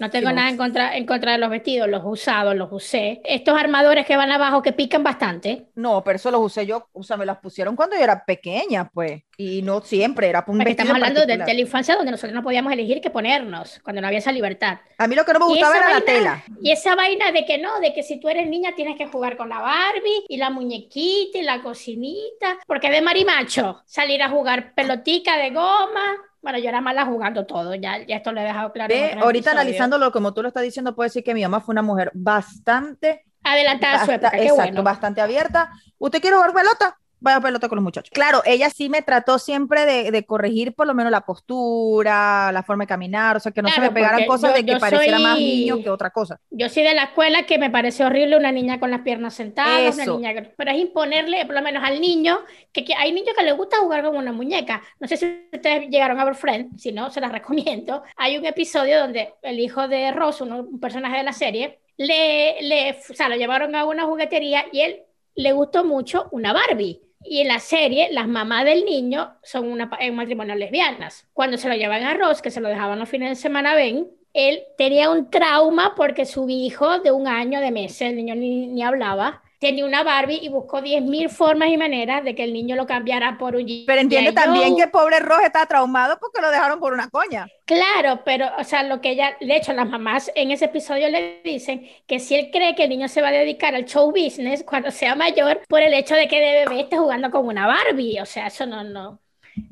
No 0.00 0.10
tengo 0.10 0.32
nada 0.32 0.48
en 0.48 0.56
contra, 0.56 0.96
en 0.96 1.06
contra 1.06 1.32
de 1.32 1.38
los 1.38 1.50
vestidos, 1.50 1.88
los 1.88 2.02
usados, 2.04 2.56
los 2.56 2.68
usé. 2.72 3.20
Estos 3.24 3.56
armadores 3.58 4.06
que 4.06 4.16
van 4.16 4.32
abajo 4.32 4.62
que 4.62 4.72
pican 4.72 5.02
bastante. 5.04 5.66
No, 5.74 6.02
pero 6.02 6.16
eso 6.16 6.30
los 6.30 6.40
usé 6.40 6.66
yo, 6.66 6.88
o 6.92 7.02
sea, 7.02 7.16
me 7.16 7.26
las 7.26 7.38
pusieron 7.38 7.76
cuando 7.76 7.96
yo 7.96 8.02
era 8.02 8.24
pequeña, 8.24 8.88
pues, 8.92 9.22
y 9.36 9.62
no 9.62 9.80
siempre, 9.82 10.28
era 10.28 10.44
un 10.46 10.56
Porque 10.58 10.72
estamos 10.72 10.94
hablando 10.94 11.20
de, 11.26 11.36
de 11.36 11.54
la 11.54 11.60
infancia 11.60 11.96
donde 11.96 12.10
nosotros 12.10 12.34
no 12.34 12.42
podíamos 12.42 12.72
elegir 12.72 13.00
qué 13.00 13.10
ponernos, 13.10 13.78
cuando 13.82 14.00
no 14.00 14.06
había 14.08 14.18
esa 14.18 14.32
libertad. 14.32 14.78
A 14.98 15.06
mí 15.06 15.14
lo 15.14 15.24
que 15.24 15.32
no 15.32 15.38
me 15.40 15.46
gustaba 15.46 15.76
era 15.76 15.88
la 15.88 15.94
vaina- 16.00 16.04
tela. 16.06 16.44
Y 16.62 16.72
esa 16.72 16.94
vaina 16.94 17.32
de 17.32 17.44
que 17.44 17.58
no, 17.58 17.78
de 17.80 17.92
que 17.94 18.02
si 18.02 18.18
tú 18.18 18.28
eres 18.28 18.48
niña 18.48 18.70
tienes 18.74 18.96
que 18.96 19.06
jugar 19.06 19.36
con 19.36 19.48
la 19.48 19.60
Barbie 19.60 20.24
y 20.28 20.36
la 20.38 20.50
muñequita 20.50 21.38
y 21.38 21.42
la 21.42 21.62
cocinita, 21.62 22.58
porque 22.66 22.90
de 22.90 23.02
marimacho 23.02 23.82
salir 23.86 24.22
a 24.22 24.30
jugar 24.30 24.74
pelotica 24.74 25.36
de 25.36 25.50
goma. 25.50 26.16
Bueno, 26.42 26.58
yo 26.58 26.68
era 26.68 26.80
mala 26.80 27.04
jugando 27.04 27.44
todo, 27.46 27.74
ya, 27.74 28.04
ya 28.06 28.16
esto 28.16 28.32
lo 28.32 28.40
he 28.40 28.44
dejado 28.44 28.72
claro. 28.72 28.94
Ve, 28.94 29.12
ahorita 29.12 29.28
episodios. 29.28 29.46
analizándolo 29.48 30.12
como 30.12 30.32
tú 30.32 30.42
lo 30.42 30.48
estás 30.48 30.62
diciendo, 30.62 30.94
puedo 30.94 31.06
decir 31.06 31.22
que 31.22 31.34
mi 31.34 31.42
mamá 31.42 31.60
fue 31.60 31.72
una 31.72 31.82
mujer 31.82 32.10
bastante, 32.14 33.24
Adelantada 33.42 34.02
a 34.02 34.04
su 34.04 34.12
época, 34.12 34.30
qué 34.30 34.42
exacto, 34.42 34.62
bueno. 34.62 34.82
bastante 34.82 35.20
abierta. 35.20 35.70
¿Usted 35.98 36.20
quiere 36.20 36.36
jugar 36.36 36.52
pelota? 36.52 36.99
Vaya 37.20 37.36
a 37.36 37.40
pelota 37.40 37.68
con 37.68 37.76
los 37.76 37.82
muchachos. 37.84 38.10
Claro, 38.12 38.40
ella 38.46 38.70
sí 38.70 38.88
me 38.88 39.02
trató 39.02 39.38
siempre 39.38 39.84
de, 39.84 40.10
de 40.10 40.24
corregir 40.24 40.74
por 40.74 40.86
lo 40.86 40.94
menos 40.94 41.10
la 41.12 41.20
postura, 41.20 42.50
la 42.52 42.62
forma 42.62 42.84
de 42.84 42.88
caminar, 42.88 43.36
o 43.36 43.40
sea, 43.40 43.52
que 43.52 43.62
no 43.62 43.68
se 43.68 43.74
Claro, 43.74 43.90
me 43.90 43.94
pegaran 43.94 44.26
cosas 44.26 44.50
yo- 44.50 44.56
de 44.56 44.64
que 44.66 44.76
pareciera 44.78 45.18
más 45.18 45.34
soy- 45.34 45.44
niño 45.44 45.82
que 45.82 45.90
otra 45.90 46.10
cosa. 46.10 46.40
Yo 46.50 46.68
soy 46.68 46.82
de 46.82 46.94
la 46.94 47.04
escuela 47.04 47.44
que 47.44 47.58
me 47.58 47.70
parece 47.70 48.04
horrible 48.04 48.36
una 48.36 48.52
niña 48.52 48.80
con 48.80 48.90
las 48.90 49.00
piernas 49.02 49.34
sentadas, 49.34 49.98
Eso. 49.98 50.16
una 50.16 50.32
niña, 50.34 50.50
pero 50.56 50.70
es 50.70 50.78
imponerle 50.78 51.44
por 51.46 51.54
lo 51.54 51.62
menos 51.62 51.82
al 51.84 52.00
niño, 52.00 52.40
que, 52.72 52.84
que 52.84 52.94
hay 52.94 53.12
niños 53.12 53.34
que 53.36 53.44
les 53.44 53.56
gusta 53.56 53.78
jugar 53.78 54.02
con 54.04 54.16
una 54.16 54.32
muñeca. 54.32 54.82
No 54.98 55.06
sé 55.08 55.16
si 55.16 55.48
ustedes 55.52 55.88
llegaron 55.90 56.18
a 56.20 56.24
ver 56.24 56.34
Friends, 56.34 56.80
si 56.82 56.92
no, 56.92 57.10
se 57.10 57.20
las 57.20 57.32
recomiendo. 57.32 58.02
Hay 58.16 58.38
un 58.38 58.46
episodio 58.46 58.98
donde 58.98 59.34
el 59.42 59.58
hijo 59.60 59.88
de 59.88 60.12
Ross, 60.12 60.40
uno- 60.40 60.60
un 60.60 60.80
personaje 60.80 61.18
de 61.18 61.22
la 61.24 61.32
serie, 61.32 61.80
le, 61.96 62.62
le, 62.62 62.92
o 63.10 63.14
sea, 63.14 63.28
lo 63.28 63.36
llevaron 63.36 63.74
a 63.74 63.84
una 63.84 64.04
juguetería 64.06 64.64
y 64.72 64.80
él 64.80 65.02
le 65.34 65.52
gustó 65.52 65.84
mucho 65.84 66.28
una 66.32 66.52
Barbie. 66.52 67.00
Y 67.22 67.40
en 67.42 67.48
la 67.48 67.58
serie, 67.60 68.08
las 68.12 68.28
mamás 68.28 68.64
del 68.64 68.84
niño 68.84 69.36
son 69.42 69.68
una, 69.70 69.90
en 70.00 70.14
matrimonio 70.16 70.54
lesbianas. 70.54 71.28
Cuando 71.32 71.58
se 71.58 71.68
lo 71.68 71.74
llevan 71.74 72.02
a 72.02 72.14
Ross, 72.14 72.42
que 72.42 72.50
se 72.50 72.60
lo 72.60 72.68
dejaban 72.68 72.98
los 72.98 73.08
fines 73.08 73.28
de 73.30 73.36
semana, 73.36 73.74
ven, 73.74 74.10
él 74.32 74.62
tenía 74.78 75.10
un 75.10 75.30
trauma 75.30 75.94
porque 75.96 76.24
su 76.24 76.48
hijo 76.48 76.98
de 77.00 77.12
un 77.12 77.28
año 77.28 77.60
de 77.60 77.70
meses, 77.72 78.02
el 78.02 78.16
niño 78.16 78.34
ni, 78.34 78.66
ni 78.68 78.82
hablaba, 78.82 79.42
tenía 79.60 79.84
una 79.84 80.02
Barbie 80.02 80.40
y 80.42 80.48
buscó 80.48 80.80
10.000 80.80 81.28
formas 81.28 81.68
y 81.68 81.76
maneras 81.76 82.24
de 82.24 82.34
que 82.34 82.42
el 82.42 82.52
niño 82.52 82.74
lo 82.76 82.86
cambiara 82.86 83.36
por 83.38 83.54
un. 83.54 83.66
Pero 83.86 84.00
entiende 84.00 84.32
también 84.32 84.74
que 84.74 84.84
el 84.84 84.90
pobre 84.90 85.20
Ross 85.20 85.42
está 85.44 85.66
traumado 85.66 86.18
porque 86.18 86.40
lo 86.40 86.50
dejaron 86.50 86.80
por 86.80 86.94
una 86.94 87.08
coña. 87.10 87.46
Claro, 87.66 88.22
pero, 88.24 88.46
o 88.58 88.64
sea, 88.64 88.82
lo 88.82 89.00
que 89.00 89.10
ella, 89.10 89.36
de 89.38 89.56
hecho, 89.56 89.72
las 89.74 89.88
mamás 89.88 90.32
en 90.34 90.50
ese 90.50 90.64
episodio 90.64 91.08
le 91.10 91.42
dicen 91.44 91.86
que 92.06 92.18
si 92.18 92.34
él 92.34 92.50
cree 92.50 92.74
que 92.74 92.84
el 92.84 92.88
niño 92.90 93.06
se 93.06 93.20
va 93.20 93.28
a 93.28 93.32
dedicar 93.32 93.74
al 93.74 93.84
show 93.84 94.10
business 94.10 94.64
cuando 94.64 94.90
sea 94.90 95.14
mayor, 95.14 95.60
por 95.68 95.82
el 95.82 95.92
hecho 95.92 96.14
de 96.14 96.26
que 96.26 96.40
de 96.40 96.64
bebé 96.64 96.80
esté 96.80 96.96
jugando 96.96 97.30
con 97.30 97.46
una 97.46 97.66
Barbie, 97.66 98.18
o 98.20 98.26
sea, 98.26 98.46
eso 98.46 98.64
no, 98.66 98.82
no. 98.82 99.20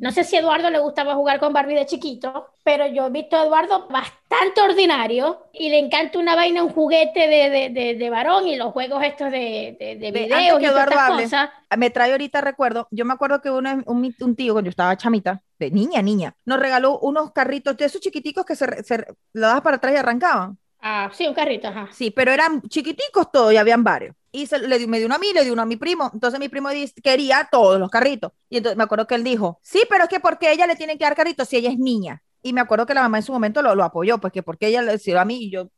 No 0.00 0.12
sé 0.12 0.24
si 0.24 0.36
a 0.36 0.40
Eduardo 0.40 0.70
le 0.70 0.78
gustaba 0.78 1.14
jugar 1.14 1.40
con 1.40 1.52
Barbie 1.52 1.74
de 1.74 1.86
chiquito, 1.86 2.48
pero 2.64 2.86
yo 2.86 3.06
he 3.06 3.10
visto 3.10 3.36
a 3.36 3.44
Eduardo 3.44 3.88
bastante 3.88 4.60
ordinario 4.60 5.46
y 5.52 5.70
le 5.70 5.78
encanta 5.78 6.18
una 6.18 6.34
vaina, 6.36 6.62
un 6.62 6.70
juguete 6.70 7.20
de, 7.28 7.50
de, 7.50 7.70
de, 7.70 7.94
de 7.96 8.10
varón 8.10 8.46
y 8.48 8.56
los 8.56 8.72
juegos 8.72 9.02
estos 9.02 9.30
de, 9.30 9.76
de, 9.78 9.96
de 9.96 10.12
videos 10.12 10.62
y 10.62 10.72
todas 10.72 11.02
cosas. 11.02 11.50
me 11.76 11.90
trae 11.90 12.12
ahorita 12.12 12.40
recuerdo, 12.40 12.88
yo 12.90 13.04
me 13.04 13.12
acuerdo 13.14 13.40
que 13.40 13.50
uno, 13.50 13.82
un, 13.86 14.14
un 14.20 14.36
tío, 14.36 14.52
cuando 14.54 14.68
yo 14.68 14.70
estaba 14.70 14.96
chamita, 14.96 15.42
de 15.58 15.70
niña, 15.70 16.02
niña, 16.02 16.34
nos 16.44 16.60
regaló 16.60 16.98
unos 17.00 17.32
carritos 17.32 17.76
de 17.76 17.84
esos 17.86 18.00
chiquiticos 18.00 18.44
que 18.44 18.56
se, 18.56 18.82
se 18.84 18.98
lo 19.32 19.46
dabas 19.46 19.62
para 19.62 19.76
atrás 19.76 19.92
y 19.94 19.96
arrancaban. 19.96 20.58
Ah, 20.80 21.10
sí, 21.14 21.26
un 21.28 21.34
carrito, 21.34 21.68
ajá. 21.68 21.88
Sí, 21.90 22.10
pero 22.10 22.32
eran 22.32 22.62
chiquiticos 22.62 23.30
todos 23.32 23.52
y 23.52 23.56
habían 23.56 23.84
varios. 23.84 24.14
Y 24.32 24.46
se, 24.46 24.58
le 24.58 24.78
dio, 24.78 24.88
me 24.88 24.98
dio 24.98 25.06
uno 25.06 25.16
a 25.16 25.18
mí, 25.18 25.32
le 25.32 25.42
dio 25.44 25.52
uno 25.52 25.62
a 25.62 25.66
mi 25.66 25.76
primo. 25.76 26.10
Entonces 26.12 26.38
mi 26.40 26.48
primo 26.48 26.68
dice- 26.70 26.94
quería 27.02 27.48
todos 27.50 27.78
los 27.80 27.90
carritos. 27.90 28.32
Y 28.48 28.58
entonces 28.58 28.76
me 28.76 28.84
acuerdo 28.84 29.06
que 29.06 29.14
él 29.14 29.24
dijo, 29.24 29.60
sí, 29.62 29.82
pero 29.88 30.04
es 30.04 30.10
que 30.10 30.20
porque 30.20 30.52
ella 30.52 30.66
le 30.66 30.76
tiene 30.76 30.98
que 30.98 31.04
dar 31.04 31.16
carritos 31.16 31.48
si 31.48 31.56
ella 31.56 31.70
es 31.70 31.78
niña. 31.78 32.22
Y 32.42 32.52
me 32.52 32.60
acuerdo 32.60 32.86
que 32.86 32.94
la 32.94 33.02
mamá 33.02 33.18
en 33.18 33.22
su 33.24 33.32
momento 33.32 33.62
lo, 33.62 33.74
lo 33.74 33.84
apoyó, 33.84 34.18
pues 34.18 34.32
que 34.32 34.42
porque 34.42 34.68
ella 34.68 34.82
le 34.82 34.92
decía 34.92 35.20
a 35.20 35.24
mí, 35.24 35.44
y 35.44 35.50
yo, 35.50 35.70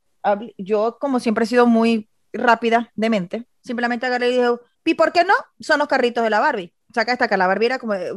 yo 0.57 0.97
como 0.99 1.19
siempre 1.19 1.45
he 1.45 1.47
sido 1.47 1.65
muy 1.65 2.09
rápida 2.33 2.91
de 2.95 3.09
mente, 3.09 3.47
simplemente 3.61 4.05
agarré 4.05 4.29
y 4.29 4.33
dije, 4.37 4.49
¿y 4.85 4.93
por 4.93 5.11
qué 5.11 5.23
no? 5.23 5.33
Son 5.59 5.79
los 5.79 5.87
carritos 5.87 6.23
de 6.23 6.29
la 6.29 6.39
Barbie. 6.39 6.73
Saca 6.93 7.13
esta 7.13 7.27
que 7.27 7.37
la 7.37 7.47
Barbie 7.47 7.67
era 7.67 7.79
como, 7.79 7.93
eh, 7.93 8.11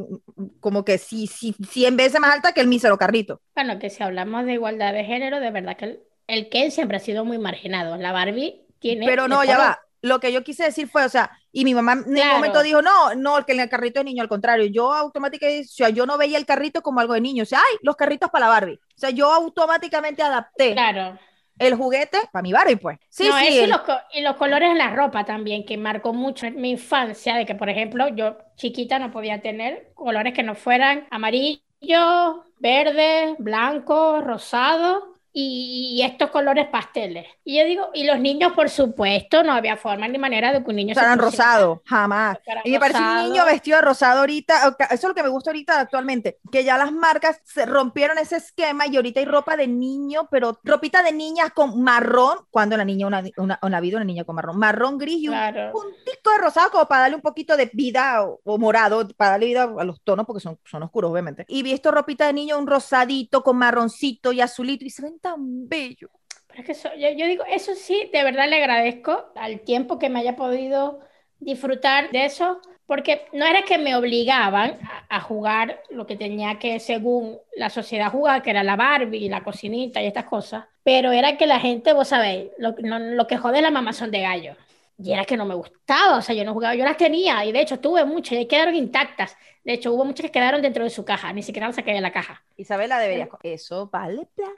como 0.60 0.84
que 0.84 0.98
sí, 0.98 1.26
sí, 1.26 1.54
100 1.70 1.96
veces 1.96 2.20
más 2.20 2.32
alta 2.34 2.52
que 2.52 2.60
el 2.60 2.66
mísero 2.66 2.98
carrito. 2.98 3.40
Bueno, 3.54 3.78
que 3.78 3.90
si 3.90 4.02
hablamos 4.02 4.44
de 4.46 4.54
igualdad 4.54 4.92
de 4.92 5.04
género, 5.04 5.40
de 5.40 5.50
verdad 5.50 5.76
que 5.76 5.84
el, 5.84 6.00
el 6.26 6.48
Ken 6.48 6.70
siempre 6.70 6.96
ha 6.96 7.00
sido 7.00 7.24
muy 7.24 7.38
marginado. 7.38 7.96
La 7.96 8.12
Barbie 8.12 8.66
tiene. 8.80 9.06
Pero 9.06 9.28
no, 9.28 9.44
ya 9.44 9.58
va. 9.58 9.80
Lo 10.04 10.20
que 10.20 10.32
yo 10.32 10.44
quise 10.44 10.64
decir 10.64 10.88
fue, 10.88 11.04
o 11.04 11.08
sea, 11.08 11.30
y 11.52 11.64
mi 11.64 11.74
mamá 11.74 11.94
en 11.94 12.04
Claro. 12.14 12.36
momento 12.36 12.62
dijo, 12.62 12.82
no, 12.82 13.14
no, 13.14 13.38
el 13.38 13.44
que 13.44 13.52
en 13.52 13.60
el 13.60 13.68
carrito 13.70 14.00
es 14.00 14.04
niño, 14.06 14.22
al 14.22 14.28
contrario, 14.28 14.66
yo 14.66 14.92
automáticamente, 14.92 15.62
o 15.68 15.72
sea, 15.72 15.88
yo 15.90 16.06
no 16.06 16.18
veía 16.18 16.38
el 16.38 16.46
carrito 16.46 16.82
como 16.82 17.00
algo 17.00 17.14
de 17.14 17.20
niño, 17.22 17.42
o 17.44 17.46
sea, 17.46 17.60
ay, 17.60 17.78
los 17.82 17.96
carritos 17.96 18.30
para 18.30 18.46
la 18.46 18.52
Barbie. 18.52 18.74
O 18.74 18.98
sea, 18.98 19.10
yo 19.10 19.32
automáticamente 19.32 20.22
adapté 20.22 20.74
Claro. 20.74 21.18
el 21.58 21.74
juguete 21.76 22.18
para 22.32 22.42
mi 22.42 22.52
Barbie, 22.52 22.76
pues. 22.76 22.98
Sí, 23.08 23.24
no, 23.28 23.38
sí. 23.38 23.46
eso 23.46 23.64
y 23.64 23.66
los, 23.68 23.80
y 24.12 24.20
los 24.22 24.36
colores 24.36 24.70
en 24.70 24.78
la 24.78 24.90
ropa 24.94 25.24
también, 25.24 25.64
que 25.64 25.76
marcó 25.78 26.12
mucho 26.12 26.46
en 26.46 26.60
mi 26.60 26.70
infancia, 26.72 27.36
de 27.36 27.46
que, 27.46 27.54
por 27.54 27.68
ejemplo, 27.68 28.08
yo 28.08 28.36
chiquita 28.56 28.98
no 28.98 29.10
podía 29.12 29.40
tener 29.40 29.92
colores 29.94 30.34
que 30.34 30.42
no 30.42 30.54
fueran 30.56 31.06
amarillo, 31.10 32.44
verde, 32.58 33.36
blanco, 33.38 34.20
rosado. 34.20 35.13
Y, 35.36 36.00
estos 36.04 36.30
colores 36.30 36.68
pasteles. 36.68 37.26
Y 37.44 37.58
yo 37.58 37.64
digo, 37.64 37.90
y 37.92 38.04
los 38.04 38.20
niños, 38.20 38.52
por 38.52 38.70
supuesto, 38.70 39.42
no 39.42 39.52
había 39.52 39.76
forma 39.76 40.06
ni 40.06 40.16
manera 40.16 40.52
de 40.52 40.62
que 40.62 40.70
un 40.70 40.76
niño 40.76 40.94
se 40.94 41.00
Fueran 41.00 41.18
pusiera- 41.18 41.44
rosado, 41.46 41.82
jamás. 41.86 42.38
Y 42.62 42.70
me 42.70 42.78
parece 42.78 43.00
un 43.00 43.24
niño 43.32 43.44
vestido 43.44 43.78
de 43.78 43.82
rosado 43.82 44.20
ahorita, 44.20 44.68
o 44.68 44.76
eso 44.84 44.94
es 44.94 45.02
lo 45.04 45.14
que 45.14 45.22
me 45.24 45.28
gusta 45.28 45.50
ahorita 45.50 45.80
actualmente, 45.80 46.38
que 46.52 46.62
ya 46.62 46.78
las 46.78 46.92
marcas 46.92 47.40
se 47.44 47.66
rompieron 47.66 48.16
ese 48.18 48.36
esquema 48.36 48.86
y 48.86 48.94
ahorita 48.94 49.18
hay 49.20 49.26
ropa 49.26 49.56
de 49.56 49.66
niño, 49.66 50.28
pero 50.30 50.60
ropita 50.62 51.02
de 51.02 51.10
niñas 51.12 51.50
con 51.52 51.82
marrón, 51.82 52.38
cuando 52.50 52.76
la 52.76 52.84
niña, 52.84 53.08
una, 53.08 53.22
una, 53.36 53.58
una 53.60 53.80
vida, 53.80 53.96
una 53.96 54.04
niña 54.04 54.22
con 54.24 54.36
marrón, 54.36 54.56
marrón 54.56 54.98
gris 54.98 55.18
y 55.18 55.28
un 55.28 55.34
Claro. 55.34 55.72
puntito 55.72 56.30
de 56.30 56.38
rosado 56.38 56.70
como 56.70 56.86
para 56.86 57.02
darle 57.02 57.16
un 57.16 57.22
poquito 57.22 57.56
de 57.56 57.68
vida 57.72 58.22
o, 58.24 58.40
o 58.44 58.56
morado, 58.58 59.08
para 59.16 59.32
darle 59.32 59.46
vida 59.46 59.64
a 59.78 59.84
los 59.84 60.00
tonos 60.02 60.26
porque 60.26 60.40
son, 60.40 60.60
son 60.64 60.84
oscuros, 60.84 61.10
obviamente. 61.10 61.44
Y 61.48 61.64
vi 61.64 61.72
esto 61.72 61.90
ropita 61.90 62.26
de 62.26 62.32
niño, 62.34 62.56
un 62.56 62.68
rosadito 62.68 63.42
con 63.42 63.56
marroncito 63.56 64.30
y 64.32 64.40
azulito 64.40 64.84
y 64.84 64.90
se 64.90 65.02
ven 65.02 65.18
tan 65.24 65.68
bellos. 65.68 66.10
Pero 66.48 66.60
es 66.60 66.66
que 66.66 66.72
eso- 66.72 66.94
yo, 66.96 67.10
yo 67.10 67.26
digo, 67.26 67.44
eso 67.48 67.74
sí, 67.74 68.10
de 68.12 68.24
verdad 68.24 68.48
le 68.48 68.56
agradezco 68.56 69.32
al 69.36 69.60
tiempo 69.60 69.98
que 69.98 70.08
me 70.10 70.20
haya 70.20 70.36
podido 70.36 71.00
disfrutar 71.40 72.10
de 72.10 72.24
eso, 72.26 72.60
porque 72.86 73.26
no 73.32 73.46
era 73.46 73.62
que 73.64 73.78
me 73.78 73.96
obligaban 73.96 74.78
a, 75.10 75.16
a 75.16 75.20
jugar 75.20 75.80
lo 75.90 76.06
que 76.06 76.16
tenía 76.16 76.58
que, 76.58 76.80
según 76.80 77.38
la 77.56 77.70
sociedad, 77.70 78.10
jugar, 78.12 78.42
que 78.42 78.50
era 78.50 78.62
la 78.62 78.76
Barbie, 78.76 79.28
la 79.28 79.42
cocinita 79.42 80.02
y 80.02 80.06
estas 80.06 80.24
cosas, 80.26 80.64
pero 80.82 81.12
era 81.12 81.36
que 81.36 81.46
la 81.46 81.60
gente, 81.60 81.92
vos 81.92 82.08
sabéis, 82.08 82.50
lo, 82.58 82.72
no- 82.82 82.98
lo 83.00 83.26
que 83.26 83.36
jode 83.38 83.62
la 83.62 83.70
mamá 83.70 83.92
son 83.92 84.10
de 84.10 84.20
gallo. 84.22 84.56
Y 84.98 85.12
era 85.12 85.24
que 85.24 85.36
no 85.36 85.44
me 85.44 85.54
gustaba, 85.56 86.18
o 86.18 86.22
sea, 86.22 86.34
yo 86.36 86.44
no 86.44 86.52
jugaba, 86.52 86.74
yo 86.76 86.84
las 86.84 86.96
tenía, 86.96 87.44
y 87.44 87.50
de 87.52 87.60
hecho 87.62 87.80
tuve 87.80 88.04
muchas, 88.04 88.38
y 88.38 88.46
quedaron 88.46 88.74
intactas. 88.76 89.36
De 89.64 89.72
hecho, 89.74 89.92
hubo 89.92 90.04
muchas 90.04 90.26
que 90.26 90.32
quedaron 90.32 90.62
dentro 90.62 90.84
de 90.84 90.90
su 90.90 91.04
caja, 91.04 91.32
ni 91.32 91.42
siquiera 91.42 91.66
las 91.66 91.76
saqué 91.76 91.92
de 91.92 92.00
la 92.00 92.12
caja. 92.12 92.44
Isabela 92.56 92.98
debería. 93.00 93.28
Eso 93.42 93.88
vale 93.90 94.26
plata. 94.34 94.52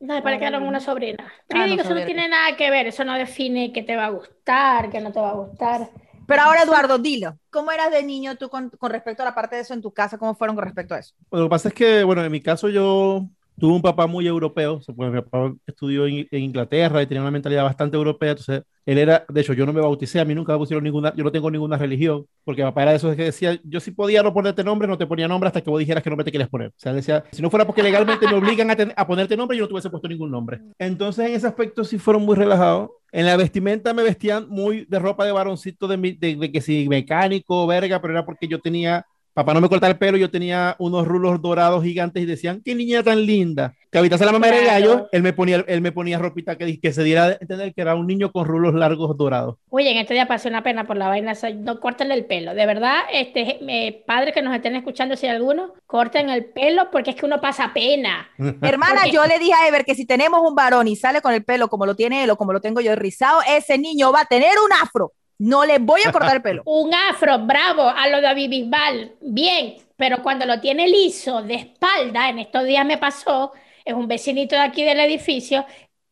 No, 0.00 0.14
me 0.14 0.22
parece 0.22 0.40
que 0.40 0.46
era 0.46 0.58
una 0.58 0.80
sobrina. 0.80 1.32
Pero 1.46 1.60
Ah, 1.60 1.66
yo 1.66 1.70
no 1.70 1.70
digo, 1.70 1.82
eso 1.82 1.94
no 1.94 2.04
tiene 2.04 2.28
nada 2.28 2.56
que 2.56 2.70
ver, 2.70 2.86
eso 2.86 3.04
no 3.04 3.14
define 3.14 3.72
qué 3.72 3.82
te 3.82 3.96
va 3.96 4.06
a 4.06 4.10
gustar, 4.10 4.90
qué 4.90 5.00
no 5.00 5.12
te 5.12 5.20
va 5.20 5.30
a 5.30 5.34
gustar. 5.34 5.90
Pero 6.26 6.42
ahora, 6.42 6.62
Eduardo, 6.62 6.98
dilo. 6.98 7.38
¿Cómo 7.50 7.70
eras 7.72 7.90
de 7.90 8.02
niño 8.02 8.36
tú 8.36 8.48
con, 8.48 8.70
con 8.70 8.90
respecto 8.92 9.22
a 9.22 9.26
la 9.26 9.34
parte 9.34 9.56
de 9.56 9.62
eso 9.62 9.74
en 9.74 9.82
tu 9.82 9.92
casa? 9.92 10.18
¿Cómo 10.18 10.34
fueron 10.34 10.56
con 10.56 10.64
respecto 10.64 10.94
a 10.94 10.98
eso? 10.98 11.14
Lo 11.30 11.44
que 11.44 11.50
pasa 11.50 11.68
es 11.68 11.74
que, 11.74 12.04
bueno, 12.04 12.24
en 12.24 12.30
mi 12.30 12.40
caso 12.40 12.68
yo 12.68 13.28
tuve 13.58 13.74
un 13.74 13.82
papá 13.82 14.06
muy 14.06 14.26
europeo, 14.26 14.76
o 14.76 14.82
sea, 14.82 14.94
pues, 14.94 15.10
mi 15.12 15.20
papá 15.20 15.52
estudió 15.66 16.06
en, 16.06 16.26
en 16.30 16.42
Inglaterra 16.42 17.02
y 17.02 17.06
tenía 17.06 17.22
una 17.22 17.30
mentalidad 17.30 17.64
bastante 17.64 17.96
europea, 17.96 18.30
entonces 18.30 18.62
él 18.86 18.98
era, 18.98 19.24
de 19.28 19.40
hecho, 19.40 19.52
yo 19.52 19.66
no 19.66 19.72
me 19.72 19.80
bauticé, 19.80 20.18
a 20.20 20.24
mí 20.24 20.34
nunca 20.34 20.52
me 20.52 20.58
pusieron 20.58 20.82
ninguna, 20.84 21.12
yo 21.14 21.22
no 21.24 21.30
tengo 21.32 21.50
ninguna 21.50 21.76
religión, 21.76 22.24
porque 22.44 22.62
mi 22.62 22.68
papá 22.70 22.82
era 22.82 22.90
de 22.92 22.96
esos 22.96 23.14
que 23.16 23.24
decía, 23.24 23.58
yo 23.64 23.80
sí 23.80 23.90
podía 23.90 24.22
no 24.22 24.32
ponerte 24.32 24.64
nombre, 24.64 24.88
no 24.88 24.96
te 24.96 25.06
ponía 25.06 25.28
nombre 25.28 25.48
hasta 25.48 25.60
que 25.60 25.68
vos 25.70 25.78
dijeras 25.78 26.02
que 26.02 26.08
nombre 26.10 26.24
te 26.24 26.32
querías 26.32 26.48
poner. 26.48 26.68
O 26.68 26.72
sea, 26.76 26.92
decía, 26.94 27.24
si 27.32 27.42
no 27.42 27.50
fuera 27.50 27.66
porque 27.66 27.82
legalmente 27.82 28.26
me 28.26 28.34
obligan 28.34 28.70
a, 28.70 28.76
ten- 28.76 28.94
a 28.96 29.06
ponerte 29.06 29.36
nombre, 29.36 29.56
yo 29.58 29.64
no 29.64 29.68
te 29.68 29.74
hubiese 29.74 29.90
puesto 29.90 30.08
ningún 30.08 30.30
nombre. 30.30 30.60
Entonces, 30.78 31.26
en 31.26 31.34
ese 31.34 31.46
aspecto 31.46 31.84
sí 31.84 31.98
fueron 31.98 32.24
muy 32.24 32.36
relajados. 32.36 32.90
En 33.12 33.26
la 33.26 33.36
vestimenta 33.36 33.94
me 33.94 34.02
vestían 34.02 34.48
muy 34.48 34.84
de 34.88 34.98
ropa 34.98 35.24
de 35.24 35.32
varoncito, 35.32 35.88
de, 35.88 35.96
mi- 35.96 36.12
de, 36.12 36.36
de 36.36 36.52
que 36.52 36.60
si 36.60 36.88
mecánico, 36.88 37.66
verga, 37.66 38.00
pero 38.00 38.12
era 38.14 38.24
porque 38.26 38.48
yo 38.48 38.60
tenía 38.60 39.04
Papá 39.38 39.54
no 39.54 39.60
me 39.60 39.68
cortaba 39.68 39.92
el 39.92 39.98
pelo, 39.98 40.16
yo 40.16 40.32
tenía 40.32 40.74
unos 40.80 41.06
rulos 41.06 41.40
dorados 41.40 41.84
gigantes 41.84 42.20
y 42.20 42.26
decían, 42.26 42.60
qué 42.64 42.74
niña 42.74 43.04
tan 43.04 43.24
linda. 43.24 43.72
Que 43.92 43.98
habitase 43.98 44.24
la 44.24 44.32
mamá 44.32 44.48
de 44.48 44.62
Claro. 44.64 44.66
gallo, 44.66 45.08
él 45.12 45.22
me 45.22 45.32
ponía, 45.32 45.64
él 45.68 45.80
me 45.80 45.92
ponía 45.92 46.18
ropita 46.18 46.58
que, 46.58 46.80
que 46.80 46.92
se 46.92 47.04
diera 47.04 47.26
a 47.26 47.32
entender 47.40 47.72
que 47.72 47.80
era 47.80 47.94
un 47.94 48.08
niño 48.08 48.32
con 48.32 48.46
rulos 48.46 48.74
largos 48.74 49.16
dorados. 49.16 49.54
Oye, 49.70 49.92
en 49.92 49.98
este 49.98 50.12
día 50.12 50.26
pasé 50.26 50.48
una 50.48 50.64
pena 50.64 50.88
por 50.88 50.96
la 50.96 51.06
vaina, 51.06 51.34
no 51.60 51.78
corten 51.78 52.10
el 52.10 52.24
pelo. 52.26 52.52
De 52.52 52.66
verdad, 52.66 52.96
este, 53.12 53.60
eh, 53.68 54.02
padres 54.08 54.34
que 54.34 54.42
nos 54.42 54.52
estén 54.56 54.74
escuchando, 54.74 55.14
si 55.16 55.26
hay 55.28 55.36
alguno, 55.36 55.72
corten 55.86 56.30
el 56.30 56.46
pelo 56.46 56.88
porque 56.90 57.10
es 57.10 57.16
que 57.16 57.24
uno 57.24 57.40
pasa 57.40 57.70
pena. 57.72 58.28
Hermana, 58.60 59.02
Porque- 59.02 59.12
yo 59.12 59.24
le 59.24 59.38
dije 59.38 59.52
a 59.54 59.68
Ever 59.68 59.84
que 59.84 59.94
si 59.94 60.04
tenemos 60.04 60.40
un 60.46 60.56
varón 60.56 60.88
y 60.88 60.96
sale 60.96 61.20
con 61.22 61.32
el 61.32 61.44
pelo 61.44 61.68
como 61.68 61.86
lo 61.86 61.94
tiene 61.94 62.24
él 62.24 62.30
o 62.30 62.36
como 62.36 62.52
lo 62.52 62.60
tengo 62.60 62.80
yo 62.80 62.96
rizado, 62.96 63.38
ese 63.48 63.78
niño 63.78 64.10
va 64.10 64.22
a 64.22 64.24
tener 64.24 64.50
un 64.66 64.72
afro. 64.82 65.12
No 65.38 65.64
le 65.64 65.78
voy 65.78 66.00
a 66.04 66.12
cortar 66.12 66.36
el 66.36 66.42
pelo. 66.42 66.62
Un 66.66 66.92
afro, 66.94 67.38
bravo, 67.38 67.82
a 67.82 68.08
lo 68.08 68.20
David 68.20 68.50
Bisbal, 68.50 69.14
bien, 69.20 69.76
pero 69.96 70.22
cuando 70.22 70.46
lo 70.46 70.60
tiene 70.60 70.88
liso 70.88 71.42
de 71.42 71.54
espalda, 71.54 72.28
en 72.28 72.40
estos 72.40 72.64
días 72.64 72.84
me 72.84 72.98
pasó, 72.98 73.52
es 73.84 73.94
un 73.94 74.08
vecinito 74.08 74.54
de 74.56 74.62
aquí 74.62 74.84
del 74.84 75.00
edificio, 75.00 75.64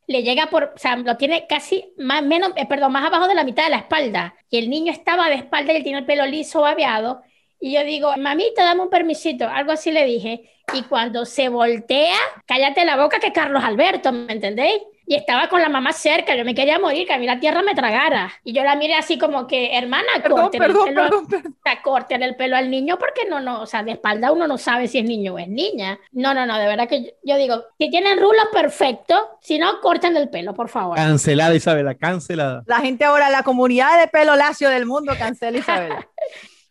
le 0.07 0.23
llega 0.23 0.47
por, 0.47 0.73
o 0.75 0.79
sea, 0.79 0.97
lo 0.97 1.17
tiene 1.17 1.47
casi 1.49 1.93
más, 1.99 2.23
menos, 2.23 2.53
eh, 2.57 2.67
perdón, 2.67 2.93
más 2.93 3.05
abajo 3.05 3.29
de 3.29 3.35
la 3.35 3.45
mitad 3.45 3.65
de 3.65 3.71
la 3.71 3.79
espalda, 3.79 4.35
y 4.49 4.59
el 4.59 4.71
niño 4.71 4.93
estaba 4.93 5.29
de 5.29 5.35
espalda 5.35 5.73
y 5.73 5.77
él 5.77 5.83
tiene 5.83 5.99
el 5.99 6.07
pelo 6.07 6.25
liso, 6.27 6.61
babeado, 6.61 7.23
y 7.61 7.73
yo 7.73 7.85
digo, 7.85 8.13
mamita, 8.17 8.65
dame 8.65 8.83
un 8.83 8.91
permisito, 8.91 9.49
algo 9.49 9.73
así 9.73 9.91
le 9.91 10.05
dije, 10.05 10.51
y 10.73 10.83
cuando 10.83 11.25
se 11.25 11.49
voltea, 11.49 12.17
cállate 12.47 12.85
la 12.85 12.97
boca 12.97 13.19
que 13.19 13.33
Carlos 13.33 13.65
Alberto, 13.65 14.13
¿me 14.13 14.33
entendéis? 14.33 14.83
Y 15.07 15.15
estaba 15.15 15.49
con 15.49 15.61
la 15.63 15.69
mamá 15.69 15.93
cerca, 15.93 16.35
yo 16.35 16.45
me 16.45 16.55
quería 16.55 16.79
morir, 16.79 17.07
que 17.07 17.13
a 17.15 17.19
mí 17.19 17.27
la 17.27 17.39
tierra 17.39 17.63
me 17.63 17.75
tragara. 17.75 18.33
Y 18.43 18.53
yo 18.53 18.65
la 18.65 18.75
miré 18.77 18.95
así 18.95 19.19
como 19.19 19.47
que, 19.47 19.77
hermana, 19.77 20.05
córtele 20.29 22.25
el 22.25 22.31
el 22.31 22.37
pelo 22.37 22.57
al 22.57 22.71
niño 22.71 22.99
porque 22.99 23.23
no, 23.29 23.41
no, 23.41 23.63
o 23.63 23.67
sea, 23.67 23.83
de 23.83 23.93
espalda 23.93 24.33
uno 24.33 24.47
no 24.49 24.59
sabe 24.59 24.89
si 24.89 24.99
es 24.99 25.05
niño 25.05 25.35
o 25.35 25.39
es 25.39 25.49
niña. 25.49 25.99
No, 26.13 26.35
no, 26.35 26.45
no, 26.47 26.59
de 26.59 26.67
verdad 26.67 26.89
que 26.89 27.05
yo, 27.05 27.11
yo 27.23 27.37
digo, 27.37 27.63
si 27.79 27.91
tienen 27.91 28.19
rulos, 28.19 28.47
perfecto, 28.53 29.39
si 29.41 29.59
no, 29.59 29.81
corten 29.81 30.17
el 30.17 30.29
pelo, 30.29 30.55
por 30.55 30.69
favor. 30.69 30.97
Cancelada, 30.97 31.55
Isabela, 31.55 31.95
cancelada. 31.95 32.63
La 32.67 32.81
gente 32.81 33.05
ahora, 33.05 33.31
la 33.31 33.43
comunidad 33.43 34.01
de 34.01 34.09
pelo 34.09 34.35
lacio 34.37 34.69
del 34.71 34.87
mundo 34.87 35.13
cancela 35.19 35.59
Isabel. 35.59 35.93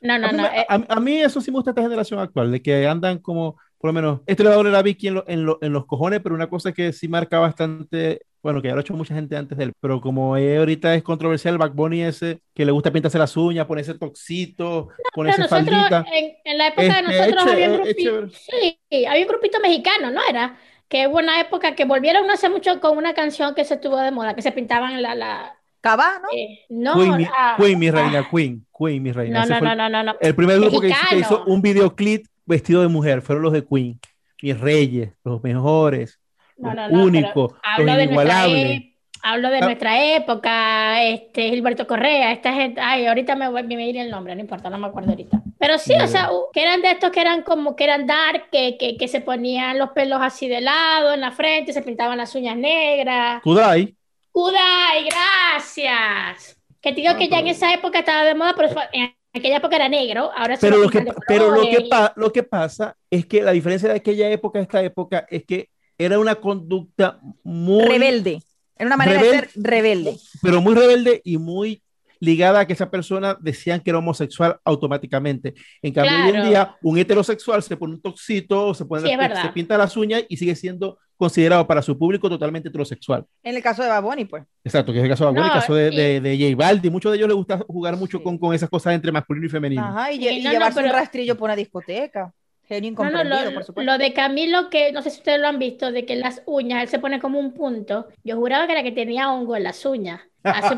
No, 0.01 0.19
no, 0.19 0.27
a, 0.27 0.31
mí, 0.31 0.37
no. 0.37 0.43
me- 0.43 0.59
eh, 0.61 0.65
a- 0.69 0.85
a 0.87 0.99
mí 0.99 1.19
eso 1.21 1.41
sí 1.41 1.49
me 1.49 1.55
gusta 1.55 1.71
esta 1.71 1.81
generación 1.81 2.19
actual, 2.19 2.51
de 2.51 2.61
que 2.61 2.87
andan 2.87 3.17
como, 3.17 3.57
por 3.85 3.93
lo 3.93 4.01
menos, 4.01 4.21
esto 4.25 4.41
le 4.43 4.49
va 4.49 4.55
a 4.55 4.57
doler 4.57 4.73
a 4.75 4.81
Vicky 4.81 5.07
en, 5.09 5.13
lo- 5.13 5.25
en, 5.27 5.45
lo- 5.45 5.59
en 5.61 5.71
los 5.71 5.85
cojones, 5.85 6.19
pero 6.21 6.33
una 6.33 6.49
cosa 6.49 6.71
que 6.73 6.91
sí 6.91 7.07
marca 7.07 7.37
bastante, 7.37 8.21
bueno, 8.41 8.61
que 8.61 8.67
ya 8.69 8.73
lo 8.73 8.79
ha 8.79 8.81
hecho 8.81 8.95
mucha 8.95 9.13
gente 9.13 9.37
antes 9.37 9.55
de 9.57 9.65
él, 9.65 9.73
pero 9.79 10.01
como 10.01 10.35
ahorita 10.35 10.95
es 10.95 11.03
controversial 11.03 11.53
el 11.53 11.57
Back 11.59 11.75
Bunny 11.75 12.01
ese, 12.01 12.39
que 12.55 12.65
le 12.65 12.71
gusta 12.71 12.91
pintarse 12.91 13.19
las 13.19 13.37
uñas, 13.37 13.67
ponerse 13.67 13.93
toxito, 13.93 14.89
ponerse 15.13 15.41
nosotros, 15.41 15.67
faldita. 15.67 16.05
en, 16.13 16.33
en 16.43 16.57
la 16.57 16.67
época 16.69 16.81
de 16.83 17.01
Este, 17.01 17.03
nosotros 17.03 17.45
es 17.45 17.53
había 17.53 17.67
un 17.69 17.73
chévere, 17.75 17.91
es 17.91 17.95
grupito, 17.95 18.09
chévere. 18.09 18.31
sí, 18.31 18.79
había 19.07 19.21
un 19.21 19.27
grupito 19.27 19.59
mexicano, 19.59 20.09
¿no 20.11 20.21
era? 20.27 20.57
Que 20.87 21.07
hubo 21.07 21.17
una 21.17 21.39
época 21.41 21.75
que 21.75 21.85
volvieron 21.85 22.25
no 22.27 22.33
hace 22.33 22.49
mucho 22.49 22.79
con 22.79 22.97
una 22.97 23.13
canción 23.13 23.55
que 23.55 23.65
se 23.65 23.75
estuvo 23.75 23.97
de 23.97 24.11
moda, 24.11 24.35
que 24.35 24.41
se 24.41 24.51
pintaban 24.51 25.01
la, 25.01 25.15
la, 25.15 25.57
Cabá, 25.81 26.19
¿no? 26.21 26.29
eh, 26.35 26.65
no, 26.69 26.95
Queen, 26.95 27.17
mi, 27.17 27.25
ah, 27.25 27.55
Queen, 27.59 27.79
mi 27.79 27.91
reina, 27.91 28.19
ah, 28.19 28.27
Queen, 28.31 28.65
Queen, 28.77 29.03
mi 29.03 29.11
reina. 29.11 29.45
No, 29.45 29.45
no, 29.55 29.61
no, 29.61 29.71
el- 29.71 29.77
no, 29.77 29.89
no, 29.89 30.03
no. 30.03 30.15
El 30.19 30.35
primer 30.35 30.59
grupo 30.59 30.81
que 30.81 30.89
hizo, 30.89 31.07
que 31.09 31.19
hizo 31.19 31.43
un 31.45 31.61
videoclip 31.61 32.25
vestido 32.45 32.81
de 32.81 32.87
mujer 32.87 33.21
fueron 33.21 33.43
los 33.43 33.53
de 33.53 33.65
Queen. 33.65 33.99
Mis 34.41 34.59
reyes, 34.59 35.13
los 35.23 35.41
mejores, 35.43 36.19
No, 36.57 36.73
los 36.73 36.91
no, 36.91 37.03
no, 37.03 37.03
únicos, 37.05 37.53
hablo 37.63 37.85
los 37.85 37.97
de 37.97 38.07
nuestra 38.07 38.47
inigualables. 38.47 38.83
hablo 39.21 39.49
de 39.49 39.61
Ah. 39.61 39.65
nuestra 39.65 40.15
época, 40.15 41.03
este 41.03 41.49
Gilberto 41.49 41.87
Correa, 41.87 42.31
esta 42.31 42.53
gente, 42.53 42.79
ay, 42.81 43.07
ahorita 43.07 43.35
me 43.35 43.49
voy 43.49 43.63
me 43.63 43.87
iré 43.89 44.01
el 44.01 44.11
nombre, 44.11 44.35
no 44.35 44.41
importa, 44.41 44.69
no 44.69 44.77
me 44.77 44.87
acuerdo 44.87 45.09
ahorita. 45.11 45.41
Pero 45.57 45.77
sí, 45.79 45.93
o 46.01 46.07
sea, 46.07 46.29
que 46.53 46.61
eran 46.61 46.81
de 46.81 46.91
estos 46.91 47.11
que 47.11 47.21
eran 47.21 47.41
como 47.41 47.75
que 47.75 47.85
eran 47.85 48.05
dark, 48.05 48.49
que, 48.51 48.77
que, 48.77 48.97
que 48.97 49.07
se 49.07 49.21
ponían 49.21 49.79
los 49.79 49.91
pelos 49.91 50.19
así 50.21 50.47
de 50.47 50.61
lado, 50.61 51.13
en 51.13 51.21
la 51.21 51.31
frente, 51.31 51.73
se 51.73 51.81
pintaban 51.81 52.17
las 52.17 52.35
uñas 52.35 52.55
negras. 52.57 53.41
Kudai, 53.43 53.95
¡Kudai, 54.31 55.05
gracias! 55.05 56.57
Que 56.81 56.91
te 56.91 57.01
digo 57.01 57.13
Ah, 57.15 57.17
que 57.17 57.29
ya 57.29 57.39
en 57.39 57.47
esa 57.47 57.73
época 57.73 57.99
estaba 57.99 58.23
de 58.23 58.35
moda, 58.35 58.53
pero 58.55 58.69
en 58.91 59.15
aquella 59.35 59.57
época 59.57 59.75
era 59.75 59.89
negro, 59.89 60.31
ahora 60.35 60.57
Pero 60.59 60.77
lo 60.77 60.89
que, 60.89 61.05
pero 61.27 61.51
lo 61.51 61.61
que, 61.69 61.81
pa- 61.89 62.13
lo 62.15 62.31
que 62.31 62.43
pasa 62.43 62.95
es 63.09 63.25
que 63.25 63.41
la 63.41 63.51
diferencia 63.51 63.89
de 63.89 63.95
aquella 63.95 64.29
época 64.29 64.59
a 64.59 64.61
esta 64.61 64.83
época 64.83 65.25
es 65.29 65.45
que 65.45 65.69
era 65.97 66.19
una 66.19 66.35
conducta 66.35 67.19
muy, 67.43 67.85
Rebelde. 67.85 68.41
Era 68.77 68.87
una 68.87 68.97
manera 68.97 69.19
Rebelde. 69.19 69.41
de 69.41 69.49
ser 69.53 69.63
rebelde. 69.63 70.17
pero 70.41 70.61
muy 70.61 70.75
rebelde 70.75 71.21
y 71.23 71.37
muy 71.37 71.81
ligada 72.25 72.59
a 72.61 72.67
que 72.67 72.73
esa 72.73 72.89
persona 72.91 73.37
decían 73.39 73.79
que 73.79 73.91
era 73.91 73.99
homosexual 73.99 74.57
automáticamente. 74.65 75.53
En 75.81 75.93
cambio, 75.93 76.13
hoy 76.17 76.23
en 76.25 76.31
Claro. 76.31 76.49
día, 76.49 76.75
un 76.81 76.97
heterosexual 76.97 77.61
se 77.63 77.77
pone 77.77 77.93
un 77.95 78.01
toxito, 78.01 78.73
se, 78.73 78.85
pone 78.85 79.07
Sí, 79.07 79.13
es 79.13 79.39
se 79.39 79.49
pinta 79.49 79.77
las 79.77 79.95
uñas 79.95 80.23
y 80.27 80.37
sigue 80.37 80.55
siendo 80.55 80.97
considerado 81.17 81.65
para 81.65 81.81
su 81.81 81.97
público 81.97 82.27
totalmente 82.29 82.67
heterosexual. 82.69 83.23
En 83.43 83.55
el 83.55 83.63
caso 83.63 83.81
de 83.83 83.89
Baboni, 83.89 84.25
pues. 84.25 84.43
Exacto, 84.63 84.91
que 84.91 84.97
es 84.97 85.03
el 85.03 85.09
caso 85.09 85.23
de 85.23 85.29
Agüero, 85.29 85.47
No, 85.47 85.53
el 85.53 85.59
caso 85.61 85.73
de, 85.75 85.93
y- 85.93 85.95
de, 85.95 86.21
de 86.21 86.49
J 86.51 86.55
Baldi. 86.57 86.89
Muchos 86.89 87.11
de 87.11 87.17
ellos 87.17 87.27
les 87.29 87.37
gusta 87.37 87.59
jugar 87.67 87.95
mucho 87.95 88.17
Sí. 88.17 88.23
con, 88.23 88.37
con 88.37 88.53
esas 88.53 88.69
cosas 88.69 88.93
entre 88.93 89.11
masculino 89.13 89.45
y 89.45 89.49
femenino. 89.49 89.85
Ajá, 89.85 90.11
y, 90.11 90.19
lle- 90.19 90.31
y 90.33 90.37
no, 90.43 90.49
no, 90.49 90.51
llevarse 90.53 90.81
pero- 90.81 90.87
un 90.93 90.93
rastrillo 90.99 91.37
por 91.37 91.45
una 91.47 91.55
discoteca. 91.55 92.33
Genio 92.67 92.91
No, 92.93 93.03
no, 93.03 93.09
incomprendido, 93.09 93.45
lo, 93.51 93.53
por 93.53 93.63
supuesto. 93.63 93.91
lo 93.91 93.97
de 93.99 94.11
Camilo, 94.11 94.69
que 94.71 94.91
no 94.91 95.03
sé 95.03 95.11
si 95.11 95.19
ustedes 95.19 95.39
lo 95.39 95.47
han 95.47 95.59
visto, 95.59 95.91
de 95.91 96.03
que 96.03 96.15
las 96.15 96.41
uñas, 96.47 96.81
él 96.81 96.89
se 96.89 96.97
pone 96.97 97.19
como 97.19 97.39
un 97.39 97.53
punto. 97.53 98.07
Yo 98.23 98.35
juraba 98.37 98.65
que 98.65 98.71
era 98.73 98.81
que 98.81 98.91
tenía 98.91 99.31
hongo 99.31 99.55
en 99.55 99.63
las 99.63 99.85
uñas. 99.85 100.21
Hace, 100.45 100.77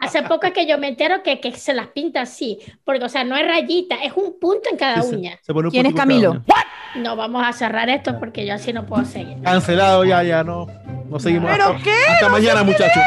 hace 0.00 0.22
poco 0.22 0.46
es 0.46 0.52
que 0.52 0.66
yo 0.66 0.78
me 0.78 0.88
entero 0.88 1.22
que, 1.22 1.40
que 1.40 1.52
se 1.52 1.74
las 1.74 1.88
pinta 1.88 2.22
así, 2.22 2.58
porque, 2.84 3.04
o 3.04 3.08
sea, 3.08 3.24
no 3.24 3.36
es 3.36 3.46
rayita, 3.46 3.96
es 3.96 4.12
un 4.14 4.38
punto 4.40 4.68
en 4.70 4.76
cada 4.76 5.02
Sí, 5.02 5.16
uña. 5.16 5.38
se 5.42 5.52
¿Quién 5.70 5.86
es 5.86 5.94
Camilo? 5.94 6.42
No, 6.96 7.14
vamos 7.16 7.42
a 7.46 7.52
cerrar 7.52 7.88
esto 7.88 8.18
porque 8.18 8.44
yo 8.46 8.54
así 8.54 8.72
no 8.72 8.84
puedo 8.86 9.04
seguir. 9.04 9.36
Cancelado 9.42 10.04
ya, 10.04 10.22
ya 10.22 10.42
no. 10.42 10.66
No 11.08 11.18
seguimos. 11.20 11.50
¿Pero 11.50 11.64
hasta, 11.66 11.82
qué? 11.84 11.94
hasta 12.08 12.28
mañana, 12.28 12.62
muchachos. 12.64 13.02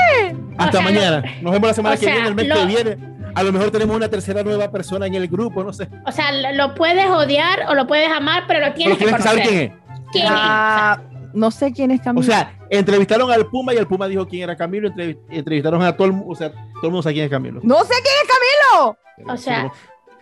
Hasta 0.57 0.79
O 0.79 0.81
sea, 0.81 0.91
mañana. 0.91 1.23
Nos 1.41 1.51
vemos 1.53 1.67
la 1.69 1.73
semana 1.73 1.95
o 1.95 1.99
que 1.99 2.05
sea, 2.05 2.13
viene, 2.13 2.27
el 2.29 2.35
mes 2.35 2.47
lo- 2.47 2.55
que 2.55 2.65
viene. 2.65 2.97
A 3.35 3.41
lo 3.43 3.51
mejor 3.51 3.71
tenemos 3.71 3.95
una 3.95 4.09
tercera 4.09 4.43
nueva 4.43 4.69
persona 4.71 5.07
en 5.07 5.15
el 5.15 5.27
grupo, 5.27 5.63
no 5.63 5.73
sé. 5.73 5.89
O 6.05 6.11
sea, 6.11 6.31
lo, 6.31 6.51
lo 6.51 6.75
puedes 6.75 7.07
odiar 7.07 7.65
o 7.67 7.73
lo 7.73 7.87
puedes 7.87 8.09
amar, 8.11 8.43
pero 8.47 8.59
lo 8.59 8.65
Pero 8.67 8.75
tienes 8.75 8.97
que 8.97 9.03
tienes 9.05 9.21
que 9.21 9.27
saber 9.27 9.43
quién 9.43 9.59
es. 9.59 9.71
¿Quién 10.11 10.25
es? 10.25 10.31
Ah, 10.33 11.01
no 11.33 11.51
sé 11.51 11.71
quién 11.73 11.91
es 11.91 12.01
Camilo. 12.01 12.21
O 12.21 12.23
sea, 12.23 12.57
entrevistaron 12.69 13.31
al 13.31 13.47
Puma 13.47 13.73
y 13.73 13.77
el 13.77 13.87
Puma 13.87 14.07
dijo 14.07 14.27
quién 14.27 14.43
era 14.43 14.55
Camilo. 14.55 14.89
entrev- 14.89 15.17
Entrevistaron 15.29 15.81
a 15.81 15.95
todo 15.95 16.07
el 16.07 16.13
mundo. 16.13 16.31
O 16.31 16.35
sea, 16.35 16.49
todo 16.51 16.83
el 16.83 16.89
mundo 16.89 17.01
sabe 17.03 17.13
quién 17.13 17.25
es 17.25 17.31
Camilo. 17.31 17.59
no 17.63 17.79
sé 17.83 17.93
quién 18.03 18.15
es 18.23 18.29
Camilo. 18.29 18.97
O 19.33 19.37
sea- 19.37 19.71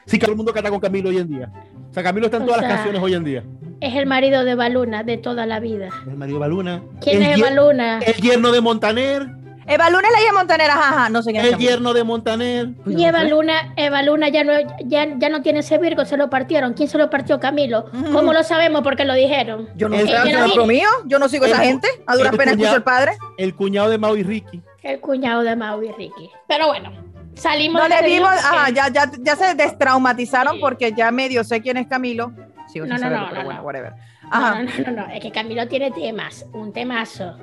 Sí, 0.05 0.17
que 0.17 0.25
todo 0.25 0.31
el 0.31 0.37
mundo 0.37 0.51
canta 0.51 0.69
con 0.71 0.79
Camilo 0.79 1.09
hoy 1.09 1.17
en 1.19 1.29
día. 1.29 1.51
O 1.89 1.93
sea, 1.93 2.01
Camilo 2.03 2.25
está 2.25 2.37
en 2.37 2.45
todas 2.45 2.59
sea- 2.59 2.67
las 2.67 2.77
canciones 2.77 3.01
hoy 3.03 3.13
en 3.13 3.23
día. 3.23 3.43
Es 3.79 3.95
el 3.95 4.05
marido 4.07 4.43
de 4.43 4.55
Baluna 4.55 5.03
de 5.03 5.17
toda 5.17 5.45
la 5.45 5.59
vida. 5.59 5.89
Es 6.07 6.17
Mario 6.17 6.39
Baluna. 6.39 6.81
¿Quién 7.01 7.21
el 7.23 7.33
es 7.33 7.41
Baluna? 7.41 7.99
El 7.99 8.15
yerno 8.15 8.51
de 8.51 8.61
Montaner. 8.61 9.27
Eva 9.73 9.89
Luna 9.89 10.07
es 10.07 10.13
la 10.13 10.21
hija 10.21 10.33
Montanera, 10.33 10.73
ajá, 10.73 11.09
no 11.09 11.21
sé 11.23 11.31
quién 11.31 11.45
es 11.45 11.53
El 11.53 11.57
yerno 11.59 11.93
de 11.93 12.03
Montaner. 12.03 12.69
Y 12.85 13.03
Eva 13.05 13.23
Luna, 13.23 13.73
Eva 13.75 14.01
Luna 14.03 14.29
ya 14.29 14.43
no, 14.43 14.53
ya, 14.85 15.07
ya 15.17 15.29
no 15.29 15.41
tiene 15.41 15.59
ese 15.59 15.77
Virgo, 15.77 16.03
se 16.05 16.17
lo 16.17 16.29
partieron. 16.29 16.73
¿Quién 16.73 16.89
se 16.89 16.97
lo 16.97 17.09
partió? 17.09 17.39
Camilo. 17.39 17.85
Ujú. 17.93 18.11
¿Cómo 18.11 18.33
lo 18.33 18.43
sabemos? 18.43 18.81
Porque 18.81 19.05
lo 19.05 19.13
dijeron. 19.13 19.69
Yo 19.75 19.87
no 19.89 19.95
El- 19.95 20.07
sé, 20.07 20.15
el- 20.15 20.27
¿es 20.29 20.41
otro 20.51 20.65
mío? 20.65 20.87
Yo 21.05 21.19
no 21.19 21.29
sigo 21.29 21.45
a 21.45 21.47
esa 21.47 21.61
el- 21.63 21.67
gente. 21.69 21.87
A 22.07 22.15
duras 22.15 22.31
el 22.33 22.37
penas 22.37 22.53
escucho 22.53 22.67
cuñado- 22.69 22.75
al 22.75 22.83
padre. 22.83 23.11
El 23.37 23.55
cuñado 23.55 23.89
de 23.89 23.97
Mau 23.97 24.15
y 24.15 24.23
Ricky. 24.23 24.61
El 24.83 24.99
cuñado 24.99 25.41
de 25.43 25.55
Mau 25.55 25.81
y 25.83 25.91
Ricky. 25.91 26.29
Pero 26.47 26.67
bueno, 26.67 26.91
salimos 27.35 27.77
No 27.81 27.83
de 27.83 27.89
le 27.89 27.95
este 27.95 28.07
vimos, 28.07 28.29
ajá, 28.29 28.69
ya, 28.71 28.89
ya, 28.89 29.09
ya 29.19 29.35
se 29.35 29.55
destraumatizaron 29.55 30.55
Sí. 30.55 30.59
porque 30.59 30.91
ya 30.93 31.11
medio 31.11 31.43
sé 31.43 31.61
quién 31.61 31.77
es 31.77 31.87
Camilo. 31.87 32.31
Sigo 32.67 32.85
No, 32.85 32.93
no, 32.95 32.99
saberlo, 32.99 33.19
no, 33.25 33.29
pero 33.29 33.39
no, 33.41 33.45
bueno, 33.45 33.59
no. 33.61 33.65
whatever. 33.65 33.91
No, 34.23 34.29
Ajá. 34.31 34.63
no, 34.63 34.69
no, 34.91 34.91
no, 35.07 35.13
es 35.13 35.19
que 35.21 35.31
Camilo 35.31 35.67
tiene 35.67 35.91
temas, 35.91 36.45
un 36.53 36.71
temazo. 36.71 37.37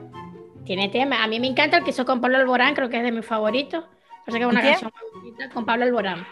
Tiene 0.69 0.91
temas. 0.91 1.21
A 1.23 1.27
mí 1.27 1.41
me 1.41 1.47
encanta 1.47 1.79
el 1.79 1.85
que 1.85 1.91
hizo 1.91 2.05
con 2.05 2.21
Pablo 2.21 2.37
Alborán, 2.37 2.75
creo 2.75 2.91
que 2.91 2.99
es 2.99 3.03
de 3.03 3.11
mis 3.11 3.25
favoritos. 3.25 3.85
Parece 4.27 4.39
que 4.39 4.45
es 4.45 4.51
una 4.53 4.61
¿Quién? 4.61 4.73
canción 4.75 4.93
muy 5.15 5.21
bonita 5.23 5.49
con 5.55 5.65
Pablo 5.65 5.85
Alborán. 5.87 6.27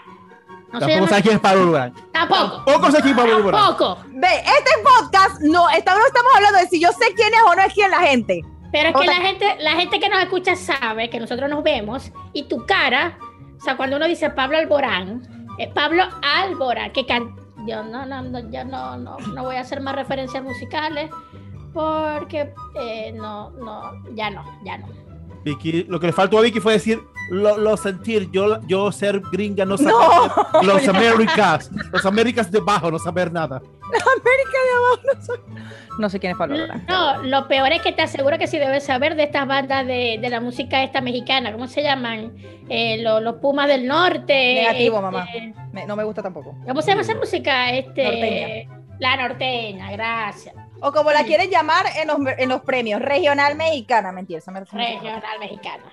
No 0.72 0.78
Tampoco 0.78 0.88
llama- 0.88 1.08
sabes 1.08 1.22
quién 1.22 1.34
es 1.36 1.40
Pablo 1.40 1.60
Alborán. 1.62 1.94
Tampoco. 2.12 2.64
Tampoco 2.66 2.90
sé 2.90 2.98
quién 3.00 3.08
es 3.12 3.16
Pablo 3.16 3.36
Alborán. 3.36 3.60
Tampoco. 3.64 3.98
Ve, 4.08 4.28
este 4.28 4.70
podcast 4.84 5.40
no, 5.40 5.70
esta- 5.70 5.94
no 5.94 6.06
estamos 6.06 6.32
hablando 6.34 6.58
de 6.58 6.66
si 6.66 6.78
yo 6.78 6.90
sé 6.92 7.14
quién 7.14 7.32
es 7.32 7.40
o 7.46 7.54
no 7.54 7.62
es 7.62 7.72
quién 7.72 7.90
la 7.90 8.00
gente. 8.00 8.42
Pero 8.70 8.90
es 8.90 8.94
que 8.96 9.06
la 9.06 9.14
gente, 9.26 9.56
la 9.60 9.70
gente 9.72 9.98
que 10.00 10.08
nos 10.10 10.18
escucha 10.20 10.54
sabe 10.54 11.08
que 11.08 11.18
nosotros 11.18 11.48
nos 11.48 11.62
vemos 11.62 12.12
y 12.34 12.42
tu 12.42 12.66
cara, 12.66 13.16
o 13.56 13.60
sea, 13.62 13.78
cuando 13.78 13.96
uno 13.96 14.04
dice 14.06 14.28
Pablo 14.28 14.58
Alborán, 14.58 15.46
es 15.56 15.68
Pablo 15.68 16.04
Alborán, 16.20 16.92
que 16.92 17.06
can... 17.06 17.34
yo 17.66 17.82
no, 17.84 18.04
no, 18.04 18.20
no, 18.20 18.40
yo 18.50 18.64
no, 18.66 18.98
no, 18.98 19.16
no 19.18 19.42
voy 19.44 19.56
a 19.56 19.60
hacer 19.60 19.80
más 19.80 19.94
referencias 19.94 20.42
musicales 20.44 21.10
porque 21.76 22.52
eh, 22.80 23.12
no, 23.14 23.50
no, 23.50 23.92
ya 24.14 24.30
no, 24.30 24.42
ya 24.64 24.78
no. 24.78 24.86
Vicky, 25.44 25.84
lo 25.84 26.00
que 26.00 26.06
le 26.08 26.12
faltó 26.12 26.38
a 26.38 26.40
Vicky 26.40 26.58
fue 26.58 26.72
decir 26.72 26.98
lo, 27.30 27.56
lo 27.58 27.76
sentir, 27.76 28.30
yo, 28.32 28.60
yo 28.66 28.90
ser 28.90 29.20
gringa, 29.30 29.64
no 29.64 29.76
saber 29.76 29.92
No. 29.92 30.62
los 30.62 30.88
Américas, 30.88 31.70
los 31.92 32.04
Américas 32.06 32.50
de 32.50 32.58
abajo, 32.58 32.90
no 32.90 32.98
saber 32.98 33.30
nada. 33.30 33.56
América 33.58 34.58
de 34.64 34.76
abajo 34.76 35.00
no 35.14 35.22
sé. 35.22 35.32
No 35.98 36.08
sé 36.10 36.18
quién 36.18 36.32
es 36.32 36.38
Pablo. 36.38 36.56
No, 36.88 37.22
lo 37.22 37.46
peor 37.48 37.70
es 37.72 37.80
que 37.82 37.92
te 37.92 38.02
aseguro 38.02 38.38
que 38.38 38.46
sí 38.48 38.58
debes 38.58 38.84
saber 38.84 39.14
de 39.16 39.22
estas 39.24 39.46
bandas 39.46 39.86
de, 39.86 40.18
de 40.20 40.28
la 40.30 40.40
música 40.40 40.82
esta 40.82 41.00
mexicana, 41.00 41.52
¿cómo 41.52 41.68
se 41.68 41.82
llaman? 41.82 42.32
Eh, 42.68 42.98
lo- 43.02 43.20
los 43.20 43.36
Pumas 43.36 43.68
del 43.68 43.86
Norte. 43.86 44.54
Negativo, 44.54 44.96
este, 44.96 45.02
mamá. 45.10 45.26
Me- 45.72 45.86
no 45.86 45.94
me 45.96 46.02
gusta 46.04 46.22
tampoco. 46.22 46.54
¿Cómo 46.66 46.82
se 46.82 46.90
llama 46.90 47.02
esa 47.02 47.14
música? 47.14 47.70
Este, 47.70 48.02
Norteña. 48.02 48.80
La 48.98 49.16
norteña, 49.16 49.90
gracias. 49.92 50.54
O 50.80 50.92
como 50.92 51.10
la 51.10 51.24
quieren 51.24 51.50
llamar 51.50 51.86
en 51.96 52.08
los, 52.08 52.18
en 52.38 52.48
los 52.48 52.60
premios, 52.62 53.00
regional 53.00 53.54
mexicana, 53.56 54.12
mentira. 54.12 54.38
esa 54.38 54.50
me- 54.52 54.60
Regional 54.60 55.38
mexicana. 55.40 55.84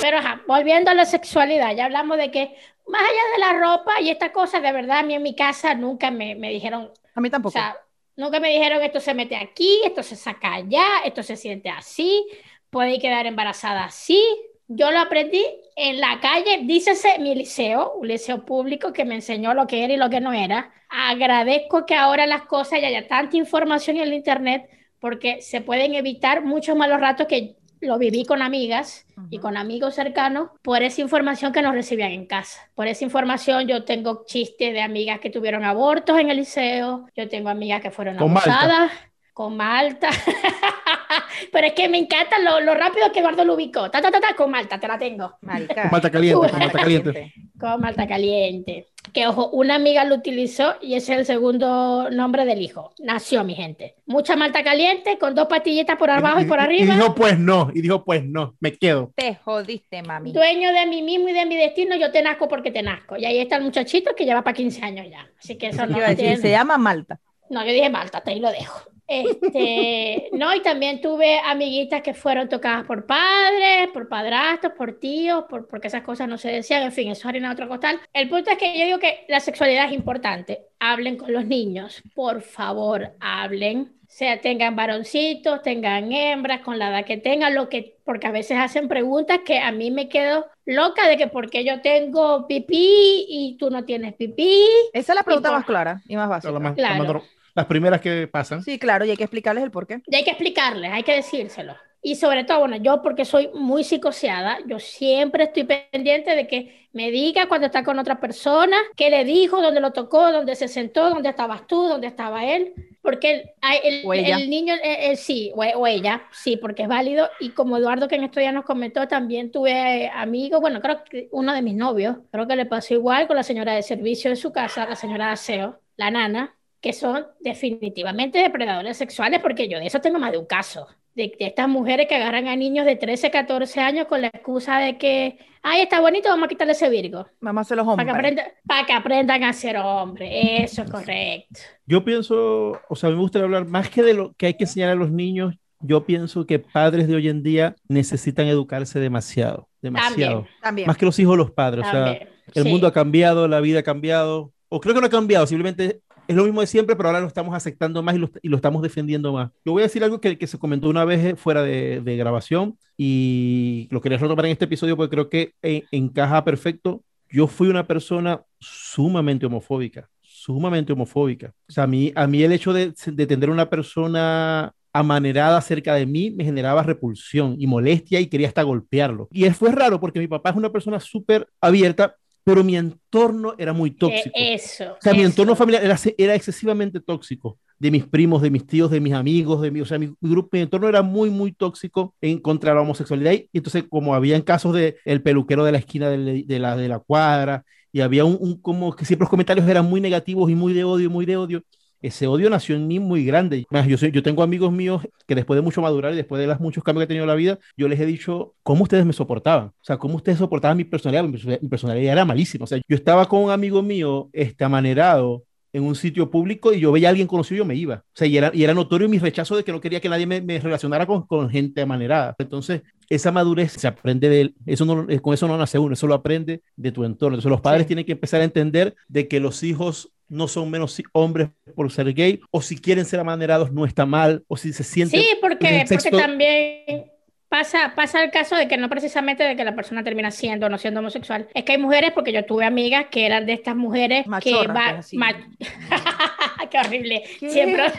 Pero 0.00 0.18
ajá, 0.18 0.40
volviendo 0.46 0.90
a 0.90 0.94
la 0.94 1.04
sexualidad, 1.04 1.74
ya 1.74 1.86
hablamos 1.86 2.16
de 2.18 2.30
que 2.30 2.54
más 2.86 3.02
allá 3.02 3.32
de 3.34 3.38
la 3.60 3.66
ropa 3.68 4.00
y 4.00 4.10
esta 4.10 4.32
cosa, 4.32 4.60
de 4.60 4.72
verdad, 4.72 4.98
a 4.98 5.02
mí 5.02 5.14
en 5.14 5.22
mi 5.22 5.34
casa 5.34 5.74
nunca 5.74 6.10
me, 6.10 6.34
me 6.34 6.50
dijeron, 6.50 6.90
A 7.14 7.20
mí 7.20 7.28
o 7.28 7.30
tampoco. 7.30 7.52
sea, 7.52 7.76
nunca 8.16 8.40
me 8.40 8.48
dijeron 8.50 8.80
esto 8.82 9.00
se 9.00 9.12
mete 9.14 9.36
aquí, 9.36 9.80
esto 9.84 10.02
se 10.02 10.16
saca 10.16 10.54
allá, 10.54 10.86
esto 11.04 11.22
se 11.22 11.36
siente 11.36 11.68
así, 11.68 12.24
puede 12.70 12.98
quedar 13.00 13.26
embarazada 13.26 13.84
así. 13.84 14.22
Yo 14.68 14.90
lo 14.90 14.98
aprendí 14.98 15.42
en 15.76 15.98
la 15.98 16.20
calle, 16.20 16.60
dícese 16.64 17.18
mi 17.20 17.34
liceo, 17.34 17.94
un 17.94 18.06
liceo 18.06 18.44
público 18.44 18.92
que 18.92 19.06
me 19.06 19.14
enseñó 19.14 19.54
lo 19.54 19.66
que 19.66 19.82
era 19.82 19.94
y 19.94 19.96
lo 19.96 20.10
que 20.10 20.20
no 20.20 20.32
era. 20.34 20.70
Agradezco 20.90 21.86
que 21.86 21.94
ahora 21.94 22.26
las 22.26 22.42
cosas 22.42 22.80
ya 22.82 22.88
haya 22.88 23.08
tanta 23.08 23.36
información 23.38 23.96
en 23.96 24.02
el 24.02 24.12
internet 24.12 24.68
porque 25.00 25.40
se 25.40 25.62
pueden 25.62 25.94
evitar 25.94 26.44
muchos 26.44 26.76
malos 26.76 27.00
ratos 27.00 27.26
que 27.26 27.56
lo 27.80 27.98
viví 27.98 28.24
con 28.24 28.42
amigas 28.42 29.06
y 29.30 29.38
con 29.38 29.56
amigos 29.56 29.94
cercanos 29.94 30.50
por 30.62 30.82
esa 30.82 31.00
información 31.00 31.52
que 31.52 31.62
nos 31.62 31.74
recibían 31.74 32.12
en 32.12 32.26
casa. 32.26 32.68
Por 32.74 32.88
esa 32.88 33.04
información 33.04 33.68
yo 33.68 33.84
tengo 33.84 34.24
chistes 34.26 34.72
de 34.74 34.82
amigas 34.82 35.20
que 35.20 35.30
tuvieron 35.30 35.64
abortos 35.64 36.18
en 36.18 36.30
el 36.30 36.38
liceo, 36.38 37.06
yo 37.16 37.28
tengo 37.28 37.48
amigas 37.48 37.80
que 37.80 37.90
fueron 37.90 38.16
Malta. 38.16 38.90
Con 39.38 39.56
Malta. 39.56 40.10
Pero 41.52 41.68
es 41.68 41.72
que 41.74 41.88
me 41.88 41.96
encanta 41.98 42.40
lo, 42.40 42.58
lo 42.60 42.74
rápido 42.74 43.12
que 43.12 43.20
Eduardo 43.20 43.44
lo 43.44 43.54
ubicó. 43.54 43.88
Ta, 43.88 44.02
ta, 44.02 44.10
ta, 44.10 44.18
ta, 44.20 44.34
con 44.34 44.50
Malta, 44.50 44.80
te 44.80 44.88
la 44.88 44.98
tengo. 44.98 45.36
Marica. 45.42 45.82
Con 45.82 45.90
Malta 45.92 46.10
caliente, 46.10 46.36
Uy. 46.40 46.48
con 46.50 46.58
Malta 46.58 46.78
caliente. 46.80 47.32
Con 47.60 47.80
Malta 47.80 48.06
caliente. 48.08 48.88
Que 49.12 49.28
ojo, 49.28 49.48
una 49.50 49.76
amiga 49.76 50.02
lo 50.04 50.16
utilizó 50.16 50.74
y 50.82 50.94
ese 50.94 51.12
es 51.12 51.18
el 51.20 51.24
segundo 51.26 52.10
nombre 52.10 52.44
del 52.46 52.60
hijo. 52.60 52.92
Nació 52.98 53.44
mi 53.44 53.54
gente. 53.54 53.94
Mucha 54.06 54.34
Malta 54.34 54.64
caliente 54.64 55.18
con 55.18 55.36
dos 55.36 55.46
pastillitas 55.46 55.96
por 55.96 56.10
abajo 56.10 56.40
y 56.40 56.44
por 56.44 56.58
Y 56.58 56.62
arriba. 56.62 56.94
dijo, 56.96 57.14
pues 57.14 57.38
no, 57.38 57.70
y 57.72 57.80
dijo, 57.80 58.04
pues 58.04 58.24
no, 58.24 58.56
me 58.58 58.72
quedo. 58.76 59.12
Te 59.14 59.36
jodiste, 59.36 60.02
mami. 60.02 60.32
Dueño 60.32 60.72
de 60.72 60.84
mí 60.86 61.02
mismo 61.02 61.28
y 61.28 61.32
de 61.32 61.46
mi 61.46 61.56
destino, 61.56 61.94
yo 61.94 62.10
te 62.10 62.22
nazco 62.22 62.48
porque 62.48 62.72
te 62.72 62.82
nazco. 62.82 63.16
Y 63.16 63.24
ahí 63.24 63.38
está 63.38 63.54
el 63.56 63.62
muchachito 63.62 64.16
que 64.16 64.24
lleva 64.24 64.42
para 64.42 64.54
15 64.54 64.84
años 64.84 65.06
ya. 65.08 65.28
Así 65.38 65.56
que 65.56 65.68
eso 65.68 65.86
no 65.86 65.96
decir, 66.00 66.16
tiene- 66.16 66.36
se 66.38 66.50
llama 66.50 66.76
Malta. 66.76 67.20
No, 67.50 67.64
yo 67.64 67.72
dije 67.72 67.88
Malta, 67.88 68.20
te 68.20 68.32
ahí 68.32 68.40
lo 68.40 68.50
dejo. 68.50 68.80
Este, 69.08 70.28
no, 70.32 70.54
y 70.54 70.60
también 70.60 71.00
tuve 71.00 71.40
amiguitas 71.44 72.02
que 72.02 72.14
fueron 72.14 72.48
tocadas 72.48 72.84
por 72.86 73.06
padres, 73.06 73.88
por 73.92 74.08
padrastros, 74.08 74.74
por 74.76 74.98
tíos, 74.98 75.44
por, 75.48 75.66
porque 75.66 75.88
esas 75.88 76.02
cosas 76.02 76.28
no 76.28 76.38
se 76.38 76.50
decían, 76.50 76.82
en 76.82 76.92
fin, 76.92 77.10
eso 77.10 77.20
es 77.22 77.26
harina 77.26 77.48
de 77.48 77.54
otro 77.54 77.68
costal. 77.68 78.00
El 78.12 78.28
punto 78.28 78.50
es 78.50 78.58
que 78.58 78.78
yo 78.78 78.84
digo 78.84 78.98
que 78.98 79.24
la 79.28 79.40
sexualidad 79.40 79.86
es 79.86 79.92
importante. 79.92 80.66
Hablen 80.78 81.16
con 81.16 81.32
los 81.32 81.44
niños, 81.46 82.02
por 82.14 82.42
favor, 82.42 83.12
hablen. 83.20 83.92
Sea, 84.06 84.40
tengan 84.40 84.74
varoncitos, 84.74 85.60
tengan 85.62 86.10
hembras, 86.12 86.60
con 86.62 86.78
la 86.78 86.88
edad 86.88 87.04
que 87.04 87.18
tengan, 87.18 87.54
lo 87.54 87.68
que, 87.68 87.96
porque 88.04 88.26
a 88.26 88.30
veces 88.30 88.56
hacen 88.58 88.88
preguntas 88.88 89.40
que 89.44 89.58
a 89.58 89.70
mí 89.70 89.90
me 89.90 90.08
quedo 90.08 90.46
loca 90.64 91.06
de 91.06 91.18
que 91.18 91.26
por 91.26 91.50
qué 91.50 91.62
yo 91.62 91.82
tengo 91.82 92.46
pipí 92.46 93.26
y 93.28 93.56
tú 93.58 93.68
no 93.70 93.84
tienes 93.84 94.14
pipí. 94.14 94.62
Esa 94.94 95.12
es 95.12 95.16
la 95.16 95.22
pregunta 95.24 95.50
por- 95.50 95.58
más 95.58 95.66
clara 95.66 96.00
y 96.08 96.16
más 96.16 96.28
básica. 96.28 96.52
las 96.52 96.62
más- 96.62 96.74
Claro. 96.74 97.04
las 97.04 97.12
más- 97.14 97.22
las 97.58 97.66
primeras 97.66 98.00
que 98.00 98.28
pasan. 98.28 98.62
Sí, 98.62 98.78
claro, 98.78 99.04
y 99.04 99.10
hay 99.10 99.16
que 99.16 99.24
explicarles 99.24 99.64
el 99.64 99.70
porqué. 99.70 100.02
Y 100.06 100.14
hay 100.16 100.24
que 100.24 100.30
explicarles, 100.30 100.90
hay 100.92 101.02
que 101.02 101.14
decírselo. 101.14 101.76
Y 102.00 102.14
sobre 102.14 102.44
todo, 102.44 102.60
bueno, 102.60 102.76
yo 102.76 103.02
porque 103.02 103.24
soy 103.24 103.50
muy 103.54 103.82
psicoseada, 103.84 104.58
yo 104.66 104.78
siempre 104.78 105.44
estoy 105.44 105.64
pendiente 105.64 106.36
de 106.36 106.46
que 106.46 106.88
me 106.92 107.10
diga 107.10 107.48
cuando 107.48 107.66
está 107.66 107.82
con 107.82 107.98
otra 107.98 108.20
persona, 108.20 108.76
qué 108.96 109.10
le 109.10 109.24
dijo, 109.24 109.60
dónde 109.60 109.80
lo 109.80 109.92
tocó, 109.92 110.30
dónde 110.32 110.54
se 110.54 110.68
sentó, 110.68 111.10
dónde 111.10 111.28
estabas 111.30 111.66
tú, 111.66 111.88
dónde 111.88 112.06
estaba 112.06 112.44
él. 112.46 112.72
Porque 113.02 113.56
el, 113.60 114.10
el- 114.12 114.50
niño, 114.50 114.74
eh, 114.74 115.10
eh, 115.12 115.16
sí, 115.16 115.52
o, 115.54 115.60
o 115.62 115.86
ella, 115.86 116.22
sí, 116.32 116.56
porque 116.56 116.82
es 116.82 116.88
válido. 116.88 117.28
Y 117.40 117.50
como 117.50 117.76
Eduardo 117.76 118.06
que 118.08 118.16
en 118.16 118.24
estos 118.24 118.40
días 118.40 118.54
nos 118.54 118.64
comentó, 118.64 119.08
también 119.08 119.50
tuve 119.50 120.04
eh, 120.04 120.10
amigos, 120.14 120.60
bueno, 120.60 120.80
creo 120.80 121.02
que 121.04 121.28
uno 121.32 121.52
de 121.54 121.62
mis 121.62 121.74
novios, 121.74 122.16
creo 122.30 122.46
que 122.46 122.56
le 122.56 122.66
pasó 122.66 122.94
igual 122.94 123.26
con 123.26 123.36
la 123.36 123.42
señora 123.42 123.74
de 123.74 123.82
servicio 123.82 124.30
de 124.30 124.36
su 124.36 124.52
casa, 124.52 124.86
la 124.86 124.96
señora 124.96 125.26
de 125.26 125.32
aseo, 125.32 125.80
la 125.96 126.10
nana, 126.10 126.56
que 126.80 126.92
son 126.92 127.26
definitivamente 127.40 128.38
depredadores 128.38 128.96
sexuales, 128.96 129.40
porque 129.40 129.68
yo 129.68 129.78
de 129.78 129.86
eso 129.86 130.00
tengo 130.00 130.18
más 130.18 130.32
de 130.32 130.38
un 130.38 130.46
caso. 130.46 130.86
De, 131.14 131.34
de 131.36 131.46
estas 131.46 131.68
mujeres 131.68 132.06
que 132.06 132.14
agarran 132.14 132.46
a 132.46 132.54
niños 132.54 132.86
de 132.86 132.94
13, 132.94 133.32
14 133.32 133.80
años 133.80 134.06
con 134.06 134.20
la 134.22 134.28
excusa 134.28 134.78
de 134.78 134.98
que, 134.98 135.36
ay, 135.62 135.80
está 135.80 136.00
bonito, 136.00 136.28
vamos 136.28 136.44
a 136.44 136.48
quitarle 136.48 136.74
ese 136.74 136.88
virgo. 136.88 137.26
Vamos 137.40 137.58
a 137.58 137.62
hacer 137.62 137.76
los 137.76 137.86
Para 137.96 138.12
hombres. 138.12 138.34
que, 138.36 138.52
para 138.64 138.86
que 138.86 138.92
aprendan 138.92 139.42
a 139.42 139.52
ser 139.52 139.78
hombres. 139.78 140.30
Eso 140.32 140.82
es 140.82 140.90
correcto. 140.90 141.58
Yo 141.86 142.04
pienso, 142.04 142.80
o 142.88 142.94
sea, 142.94 143.10
me 143.10 143.16
gustaría 143.16 143.46
hablar 143.46 143.66
más 143.66 143.90
que 143.90 144.02
de 144.04 144.14
lo 144.14 144.32
que 144.34 144.46
hay 144.46 144.54
que 144.54 144.62
enseñar 144.64 144.90
a 144.90 144.94
los 144.94 145.10
niños. 145.10 145.56
Yo 145.80 146.06
pienso 146.06 146.46
que 146.46 146.60
padres 146.60 147.08
de 147.08 147.16
hoy 147.16 147.28
en 147.28 147.42
día 147.42 147.74
necesitan 147.88 148.46
educarse 148.46 149.00
demasiado, 149.00 149.68
demasiado. 149.82 150.42
También. 150.42 150.46
También. 150.62 150.86
Más 150.86 150.96
que 150.98 151.06
los 151.06 151.18
hijos, 151.18 151.36
los 151.36 151.50
padres. 151.50 151.84
O 151.84 151.90
sea, 151.90 152.12
el 152.54 152.62
Sí. 152.62 152.68
mundo 152.68 152.86
ha 152.86 152.92
cambiado, 152.92 153.48
la 153.48 153.58
vida 153.60 153.80
ha 153.80 153.82
cambiado. 153.84 154.52
O 154.68 154.80
creo 154.80 154.94
que 154.94 155.00
no 155.00 155.06
ha 155.06 155.10
cambiado, 155.10 155.46
simplemente 155.48 156.00
es 156.28 156.36
lo 156.36 156.44
mismo 156.44 156.60
de 156.60 156.66
siempre, 156.66 156.94
pero 156.94 157.08
ahora 157.08 157.20
lo 157.20 157.26
estamos 157.26 157.54
aceptando 157.54 158.02
más 158.02 158.14
y 158.14 158.48
lo, 158.48 158.56
estamos 158.56 158.82
defendiendo 158.82 159.32
más. 159.32 159.50
Yo 159.64 159.72
voy 159.72 159.82
a 159.82 159.86
decir 159.86 160.04
algo 160.04 160.20
que, 160.20 160.46
se 160.46 160.58
comentó 160.58 160.88
una 160.88 161.06
vez 161.06 161.24
eh, 161.24 161.36
fuera 161.36 161.62
de, 161.62 162.16
grabación 162.18 162.78
y 162.98 163.88
lo 163.90 164.02
quería 164.02 164.18
retomar 164.18 164.44
en 164.44 164.52
este 164.52 164.66
episodio 164.66 164.96
porque 164.96 165.10
creo 165.10 165.28
que 165.30 165.54
eh, 165.62 165.84
encaja 165.90 166.44
perfecto. 166.44 167.02
Yo 167.30 167.46
fui 167.46 167.68
una 167.68 167.86
persona 167.86 168.42
sumamente 168.60 169.46
homofóbica, 169.46 170.08
sumamente 170.20 170.92
homofóbica. 170.92 171.54
O 171.68 171.72
sea, 171.72 171.84
a 171.84 171.86
mí, 171.86 172.12
el 172.14 172.52
hecho 172.52 172.74
de, 172.74 172.92
de 173.06 173.26
tener 173.26 173.48
una 173.48 173.70
persona 173.70 174.74
amanerada 174.92 175.60
cerca 175.60 175.94
de 175.94 176.06
mí 176.06 176.30
me 176.30 176.44
generaba 176.44 176.82
repulsión 176.82 177.56
y 177.58 177.66
molestia 177.66 178.20
y 178.20 178.26
quería 178.26 178.48
hasta 178.48 178.62
golpearlo. 178.62 179.28
Y 179.32 179.48
fue 179.50 179.72
raro 179.72 179.98
porque 179.98 180.18
mi 180.18 180.28
papá 180.28 180.50
es 180.50 180.56
una 180.56 180.72
persona 180.72 181.00
súper 181.00 181.48
abierta, 181.60 182.16
pero 182.44 182.64
mi 182.64 182.76
entorno 182.76 183.54
era 183.58 183.72
muy 183.72 183.90
tóxico. 183.90 184.38
Eh, 184.38 184.54
eso. 184.54 184.92
O 184.92 184.96
sea, 185.00 185.14
mi 185.14 185.22
eso. 185.22 185.28
entorno 185.30 185.54
familiar 185.56 185.84
era, 185.84 185.98
era 186.16 186.34
excesivamente 186.34 187.00
tóxico. 187.00 187.58
De 187.78 187.90
mis 187.92 188.06
primos, 188.06 188.42
de 188.42 188.50
mis 188.50 188.66
tíos, 188.66 188.90
de 188.90 189.00
mis 189.00 189.12
amigos, 189.12 189.60
de 189.62 189.70
mi, 189.70 189.80
o 189.80 189.84
sea, 189.86 189.98
mi, 189.98 190.08
mi 190.20 190.30
grupo, 190.30 190.48
mi 190.52 190.60
entorno 190.60 190.88
era 190.88 191.02
muy, 191.02 191.30
muy 191.30 191.52
tóxico 191.52 192.14
en 192.20 192.40
contra 192.40 192.70
de 192.70 192.76
la 192.76 192.82
homosexualidad. 192.82 193.32
Y 193.32 193.48
entonces, 193.52 193.84
como 193.88 194.14
habían 194.14 194.42
casos 194.42 194.74
de 194.74 194.96
el 195.04 195.22
peluquero 195.22 195.64
de 195.64 195.72
la 195.72 195.78
esquina 195.78 196.10
de, 196.10 196.44
de 196.46 196.58
la, 196.58 196.76
de 196.76 196.88
la 196.88 196.98
cuadra, 196.98 197.64
y 197.92 198.00
había 198.00 198.24
un, 198.24 198.36
un, 198.40 198.60
como 198.60 198.94
que 198.94 199.04
siempre 199.04 199.24
los 199.24 199.30
comentarios 199.30 199.68
eran 199.68 199.86
muy 199.86 200.00
negativos 200.00 200.50
y 200.50 200.54
muy 200.54 200.72
de 200.74 200.84
odio, 200.84 201.10
muy 201.10 201.24
de 201.26 201.36
odio. 201.36 201.62
Ese 202.00 202.26
odio 202.26 202.48
nació 202.50 202.76
en 202.76 202.86
mí 202.86 202.98
muy 203.00 203.24
grande. 203.24 203.66
Más, 203.70 203.86
yo, 203.86 203.96
soy, 203.98 204.10
yo 204.12 204.22
tengo 204.22 204.42
amigos 204.42 204.70
míos 204.72 205.02
que 205.26 205.34
después 205.34 205.56
de 205.58 205.62
mucho 205.62 205.82
madurar 205.82 206.12
y 206.12 206.16
después 206.16 206.40
de 206.40 206.46
los 206.46 206.60
muchos 206.60 206.84
cambios 206.84 207.00
que 207.02 207.04
he 207.04 207.08
tenido 207.08 207.24
en 207.24 207.28
la 207.28 207.34
vida, 207.34 207.58
yo 207.76 207.88
les 207.88 207.98
he 208.00 208.06
dicho 208.06 208.54
cómo 208.62 208.84
ustedes 208.84 209.04
me 209.04 209.12
soportaban. 209.12 209.66
O 209.68 209.72
sea, 209.82 209.96
cómo 209.98 210.16
ustedes 210.16 210.38
soportaban 210.38 210.76
mi 210.76 210.84
personalidad. 210.84 211.24
Mi, 211.60 211.68
personalidad- 211.68 212.12
era 212.12 212.24
malísima. 212.24 212.64
O 212.64 212.66
sea, 212.66 212.78
yo 212.78 212.96
estaba 212.96 213.26
con 213.28 213.42
un 213.42 213.50
amigo 213.50 213.82
mío, 213.82 214.30
este, 214.32 214.64
amanerado, 214.64 215.44
en 215.70 215.82
un 215.82 215.94
sitio 215.94 216.30
público 216.30 216.72
y 216.72 216.80
yo 216.80 216.90
veía 216.90 217.08
a 217.08 217.10
alguien 217.10 217.26
conocido 217.28 217.56
y 217.56 217.58
yo 217.58 217.64
me 217.66 217.74
iba. 217.74 217.96
O 217.96 218.02
sea, 218.14 218.26
y 218.26 218.38
era, 218.38 218.50
y 218.54 218.64
era 218.64 218.72
notorio 218.72 219.06
mi 219.06 219.18
rechazo 219.18 219.54
de 219.54 219.64
que 219.64 219.70
no 219.70 219.82
quería 219.82 220.00
que 220.00 220.08
nadie 220.08 220.26
me, 220.26 220.40
me 220.40 220.58
relacionara 220.58 221.04
con, 221.06 221.26
con 221.26 221.50
gente 221.50 221.82
amanerada. 221.82 222.34
Entonces, 222.38 222.82
esa 223.10 223.32
madurez 223.32 223.72
se 223.72 223.86
aprende 223.86 224.30
de 224.30 224.54
eso 224.64 224.86
no, 224.86 225.04
eh, 225.10 225.20
con 225.20 225.34
eso 225.34 225.46
no 225.46 225.58
nace 225.58 225.78
uno, 225.78 225.92
eso 225.92 226.06
lo 226.06 226.14
aprende 226.14 226.62
de 226.74 226.90
tu 226.90 227.04
entorno. 227.04 227.34
Entonces, 227.34 227.50
los 227.50 227.60
padres 227.60 227.82
Sí. 227.82 227.88
tienen 227.88 228.06
que 228.06 228.12
empezar 228.12 228.40
a 228.40 228.44
entender 228.44 228.94
de 229.08 229.28
que 229.28 229.40
los 229.40 229.62
hijos 229.62 230.10
no 230.28 230.48
son 230.48 230.70
menos 230.70 231.00
hombres 231.12 231.48
por 231.74 231.90
ser 231.90 232.12
gay, 232.14 232.40
o 232.50 232.60
si 232.62 232.76
quieren 232.78 233.04
ser 233.04 233.20
amanerados 233.20 233.72
no 233.72 233.84
está 233.84 234.06
mal, 234.06 234.44
o 234.48 234.56
si 234.56 234.72
se 234.72 234.84
sienten 234.84 235.20
Sí, 235.20 235.28
porque, 235.40 235.84
porque 235.88 236.10
también 236.10 237.10
pasa, 237.48 237.94
pasa 237.96 238.22
el 238.22 238.30
caso 238.30 238.56
de 238.56 238.68
que 238.68 238.76
no 238.76 238.88
precisamente 238.90 239.42
de 239.42 239.56
que 239.56 239.64
la 239.64 239.74
persona 239.74 240.04
termina 240.04 240.30
siendo 240.30 240.66
o 240.66 240.68
no 240.68 240.76
siendo 240.78 241.00
homosexual. 241.00 241.48
Es 241.54 241.64
que 241.64 241.72
hay 241.72 241.78
mujeres, 241.78 242.12
porque 242.14 242.32
yo 242.32 242.44
tuve 242.44 242.64
amigas 242.66 243.06
que 243.10 243.24
eran 243.26 243.46
de 243.46 243.54
estas 243.54 243.74
mujeres 243.74 244.24
que 244.24 244.28
Machorras, 244.30 244.76
va, 244.76 244.94
pues, 244.96 245.14
ma- 245.14 245.34
Qué 246.70 246.78
horrible. 246.78 247.22
¿Qué? 247.40 247.48
Siempre. 247.50 247.84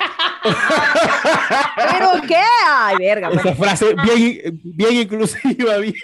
¿Pero 1.92 2.10
qué? 2.28 2.38
Ay, 2.68 2.98
verga. 3.00 3.30
pues. 3.30 3.44
Esa 3.44 3.56
frase 3.56 3.96
bien, 4.04 4.60
bien 4.64 4.94
inclusiva, 4.96 5.78
bien. 5.78 5.96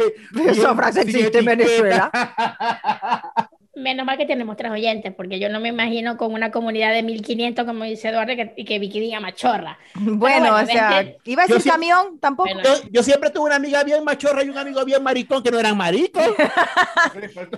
Esa 0.48 0.52
bien 0.52 0.76
frase 0.76 1.02
existe 1.02 1.40
en. 1.40 1.46
Venezuela. 1.46 2.12
Menos 3.76 4.06
mal 4.06 4.18
que 4.18 4.26
tenemos 4.26 4.56
tres 4.56 4.72
oyentes, 4.72 5.14
porque 5.14 5.38
yo 5.38 5.50
no 5.50 5.60
me 5.60 5.68
imagino 5.70 6.16
con 6.16 6.34
una 6.34 6.50
comunidad 6.50 6.94
de 6.94 7.04
1500, 7.04 7.66
como 7.66 7.84
dice 7.84 8.08
Eduardo, 8.08 8.34
que- 8.36 8.54
y 8.56 8.64
que 8.64 8.80
Vicky 8.80 9.02
diga 9.02 9.20
machorra. 9.20 9.78
Bueno, 9.96 10.18
bueno, 10.52 10.56
o 10.56 10.66
sea, 10.66 10.90
desde- 11.04 11.18
iba 11.26 11.44
a 11.44 11.48
decir 11.48 11.70
camión, 11.72 12.18
tampoco. 12.20 12.50
Bueno. 12.54 12.64
Yo, 12.64 12.90
yo 12.90 13.04
siempre 13.04 13.32
tuve 13.32 13.46
una 13.48 13.58
amiga 13.58 13.84
bien 13.84 14.04
machorra 14.06 14.44
y 14.44 14.50
un 14.50 14.58
amigo 14.58 14.84
bien 14.86 15.04
maricón 15.04 15.44
que 15.44 15.52
no 15.52 15.60
eran 15.60 15.76
maricos. 15.78 16.24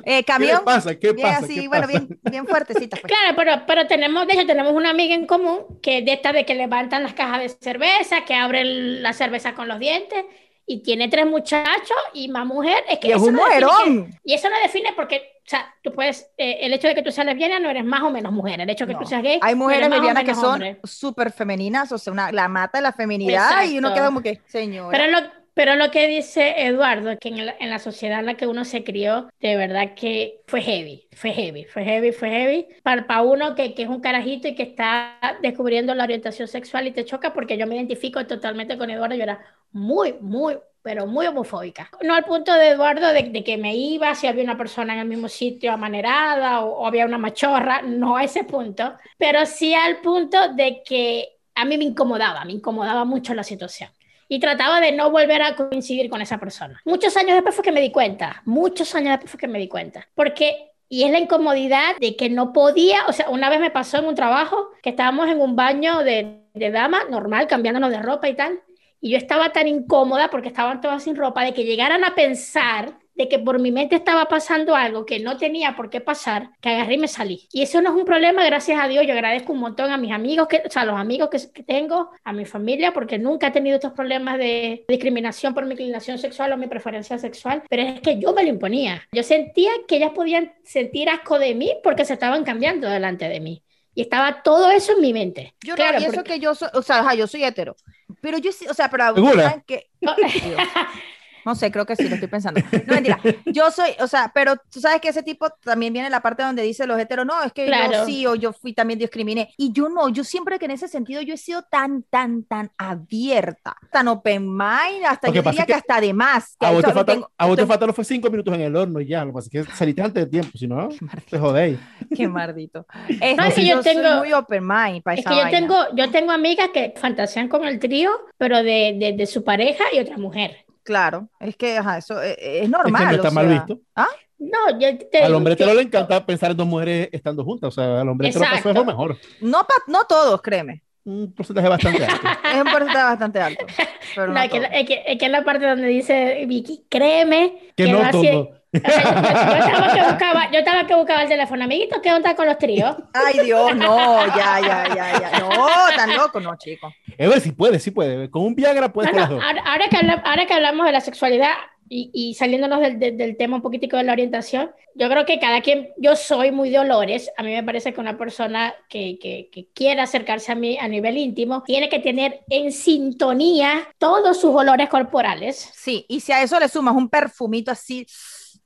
Eh, 0.03 0.17
¿Qué 0.19 0.23
camión. 0.23 0.57
le 0.59 0.63
pasa? 0.63 0.95
¿Qué 0.99 1.11
bien 1.13 1.27
pasa? 1.27 1.45
así, 1.45 1.61
¿Qué 1.61 1.67
bueno, 1.67 1.87
pasa? 1.87 1.99
bien, 1.99 2.19
bien 2.31 2.47
fuertecita. 2.47 2.97
Pues. 2.99 3.11
Claro, 3.13 3.35
pero, 3.35 3.63
pero 3.67 3.87
tenemos, 3.87 4.25
de 4.27 4.33
hecho, 4.33 4.45
tenemos 4.45 4.73
una 4.73 4.89
amiga 4.89 5.13
en 5.15 5.25
común 5.25 5.59
que 5.81 5.99
es 5.99 6.05
de 6.05 6.13
estas 6.13 6.33
de 6.33 6.45
que 6.45 6.55
levantan 6.55 7.03
las 7.03 7.13
cajas 7.13 7.39
de 7.39 7.49
cerveza, 7.49 8.25
que 8.25 8.33
abren 8.33 9.03
la 9.03 9.13
cerveza 9.13 9.53
con 9.53 9.67
los 9.67 9.79
dientes, 9.79 10.25
y 10.65 10.81
tiene 10.83 11.07
tres 11.07 11.25
muchachos 11.25 11.97
y 12.13 12.27
más 12.29 12.45
mujer. 12.45 12.83
Es 12.89 12.99
que 12.99 13.07
Y 13.09 13.11
es 13.11 13.17
un 13.17 13.33
no 13.33 13.45
define 13.45 13.65
mujerón. 13.65 14.05
que- 14.11 14.17
y 14.25 14.33
eso 14.33 14.49
no 14.49 14.55
define 14.61 14.89
porque, 14.95 15.21
o 15.47 15.49
sea, 15.49 15.73
tú 15.81 15.93
puedes, 15.93 16.29
eh, 16.37 16.57
el 16.61 16.73
hecho 16.73 16.89
de 16.89 16.95
que 16.95 17.01
tú 17.01 17.09
seas 17.09 17.25
lesbiana 17.25 17.57
no 17.57 17.69
eres 17.69 17.85
más 17.85 18.01
o 18.03 18.09
menos 18.11 18.33
mujer, 18.33 18.59
el 18.59 18.69
hecho 18.69 18.85
de 18.85 18.89
que 18.89 18.93
No. 18.95 18.99
tú 18.99 19.05
seas 19.05 19.23
gay. 19.23 19.39
Hay 19.41 19.53
no 19.53 19.59
mujeres 19.59 19.87
eres 19.87 19.89
más 19.89 19.99
o 19.99 20.01
lesbianas 20.01 20.23
que 20.25 20.35
son 20.35 20.77
súper 20.83 21.31
femeninas, 21.31 21.89
o 21.93 21.97
sea, 21.97 22.11
una, 22.11 22.33
la 22.33 22.49
mata 22.49 22.79
de 22.79 22.81
la 22.81 22.91
feminidad 22.91 23.63
y 23.63 23.77
uno 23.77 23.87
Exacto. 23.87 23.93
queda 23.93 24.05
como 24.07 24.21
que, 24.21 24.41
señora. 24.47 24.97
Pero 24.97 25.09
lo, 25.09 25.19
pero 25.53 25.75
lo 25.75 25.89
que 25.89 26.07
dice 26.07 26.67
Eduardo, 26.67 27.17
que 27.17 27.29
en 27.29 27.45
la, 27.45 27.55
en 27.59 27.69
la 27.69 27.79
sociedad 27.79 28.19
en 28.19 28.25
la 28.25 28.33
que 28.35 28.45
uno 28.45 28.65
se 28.65 28.83
crió, 28.83 29.29
de 29.39 29.55
verdad 29.55 29.95
que 29.95 30.41
fue 30.47 30.61
heavy, 30.61 31.07
fue 31.13 31.31
heavy, 31.31 31.63
fue 31.63 31.83
heavy, 31.83 32.11
fue 32.11 32.29
heavy. 32.29 32.67
Para, 32.83 33.21
uno 33.21 33.55
que, 33.55 33.73
que 33.73 33.83
es 33.83 33.89
un 33.89 34.01
carajito 34.01 34.47
y 34.49 34.53
que 34.55 34.63
está 34.63 35.17
descubriendo 35.41 35.95
la 35.95 36.03
orientación 36.03 36.47
sexual 36.47 36.87
y 36.87 36.91
te 36.91 37.05
choca 37.05 37.33
porque 37.33 37.57
yo 37.57 37.65
me 37.67 37.75
identifico 37.75 38.25
totalmente 38.27 38.77
con 38.77 38.89
Eduardo, 38.89 39.15
yo 39.15 39.23
era 39.23 39.39
muy, 39.71 40.13
muy, 40.21 40.57
pero 40.87 41.05
muy 41.05 41.27
homofóbica. 41.27 41.91
No 42.01 42.15
al 42.15 42.23
punto 42.23 42.53
de 42.53 42.69
Eduardo 42.69 43.11
de, 43.11 43.23
de 43.23 43.43
que 43.43 43.57
me 43.57 43.75
iba 43.75 44.15
si 44.15 44.25
había 44.25 44.45
una 44.45 44.57
persona 44.57 44.93
en 44.93 44.99
el 44.99 45.05
mismo 45.05 45.27
sitio 45.27 45.73
amanerada 45.73 46.61
o, 46.61 46.77
o 46.77 46.87
había 46.87 47.05
una 47.05 47.17
machorra, 47.17 47.81
no 47.81 48.15
a 48.15 48.23
ese 48.23 48.45
punto, 48.45 48.93
pero 49.17 49.45
sí 49.45 49.73
al 49.73 49.97
punto 49.97 50.53
de 50.53 50.81
que 50.81 51.27
a 51.55 51.65
mí 51.65 51.77
me 51.77 51.83
incomodaba, 51.83 52.45
me 52.45 52.53
incomodaba 52.53 53.03
mucho 53.03 53.33
la 53.33 53.43
situación 53.43 53.89
y 54.29 54.39
trataba 54.39 54.79
de 54.79 54.93
no 54.93 55.11
volver 55.11 55.41
a 55.41 55.57
coincidir 55.57 56.09
con 56.09 56.21
esa 56.21 56.37
persona. 56.37 56.81
Muchos 56.85 57.17
años 57.17 57.33
después 57.33 57.53
fue 57.53 57.65
que 57.65 57.73
me 57.73 57.81
di 57.81 57.91
cuenta, 57.91 58.41
muchos 58.45 58.95
años 58.95 59.11
después 59.11 59.31
fue 59.31 59.41
que 59.41 59.49
me 59.49 59.59
di 59.59 59.67
cuenta, 59.67 60.07
porque 60.15 60.71
y 60.87 61.03
es 61.03 61.11
la 61.11 61.19
incomodidad 61.19 61.97
de 61.99 62.15
que 62.15 62.29
no 62.29 62.53
podía, 62.53 63.07
o 63.07 63.11
sea, 63.11 63.29
una 63.29 63.49
vez 63.49 63.59
me 63.59 63.71
pasó 63.71 63.97
en 63.97 64.05
un 64.05 64.15
trabajo 64.15 64.69
que 64.81 64.91
estábamos 64.91 65.27
en 65.27 65.41
un 65.41 65.57
baño 65.57 66.01
de, 66.05 66.43
de 66.53 66.71
dama 66.71 67.03
normal, 67.09 67.47
cambiándonos 67.47 67.91
de 67.91 68.01
ropa 68.01 68.29
y 68.29 68.35
tal, 68.35 68.61
y 69.01 69.11
yo 69.11 69.17
estaba 69.17 69.51
tan 69.51 69.67
incómoda 69.67 70.29
porque 70.29 70.47
estaban 70.49 70.81
todas 70.81 71.03
sin 71.03 71.15
ropa 71.15 71.43
de 71.43 71.53
que 71.53 71.63
llegaran 71.63 72.03
a 72.03 72.15
pensar 72.15 72.97
de 73.13 73.27
que 73.27 73.39
por 73.39 73.57
mi 73.59 73.71
mente 73.71 73.95
estaba 73.95 74.25
pasando 74.25 74.75
algo 74.75 75.03
que 75.03 75.19
no 75.19 75.37
tenía 75.37 75.75
por 75.75 75.89
qué 75.89 76.01
pasar, 76.01 76.51
que 76.61 76.69
agarré 76.69 76.93
y 76.93 76.97
me 76.99 77.07
salí. 77.07 77.47
Y 77.51 77.63
eso 77.63 77.81
no 77.81 77.89
es 77.89 77.95
un 77.95 78.05
problema, 78.05 78.45
gracias 78.45 78.79
a 78.79 78.87
Dios. 78.87 79.07
Yo 79.07 79.13
agradezco 79.13 79.53
un 79.53 79.59
montón 79.59 79.89
a 79.91 79.97
mis 79.97 80.11
amigos, 80.11 80.47
que, 80.47 80.61
o 80.63 80.69
sea, 80.69 80.83
a 80.83 80.85
los 80.85 80.99
amigos 80.99 81.29
que, 81.31 81.39
que 81.51 81.63
tengo, 81.63 82.11
a 82.23 82.31
mi 82.31 82.45
familia, 82.45 82.93
porque 82.93 83.17
nunca 83.17 83.47
he 83.47 83.51
tenido 83.51 83.77
estos 83.77 83.93
problemas 83.93 84.37
de 84.37 84.85
discriminación 84.87 85.55
por 85.55 85.65
mi 85.65 85.71
inclinación 85.71 86.19
sexual 86.19 86.51
o 86.53 86.57
mi 86.57 86.67
preferencia 86.67 87.17
sexual, 87.17 87.63
pero 87.67 87.81
es 87.81 88.01
que 88.01 88.19
yo 88.19 88.33
me 88.33 88.43
lo 88.43 88.49
imponía. 88.49 89.01
Yo 89.11 89.23
sentía 89.23 89.71
que 89.87 89.95
ellas 89.97 90.11
podían 90.13 90.53
sentir 90.63 91.09
asco 91.09 91.39
de 91.39 91.55
mí 91.55 91.73
porque 91.83 92.05
se 92.05 92.13
estaban 92.13 92.43
cambiando 92.43 92.87
delante 92.87 93.27
de 93.27 93.39
mí. 93.39 93.63
Y 93.95 94.01
estaba 94.01 94.43
todo 94.43 94.69
eso 94.69 94.91
en 94.91 95.01
mi 95.01 95.11
mente. 95.11 95.55
Yo 95.65 95.73
Claro, 95.73 95.93
no, 95.93 96.01
y 96.01 96.03
eso 96.03 96.13
porque- 96.13 96.33
que 96.33 96.39
yo 96.39 96.53
soy, 96.53 96.69
o 96.75 96.83
sea, 96.83 97.15
yo 97.15 97.25
soy 97.25 97.43
hetero. 97.43 97.75
Pero 98.21 98.37
yo 98.37 98.51
sí, 98.51 98.67
o 98.67 98.73
sea, 98.73 98.89
pero 98.89 99.13
¿Segura? 99.13 99.43
¿saben 99.43 99.63
qué? 99.65 99.89
No 101.47 101.55
sé, 101.55 101.71
creo 101.71 101.85
que 101.85 101.95
sí, 101.95 102.09
lo 102.09 102.15
estoy 102.15 102.27
pensando. 102.27 102.59
No, 102.85 102.93
mentira. 102.93 103.19
Yo 103.45 103.71
soy, 103.71 103.91
o 104.01 104.07
sea, 104.07 104.31
pero 104.33 104.55
tú 104.69 104.81
sabes 104.81 104.99
que 104.99 105.07
ese 105.07 105.23
tipo 105.23 105.47
también 105.63 105.93
viene 105.93 106.09
la 106.09 106.19
parte 106.19 106.43
donde 106.43 106.61
dice 106.61 106.85
los 106.85 106.99
heteros, 106.99 107.25
no, 107.25 107.41
es 107.41 107.53
que 107.53 107.61
yo 107.65 107.67
Claro. 107.67 108.05
sí 108.05 108.25
o 108.27 108.35
yo 108.35 108.51
fui 108.51 108.73
también 108.73 108.99
discriminé. 108.99 109.53
Y 109.57 109.71
yo 109.71 109.87
no, 109.87 110.09
yo 110.09 110.23
siempre 110.25 110.59
que 110.59 110.65
en 110.65 110.71
ese 110.71 110.89
sentido 110.89 111.21
yo 111.21 111.33
he 111.33 111.37
sido 111.37 111.61
tan, 111.63 112.03
tan, 112.03 112.43
tan 112.43 112.69
abierta, 112.77 113.75
tan 113.91 114.07
open 114.09 114.45
mind, 114.49 115.05
hasta 115.07 115.29
yo 115.29 115.41
diría 115.41 115.61
que, 115.61 115.67
que 115.67 115.73
hasta 115.73 116.01
de 116.01 116.13
más. 116.13 116.57
Que 116.59 116.65
A 116.65 116.71
vos, 116.71 116.83
te 116.83 117.03
tengo- 117.05 117.31
a 117.37 117.45
vos 117.45 117.55
te 117.57 117.65
faltaron 117.65 117.95
fue 117.95 118.03
cinco 118.03 118.29
minutos 118.29 118.53
en 118.53 118.61
el 118.61 118.75
horno 118.75 118.99
y 118.99 119.07
ya. 119.07 119.21
Lo 119.23 119.27
que 119.31 119.33
pasa 119.35 119.49
es 119.51 119.65
que 119.67 119.71
saliste 119.73 120.01
antes 120.01 120.25
de 120.25 120.29
tiempo, 120.29 120.57
si 120.57 120.67
no, 120.67 120.89
te 121.29 121.39
jodéis. 121.39 121.79
Qué 122.15 122.27
mardito. 122.27 122.85
Es 123.21 123.37
No, 123.37 123.43
que 123.43 123.49
es 123.49 123.55
que 123.55 123.61
yo, 123.65 123.75
yo 123.77 123.83
soy 123.83 123.93
tengo- 123.95 124.17
muy 124.19 124.33
open 124.33 124.67
mind 124.67 125.01
para 125.03 125.13
Es 125.15 125.21
esa 125.21 125.29
que 125.29 125.35
yo 125.37 125.41
vaina. 125.43 125.57
tengo, 125.59 125.75
yo 125.95 126.11
tengo 126.11 126.31
amigas 126.31 126.69
que 126.73 126.93
fantasean 126.97 127.47
con 127.47 127.65
el 127.65 127.79
trío, 127.79 128.11
pero 128.37 128.57
de, 128.57 128.95
de, 128.99 129.13
de 129.17 129.25
su 129.25 129.43
pareja 129.43 129.85
y 129.93 129.99
otra 129.99 130.17
mujer. 130.17 130.65
Claro, 130.87 131.27
es 131.41 131.57
que 131.57 131.77
ajá, 131.77 131.97
eso 131.97 132.21
es, 132.21 132.31
es 132.31 132.37
Es 132.39 132.61
que 132.61 132.67
normal. 132.69 133.05
no 133.07 133.11
está 133.11 133.27
o 133.27 133.31
mal 133.33 133.45
sea. 133.49 133.53
visto. 133.65 133.81
¿Ah? 133.93 134.07
No, 134.39 134.79
yo 134.79 134.97
te 135.11 135.17
Al 135.21 135.35
hombre 135.35 135.53
hetero 135.55 135.73
le 135.73 135.81
encanta 135.81 136.25
pensar 136.25 136.51
en 136.51 136.57
dos 136.57 136.65
mujeres 136.65 137.09
estando 137.11 137.43
juntas. 137.43 137.67
O 137.67 137.71
sea, 137.71 137.99
al 137.99 138.07
hombre 138.07 138.29
hetero 138.29 138.45
pasó 138.45 138.53
es 138.55 138.59
Exacto. 138.61 138.79
lo 138.79 138.85
mejor. 138.85 139.17
No, 139.41 139.59
pa- 139.67 139.83
no 139.87 140.05
todos, 140.05 140.41
créeme. 140.41 140.81
Un 141.07 141.33
porcentaje 141.33 141.69
bastante 141.69 142.03
alto. 142.05 142.27
Es 142.53 142.55
un 142.61 142.71
porcentaje 142.71 143.03
bastante 143.03 143.39
alto. 143.41 143.65
Pero 144.13 144.27
No, 144.27 144.33
no 144.33 144.41
es, 144.41 144.49
que, 144.51 144.57
es, 144.57 144.85
que, 144.87 145.03
es 145.07 145.17
que 145.17 145.25
en 145.25 145.31
la 145.31 145.43
parte 145.43 145.65
donde 145.65 145.87
dice 145.87 146.43
Vicky, 146.47 146.85
créeme 146.89 147.71
Que 147.77 147.87
no 147.91 147.99
va 147.99 148.07
así- 148.09 148.29
todo. 148.29 148.51
O 148.73 148.89
sea, 148.89 149.03
yo, 149.03 149.13
yo 149.13 149.59
estaba 149.79 149.93
que 149.93 150.03
buscaba, 150.03 150.51
yo 150.51 150.59
estaba 150.59 150.85
que 150.87 150.95
buscaba 150.95 151.21
el 151.23 151.29
teléfono, 151.29 151.63
amiguito, 151.63 152.01
¿qué 152.01 152.13
onda 152.13 152.35
con 152.35 152.45
los 152.45 152.57
tríos? 152.57 152.95
Ay, 153.13 153.39
Dios, 153.45 153.73
no, 153.75 154.25
ya, 154.35 154.59
ya, 154.59 154.93
ya, 154.93 155.19
ya. 155.31 155.39
No, 155.39 155.65
tan 155.95 156.13
loco, 156.15 156.39
no, 156.41 156.55
chico. 156.57 156.93
Es 157.17 157.29
ver, 157.29 157.39
si 157.39 157.53
puede, 157.53 157.79
sí 157.79 157.91
puede. 157.91 158.29
Con 158.29 158.43
un 158.43 158.53
Viagra 158.55 158.91
puedes 158.91 159.11
No, 159.11 159.13
con 159.13 159.21
las 159.21 159.29
no, 159.29 159.35
dos. 159.37 159.43
ahora, 159.65 159.85
que 159.89 159.97
ahora 160.25 160.45
que 160.45 160.53
hablamos 160.53 160.85
de 160.85 160.91
la 160.91 160.99
sexualidad 161.01 161.53
y, 161.89 162.11
y 162.13 162.33
saliéndonos 162.35 162.79
del, 162.81 162.99
del- 162.99 163.17
del 163.17 163.37
tema 163.37 163.57
un 163.57 163.61
poquitico 163.61 163.97
de 163.97 164.03
la 164.03 164.13
orientación, 164.13 164.71
yo 164.95 165.09
creo 165.09 165.25
que 165.25 165.39
cada 165.39 165.61
quien, 165.61 165.89
yo 165.97 166.15
soy 166.15 166.51
muy 166.51 166.69
de 166.69 166.79
olores, 166.79 167.31
a 167.37 167.43
mí 167.43 167.51
me 167.53 167.63
parece 167.63 167.93
que 167.93 167.99
una 168.01 168.17
persona 168.17 168.73
que, 168.89 169.19
que, 169.19 169.49
que 169.51 169.67
quiera 169.73 170.03
acercarse 170.03 170.51
a 170.51 170.55
mí 170.55 170.77
a 170.79 170.87
nivel 170.87 171.17
íntimo 171.17 171.63
tiene 171.63 171.89
que 171.89 171.99
tener 171.99 172.41
en 172.49 172.71
sintonía 172.71 173.87
todos 173.99 174.39
sus 174.41 174.55
olores 174.55 174.89
corporales. 174.89 175.71
Sí, 175.75 176.05
y 176.09 176.19
si 176.19 176.31
a 176.31 176.41
eso 176.41 176.59
le 176.59 176.67
sumas 176.69 176.95
un 176.95 177.09
perfumito 177.09 177.71
así, 177.71 178.05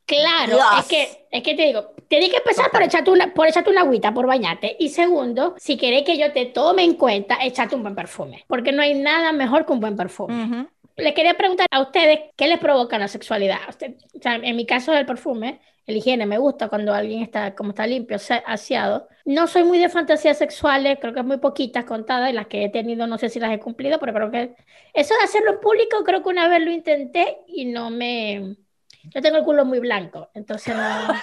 Claro, 0.06 0.56
Dios. 0.56 0.66
es 0.80 0.86
que, 0.88 1.28
es 1.32 1.42
que 1.44 1.56
te 1.56 1.64
digo, 1.68 1.94
tienes 2.10 2.30
que 2.30 2.38
empezar 2.38 2.70
por 2.70 2.82
echarte, 2.84 3.12
una, 3.12 3.34
por 3.34 3.48
echarte 3.48 3.70
una 3.70 3.82
agüita, 3.82 4.14
por 4.14 4.28
bañarte. 4.28 4.76
Y 4.78 4.90
segundo, 4.90 5.56
si 5.58 5.78
querés 5.78 6.04
que 6.04 6.18
yo 6.18 6.34
te 6.34 6.48
tome 6.48 6.84
en 6.84 6.96
cuenta, 6.96 7.38
echate 7.42 7.76
un 7.76 7.84
buen 7.84 7.96
perfume. 7.96 8.44
Porque 8.48 8.74
no 8.74 8.82
hay 8.82 8.94
nada 8.94 9.32
mejor 9.32 9.66
que 9.66 9.72
un 9.72 9.80
buen 9.80 9.96
perfume. 9.96 10.44
ujú, 10.44 10.70
Les 10.98 11.14
quería 11.14 11.36
preguntar 11.36 11.68
a 11.72 11.82
ustedes, 11.82 12.20
¿qué 12.36 12.48
les 12.48 12.60
provoca 12.60 12.98
la 13.00 13.08
sexualidad? 13.08 13.60
Usted- 13.70 13.96
o 14.18 14.22
sea, 14.22 14.36
en 14.36 14.56
mi 14.56 14.66
caso 14.66 14.92
del 14.92 15.06
perfume, 15.06 15.62
el 15.88 15.98
higiene 15.98 16.26
me 16.26 16.38
gusta 16.38 16.68
cuando 16.70 16.94
alguien 16.94 17.24
está 17.24 17.56
como 17.56 17.70
está 17.72 17.88
limpio, 17.88 18.20
se- 18.20 18.44
aseado. 18.46 19.08
No 19.26 19.48
soy 19.48 19.64
muy 19.64 19.78
de 19.80 19.90
fantasías 19.90 20.38
sexuales, 20.38 20.98
creo 21.02 21.14
que 21.14 21.24
muy 21.24 21.38
poquitas 21.38 21.86
contadas 21.86 22.30
y 22.30 22.34
las 22.34 22.48
que 22.48 22.66
he 22.66 22.70
tenido 22.70 23.08
no 23.08 23.18
sé 23.18 23.30
si 23.30 23.40
las 23.40 23.52
he 23.52 23.60
cumplido, 23.60 24.00
pero 24.00 24.14
creo 24.14 24.32
que 24.32 24.56
eso 24.94 25.16
de 25.16 25.24
hacerlo 25.24 25.52
en 25.54 25.60
público, 25.60 26.04
creo 26.04 26.22
que 26.24 26.30
una 26.30 26.48
vez 26.48 26.62
lo 26.62 26.72
intenté 26.72 27.38
y 27.48 27.66
no 27.66 27.90
me... 27.90 28.56
Yo 29.04 29.22
tengo 29.22 29.38
el 29.38 29.44
culo 29.44 29.66
muy 29.66 29.80
blanco, 29.80 30.30
entonces 30.36 30.76
no... 30.76 30.84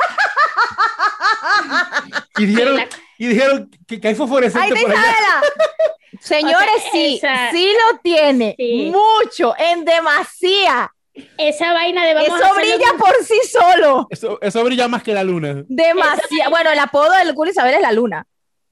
Y 2.38 2.46
dijeron, 2.46 2.80
y 3.18 3.26
dijeron 3.26 3.70
que, 3.86 4.00
que 4.00 4.08
hay 4.08 4.14
¡Ay, 4.14 4.18
fosforescente 4.18 4.80
por 4.80 4.90
allá. 4.92 5.02
Señores, 6.20 6.68
O 6.76 6.80
sea, 6.80 6.90
sí, 6.92 7.16
esa- 7.16 7.50
sí 7.50 7.72
lo 7.92 7.98
tiene. 8.00 8.54
Sí. 8.58 8.92
Mucho, 8.92 9.54
en 9.58 9.84
demasía. 9.84 10.92
Esa 11.36 11.72
vaina 11.72 12.04
de 12.06 12.14
vamos 12.14 12.28
Eso 12.28 12.54
brilla 12.54 12.92
por 12.98 13.14
sí 13.24 13.38
solo. 13.50 14.06
Eso, 14.10 14.38
eso 14.40 14.62
brilla 14.64 14.86
más 14.88 15.02
que 15.02 15.12
la 15.14 15.24
luna. 15.24 15.64
Demasiado. 15.68 16.50
Bueno, 16.50 16.70
el 16.70 16.78
apodo 16.78 17.12
del 17.12 17.34
culo 17.34 17.50
Isabel 17.50 17.74
es 17.74 17.80
la 17.82 17.92
luna. 17.92 18.26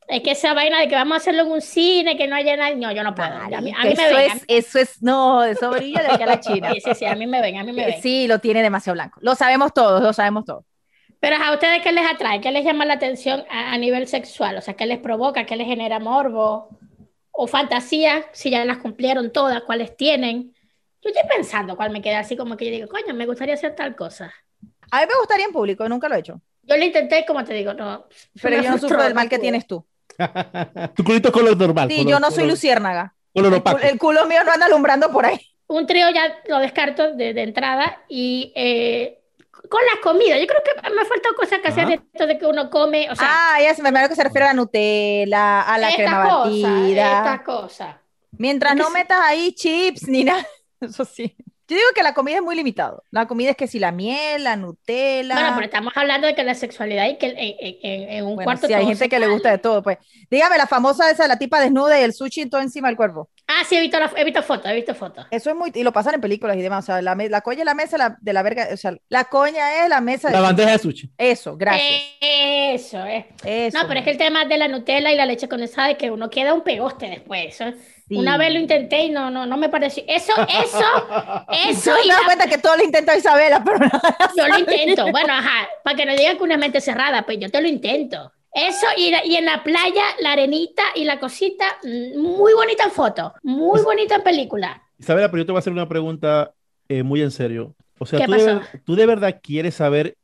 Es 0.09 0.23
que 0.23 0.31
esa 0.31 0.55
vaina 0.55 0.79
de 0.79 0.87
que 0.87 0.95
vamos 0.95 1.15
a 1.15 1.17
hacerlo 1.17 1.43
en 1.43 1.51
un 1.51 1.61
cine, 1.61 2.17
que 2.17 2.29
no 2.29 2.37
haya 2.37 2.57
nadie... 2.57 2.77
No, 2.77 2.93
yo 2.93 3.03
no 3.03 3.13
puedo. 3.17 3.29
A 3.35 3.49
mí, 3.49 3.55
a 3.77 3.83
mí 3.83 3.89
eso 3.91 4.03
me 4.03 4.13
ven. 4.13 4.31
es, 4.31 4.45
eso 4.47 4.79
es, 4.79 5.03
no, 5.03 5.43
eso 5.43 5.71
brilla 5.73 6.01
de 6.03 6.13
aquí 6.13 6.23
a 6.23 6.27
la 6.27 6.39
China. 6.41 6.71
Sí, 6.75 6.81
sí, 6.81 6.95
sí, 6.95 7.05
a 7.07 7.17
mí 7.17 7.27
me 7.27 7.41
ven, 7.41 7.59
a 7.59 7.65
mí 7.65 7.73
me 7.73 7.85
ven. 7.87 8.01
Sí, 8.01 8.29
lo 8.29 8.39
tiene 8.39 8.63
demasiado 8.63 8.95
blanco. 8.95 9.19
Lo 9.21 9.35
sabemos 9.35 9.75
todos, 9.75 10.01
lo 10.01 10.13
sabemos 10.13 10.45
todos. 10.45 10.65
Pero 11.19 11.35
a 11.43 11.53
ustedes, 11.53 11.83
¿qué 11.83 11.91
les 11.91 12.07
atrae? 12.09 12.41
¿Qué 12.41 12.53
les 12.53 12.65
llama 12.65 12.85
la 12.85 12.95
atención 12.95 13.45
a, 13.51 13.73
a 13.73 13.79
nivel 13.79 14.07
sexual? 14.07 14.57
O 14.57 14.61
sea, 14.61 14.75
¿qué 14.75 14.87
les 14.87 14.99
provoca? 15.01 15.45
¿Qué 15.45 15.57
les 15.57 15.67
genera 15.67 15.99
morbo? 15.99 16.69
¿O 17.39 17.47
fantasía? 17.47 18.25
Si 18.33 18.51
ya 18.51 18.65
las 18.65 18.79
cumplieron 18.79 19.31
todas, 19.33 19.63
¿cuáles 19.63 19.97
tienen? 19.97 20.55
Yo 21.03 21.11
estoy 21.11 21.29
pensando 21.29 21.77
cuál 21.77 21.91
me 21.91 22.01
queda 22.03 22.21
así 22.21 22.37
como 22.37 22.57
que 22.57 22.65
yo 22.67 22.71
digo, 22.73 22.89
coño, 22.89 23.15
me 23.15 23.27
gustaría 23.27 23.55
hacer 23.55 23.75
tal 23.77 23.95
cosa. 23.95 24.33
A 24.91 25.01
mí 25.01 25.07
me 25.07 25.19
gustaría 25.19 25.45
en 25.47 25.53
público, 25.53 25.89
nunca 25.89 26.09
lo 26.09 26.15
he 26.15 26.21
hecho. 26.21 26.41
Yo 26.63 26.77
lo 26.77 26.85
intenté, 26.85 27.25
como 27.27 27.45
te 27.45 27.55
digo, 27.55 27.75
no. 27.75 28.07
Pero 28.43 28.63
yo 28.63 28.71
no 28.71 28.79
sufro 28.79 29.03
del 29.03 29.15
mal 29.15 29.29
que 29.29 29.39
tienes 29.39 29.67
tú. 29.67 29.87
tu 30.95 31.05
culito 31.05 31.29
es 31.29 31.35
color 31.35 31.57
normal. 31.57 31.89
Sí, 31.91 31.97
color- 31.99 32.11
yo 32.11 32.21
no 32.21 32.29
soy 32.31 32.37
color- 32.45 32.51
luciérnaga. 32.51 33.15
Color 33.35 33.53
El, 33.53 33.59
opaco. 33.61 33.79
cul- 33.79 33.85
el 33.91 33.99
culo 33.99 34.27
mío 34.27 34.43
no 34.45 34.53
anda 34.53 34.67
alumbrando 34.67 35.11
por 35.13 35.27
ahí. 35.27 35.39
un 35.69 35.87
trío 35.87 36.09
ya 36.11 36.39
lo 36.49 36.59
descarto 36.59 37.13
de, 37.15 37.35
de 37.35 37.43
entrada 37.43 38.03
y 38.09 38.53
eh, 38.57 39.21
con 39.69 39.81
la 39.95 40.01
comida, 40.03 40.39
yo 40.39 40.47
creo 40.47 40.61
que 40.65 40.91
me 40.91 41.05
falta 41.05 41.29
cosas 41.37 41.61
que 41.61 41.69
hacer 41.69 41.87
de 41.89 41.95
esto 41.95 42.27
de 42.27 42.39
que 42.39 42.47
uno 42.47 42.71
come, 42.71 43.11
o 43.11 43.17
sea, 43.17 43.27
Ah, 43.31 43.61
ya 43.63 43.75
se 43.75 43.83
me 43.83 43.89
imagino 43.91 44.09
que 44.09 44.15
se 44.17 44.25
refiere 44.25 44.45
a 44.47 44.49
la 44.49 44.55
Nutella, 44.55 45.63
a 45.63 45.79
la 45.79 45.95
crema 45.95 46.23
cosas, 46.25 46.63
batida. 46.63 47.17
estas 47.19 47.41
cosas. 47.43 47.97
Mientras 48.33 48.75
no 48.77 48.91
metas 48.91 49.19
ahí 49.23 49.53
chips 49.53 50.09
ni 50.09 50.25
nada. 50.25 50.47
Eso 50.81 51.05
sí. 51.05 51.35
Yo 51.69 51.75
digo 51.77 51.89
que 51.97 52.03
la 52.05 52.15
comida 52.15 52.37
es 52.37 52.43
muy 52.43 52.55
limitado. 52.55 53.03
La 53.11 53.27
comida 53.27 53.51
es 53.51 53.57
que 53.57 53.67
si 53.67 53.81
la 53.81 53.91
miel, 53.91 54.45
la 54.45 54.55
Nutella. 54.55 55.35
Bueno, 55.35 55.51
pero 55.57 55.65
estamos 55.65 55.93
hablando 55.97 56.29
de 56.29 56.37
que 56.37 56.45
la 56.45 56.55
sexualidad 56.55 57.07
y 57.09 57.17
que 57.19 57.27
en, 57.27 57.37
en- 57.39 58.09
en- 58.11 58.25
un 58.25 58.37
Bueno, 58.37 58.45
cuarto 58.45 58.69
hay 58.73 58.87
gente 58.87 59.09
que 59.09 59.19
le 59.19 59.27
gusta 59.27 59.51
de 59.51 59.59
todo, 59.59 59.83
pues. 59.83 59.99
Dígame, 60.31 60.59
la 60.59 60.69
famosa 60.69 61.11
esa, 61.11 61.27
la 61.27 61.39
tipa 61.39 61.59
desnuda 61.61 61.99
y 61.99 62.05
el 62.05 62.13
sushi 62.13 62.47
todo 62.49 62.61
encima 62.61 62.87
del 62.87 62.97
cuerpo. 62.97 63.31
Ah, 63.59 63.65
sí, 63.69 63.77
he 63.77 63.81
visto, 63.81 63.99
la- 63.99 64.13
he 64.17 64.25
visto 64.25 64.43
fotos, 64.43 64.71
he 64.71 64.75
visto 64.75 64.95
fotos. 64.95 65.27
Eso 65.31 65.51
es 65.51 65.57
muy, 65.57 65.71
y 65.75 65.83
lo 65.83 65.93
pasan 65.93 66.15
en 66.15 66.21
películas 66.21 66.57
y 66.57 66.63
demás. 66.63 66.85
O 66.85 66.87
sea, 66.87 67.01
la, 67.03 67.15
la 67.15 67.41
coña 67.41 67.61
es 67.61 67.65
la 67.65 67.75
mesa 67.75 67.97
la- 67.99 68.17
de 68.21 68.33
la 68.33 68.43
verga, 68.43 68.69
o 68.73 68.77
sea, 68.77 68.95
la 69.09 69.25
coña 69.25 69.83
es 69.85 69.89
la 69.89 70.01
mesa 70.01 70.29
de 70.29 70.35
La 70.35 70.41
bandeja 70.41 70.73
de 70.73 70.79
sushi. 70.79 71.11
Eso, 71.17 71.57
gracias. 71.57 72.03
Eso, 72.21 73.05
es. 73.05 73.25
Eso. 73.45 73.79
No, 73.79 73.89
pero 73.89 74.01
es 74.01 74.05
que 74.05 74.11
el 74.11 74.19
tema 74.19 74.45
de 74.45 74.59
la 74.59 74.69
Nutella 74.69 75.11
y 75.13 75.17
la 75.17 75.27
leche 75.27 75.49
condensada 75.49 75.91
es 75.91 75.97
que 75.97 76.11
uno 76.11 76.29
queda 76.31 76.53
un 76.55 76.63
pegoste 76.63 77.09
después. 77.09 77.61
Eso- 77.61 77.77
Sí. 78.09 78.15
Una 78.15 78.37
vez 78.39 78.53
lo 78.53 78.61
intenté 78.61 79.01
y 79.01 79.11
no, 79.11 79.33
no, 79.33 79.47
no 79.47 79.57
me 79.57 79.69
pareció. 79.69 80.05
Eso, 80.07 80.33
eso, 80.49 80.79
eso. 81.69 81.91
Yo 81.91 81.97
y 82.05 82.07
me 82.07 82.15
doy 82.15 82.21
la- 82.21 82.25
cuenta 82.25 82.47
que 82.47 82.59
todo 82.59 82.77
lo 82.77 82.85
intenta 82.85 83.17
Isabela, 83.17 83.65
pero 83.65 83.79
yo 84.37 84.47
lo 84.47 84.59
intento. 84.61 85.11
Bueno, 85.11 85.33
ajá, 85.33 85.67
para 85.83 85.97
que 85.97 86.07
no 86.07 86.15
digan 86.15 86.37
que 86.37 86.45
una 86.45 86.57
mente 86.57 86.81
cerrada, 86.81 87.23
pues 87.27 87.39
yo 87.41 87.51
te 87.51 87.61
lo 87.61 87.67
intento. 87.67 88.31
Eso 88.57 88.87
y, 88.97 89.13
y 89.25 89.37
en 89.37 89.45
la 89.45 89.63
playa, 89.63 90.03
la 90.21 90.33
arenita 90.33 90.83
y 90.95 91.05
la 91.05 91.21
cosita, 91.21 91.67
mm, 91.83 92.19
muy 92.19 92.55
bonita 92.55 92.85
en 92.85 92.91
foto, 92.91 93.35
muy 93.43 93.83
bonita 93.83 94.15
en 94.17 94.23
película. 94.23 94.83
Isabela, 94.99 95.31
pero 95.31 95.43
yo 95.43 95.47
te 95.47 95.53
voy 95.53 95.59
a 95.59 95.61
hacer 95.61 95.75
una 95.75 95.87
pregunta 95.89 96.55
eh, 96.89 97.03
muy 97.03 97.21
en 97.21 97.31
serio. 97.31 97.75
O 97.99 98.07
sea, 98.07 98.19
¿Qué 98.21 98.25
¿tú 98.27 98.33
de, 98.33 98.39
pasó? 98.57 98.61
¿tú 98.85 98.95
de 98.97 99.05
verdad 99.07 99.41
quieres 99.43 99.75
saber 99.75 100.17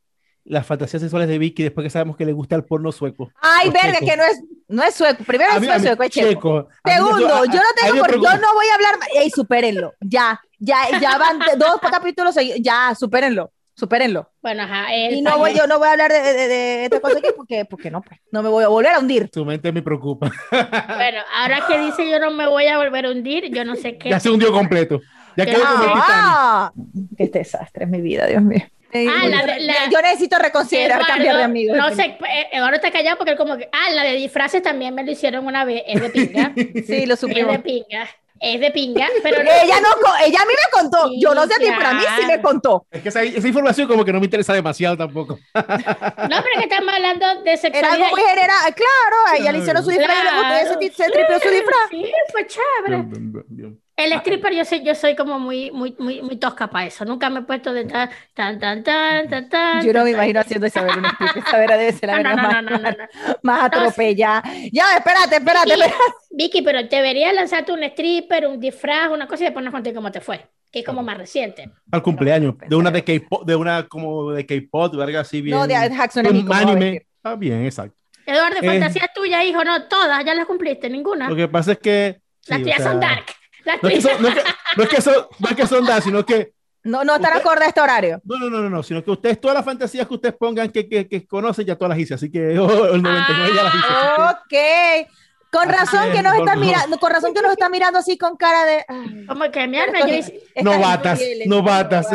las 0.45 0.67
fantasías 0.67 1.03
sexuales 1.03 1.29
de 1.29 1.39
Vicky 1.39 1.63
después 1.63 1.85
que 1.85 1.91
sabemos 1.91 2.17
que 2.17 2.25
le 2.25 2.33
gusta 2.33 2.57
el 2.57 2.65
porno 2.65 2.91
sueco? 2.91 3.31
Ay, 3.41 3.69
verga, 3.71 3.99
checo. 3.99 4.07
que 4.11 4.17
no 4.17 4.23
es, 4.25 4.43
no 4.69 4.83
es 4.83 4.95
sueco. 4.95 5.25
Primero 5.25 5.51
no 5.61 5.73
es 5.75 5.83
sueco, 5.83 6.03
es 6.03 6.11
checo. 6.11 6.69
Segundo, 6.87 7.35
a- 7.35 7.45
yo 7.47 7.53
no 7.61 7.63
tengo 7.83 8.01
por, 8.01 8.15
yo 8.15 8.37
no 8.39 8.55
voy 8.55 8.67
a 8.71 8.75
hablar, 8.77 8.95
ey, 9.15 9.29
supérenlo, 9.31 9.93
ya, 10.01 10.41
ya, 10.59 10.99
ya 10.99 11.19
van 11.19 11.39
dos 11.59 11.79
capítulos 11.91 12.35
seguidos, 12.35 12.61
ya, 12.63 12.95
supérenlo, 12.99 13.53
supérenlo. 13.83 14.31
Bueno, 14.41 14.63
ajá. 14.63 14.95
el- 14.95 15.15
Y 15.15 15.23
no 15.23 15.39
voy, 15.39 15.55
yo 15.55 15.67
no 15.67 15.79
voy 15.81 15.89
a 15.89 15.93
hablar 15.93 16.13
de, 16.13 16.21
de, 16.21 16.49
de 16.49 16.85
esta 16.85 17.01
cosa 17.01 17.19
aquí 17.19 17.29
porque, 17.37 17.65
porque 17.65 17.91
no, 17.91 18.01
pues, 18.01 18.21
no 18.31 18.41
me 18.45 18.49
voy 18.49 18.63
a 18.63 18.69
volver 18.69 18.93
a 18.93 19.01
hundir. 19.01 19.29
Tu 19.29 19.45
mente 19.45 19.73
me 19.73 19.83
preocupa. 19.83 20.31
Bueno, 20.53 21.19
ahora 21.37 21.65
que 21.67 21.79
dice 21.81 22.09
yo 22.09 22.21
no 22.21 22.31
me 22.31 22.47
voy 22.47 22.67
a 22.69 22.79
volver 22.79 23.07
a 23.07 23.11
hundir, 23.11 23.51
yo 23.53 23.65
no 23.65 23.75
sé 23.75 23.99
qué. 23.99 24.11
ya 24.11 24.21
se 24.21 24.31
hundió 24.31 24.53
completo. 24.53 25.01
Ya 25.37 25.45
¿Qué? 25.47 25.53
quedó 25.53 25.63
como 25.65 25.83
el 25.83 25.89
Titanic. 25.91 26.05
Ah, 26.09 26.73
qué 27.19 27.27
desastre 27.27 27.85
es 27.87 27.91
mi 27.91 28.01
vida, 28.01 28.27
Dios 28.27 28.43
mío. 28.43 28.63
Ah, 28.95 29.27
la 29.27 29.45
de- 29.47 29.61
la- 29.61 29.89
yo 29.91 30.01
necesito 30.03 30.39
reconsiderar 30.39 30.99
Eduardo, 31.01 31.15
cambiar 31.15 31.37
de 31.39 31.43
amigos. 31.43 31.77
No 31.79 31.91
sé, 31.95 32.05
eh, 32.05 32.49
Eduardo 32.53 32.77
está 32.77 32.91
callado 32.91 33.17
porque 33.17 33.33
él 33.33 33.39
como 33.39 33.57
que, 33.57 33.69
ah, 33.73 33.91
la 33.93 34.03
de 34.05 34.13
disfraces 34.13 34.63
también 34.63 34.95
me 34.95 35.03
lo 35.03 35.11
hicieron 35.11 35.47
una 35.47 35.65
vez, 35.65 35.83
es 35.87 36.01
de 36.01 36.11
pinga, 36.11 36.53
Sí, 36.87 37.07
lo 37.07 37.15
es 37.15 37.21
supimos. 37.21 37.53
de 37.53 37.59
pinga, 37.61 38.07
es 38.43 38.61
de 38.61 38.71
pinga, 38.73 39.07
pero 39.23 39.43
no, 39.45 39.51
Ella 39.63 39.77
no, 39.81 39.89
ella 40.27 40.39
a 40.43 40.45
mí 40.45 40.53
me 40.53 40.81
contó. 40.81 41.09
Sí, 41.09 41.21
Yo 41.23 41.33
no 41.35 41.47
sé 41.47 41.55
a 41.55 41.59
ti, 41.59 41.67
pero 41.79 41.89
a 41.89 41.95
mí 41.95 42.01
sí 42.01 42.21
me 42.23 42.27
claro. 42.27 42.43
contó. 42.43 42.87
Es 42.91 43.01
que 43.03 43.09
esa, 43.09 43.23
esa 43.23 43.47
información 43.49 43.87
como 43.89 44.05
que 44.05 44.13
no 44.13 44.19
me 44.19 44.25
interesa 44.27 44.53
demasiado 44.53 44.97
tampoco. 44.97 45.39
no, 45.55 45.63
pero 45.65 46.59
que 46.59 46.63
estamos 46.65 46.93
hablando 46.93 47.27
de 47.43 47.51
Era 47.53 47.57
sexualidad. 47.57 47.93
algo 47.93 48.09
muy 48.11 48.21
general. 48.23 48.75
Claro, 48.75 49.17
a 49.29 49.37
ella 49.37 49.53
le 49.53 49.59
hicieron 49.61 49.85
su 49.85 49.91
disfraz 49.91 50.17
y 50.19 50.25
le 50.25 50.61
gustó 50.63 50.79
ti- 50.79 50.91
se 50.91 51.05
tripió 51.11 51.39
su 51.41 51.49
disfraz. 51.51 51.89
Sí, 51.91 52.13
fue 52.33 52.47
chévere. 52.47 53.05
El 53.95 54.13
stripper 54.15 54.55
yo 54.55 54.65
soy, 54.65 54.83
yo 54.83 54.95
soy 54.95 55.15
como 55.15 55.39
muy, 55.39 55.71
muy, 55.71 55.95
muy, 55.99 56.23
muy 56.23 56.37
tosca 56.37 56.69
para 56.69 56.87
eso. 56.87 57.05
Nunca 57.05 57.29
me 57.29 57.41
he 57.41 57.43
puesto 57.43 57.73
de 57.75 57.85
tan, 57.85 58.09
tan, 58.35 58.59
tan, 58.59 58.83
tan, 58.83 59.29
tan, 59.29 59.49
tan. 59.51 59.85
Yo 59.85 59.93
no 59.93 60.05
me 60.05 60.11
imagino 60.13 60.41
haciendo 60.41 60.67
Isabel 60.67 60.99
un 60.99 61.05
strip. 61.05 61.37
Isabel 61.47 61.69
debe 61.69 61.93
ser 61.93 62.09
la 62.09 62.19
No, 62.23 62.31
no, 62.31 62.37
no, 62.37 62.43
más, 62.43 62.63
no, 62.65 62.71
no, 62.71 62.79
no, 62.79 62.91
no. 62.91 63.37
más 63.43 63.65
atropellada. 63.65 64.43
Ya, 64.73 64.97
espérate, 64.97 65.37
espérate, 65.37 65.67
Vicky, 65.75 65.83
espérate. 65.83 66.05
Vicky, 66.31 66.63
pero 66.63 66.83
deberías 66.85 67.35
lanzarte 67.35 67.73
un 67.73 67.83
stripper, 67.83 68.47
un 68.47 68.59
disfraz, 68.59 69.11
una 69.11 69.27
cosa 69.27 69.43
y 69.43 69.47
después 69.47 69.65
nos 69.65 69.73
conté 69.73 69.93
cómo 69.93 70.11
te 70.11 70.21
fue, 70.21 70.47
que 70.71 70.79
es 70.81 70.87
como 70.87 71.03
más 71.03 71.19
reciente. 71.19 71.71
Al 71.91 72.03
cumpleaños. 72.03 72.55
De 72.67 72.75
una 72.75 72.91
de 72.91 73.05
K-pop, 73.05 73.45
de 73.47 73.57
una 73.57 73.87
como 73.89 74.33
de 74.33 74.47
K-pop, 74.47 74.97
verga 74.97 75.21
así 75.21 75.43
bien. 75.43 75.57
No, 75.59 75.67
de 75.67 75.77
a 75.77 75.83
anime. 75.83 76.91
vestir. 76.91 77.07
Ah, 77.23 77.35
bien, 77.37 77.65
exacto. 77.67 77.95
Eduardo, 78.25 78.57
Eh. 78.63 78.67
fantasías 78.67 79.13
tuyas, 79.15 79.45
hijo, 79.45 79.63
no, 79.65 79.85
todas, 79.87 80.25
ya 80.25 80.35
las 80.35 80.47
cumpliste, 80.47 80.89
ninguna. 80.89 81.29
Lo 81.29 81.37
que 81.37 81.47
pasa 81.49 81.73
es 81.73 81.79
que. 81.79 82.21
Las 82.47 82.57
sí, 82.57 82.63
o 82.63 82.65
tuyas 82.65 82.77
sea, 82.79 82.91
son 82.93 83.01
dark. 83.01 83.27
No 83.83 83.89
es, 83.89 83.95
que 83.95 84.01
son, 84.01 84.23
no, 84.23 84.29
es 84.29 84.35
que, 84.35 84.43
no 84.77 84.83
es 84.85 84.89
que 84.89 85.01
son, 85.01 85.15
no 85.39 85.49
es 85.49 85.57
que 85.57 85.67
son 85.67 85.87
dark, 85.87 86.03
sino 86.03 86.25
que. 86.27 86.53
No, 86.85 87.05
no 87.05 87.15
están 87.15 87.35
acorde 87.37 87.65
a 87.65 87.69
este 87.69 87.81
horario. 87.81 88.21
No, 88.25 88.39
no, 88.39 88.51
no, 88.51 88.59
no, 88.63 88.69
no, 88.71 88.83
sino 88.83 89.05
que 89.05 89.11
ustedes, 89.13 89.41
todas 89.41 89.55
las 89.55 89.65
fantasías 89.65 90.07
que 90.09 90.15
ustedes 90.15 90.35
pongan 90.35 90.69
que, 90.71 90.89
que, 90.89 91.09
que 91.09 91.25
conocen, 91.27 91.65
ya 91.65 91.77
todas 91.77 91.91
las 91.91 91.99
hice. 91.99 92.15
Así 92.15 92.31
que 92.31 92.59
oh, 92.59 92.87
el 92.95 93.03
99 93.03 93.51
ya 93.55 93.63
las 93.63 93.75
hice. 93.75 93.87
Ok. 95.05 95.09
Con 95.53 95.69
razón 95.69 96.11
que 96.13 96.23
nos 96.23 96.33
favor. 96.33 96.57
mirando, 96.57 96.99
con 96.99 97.13
razón 97.13 97.35
que 97.35 97.43
nos 97.43 97.53
está 97.53 97.69
mirando 97.69 97.99
así 97.99 98.17
con 98.17 98.37
cara 98.39 98.65
de. 98.65 98.85
ay, 98.89 99.27
Como 99.27 99.51
que 99.51 99.69
mi 99.69 99.79
alma, 99.79 99.99
esto- 99.99 100.09
yo 100.09 100.15
hice, 100.15 100.41
Novatas, 100.63 101.21
novatas. 101.45 102.07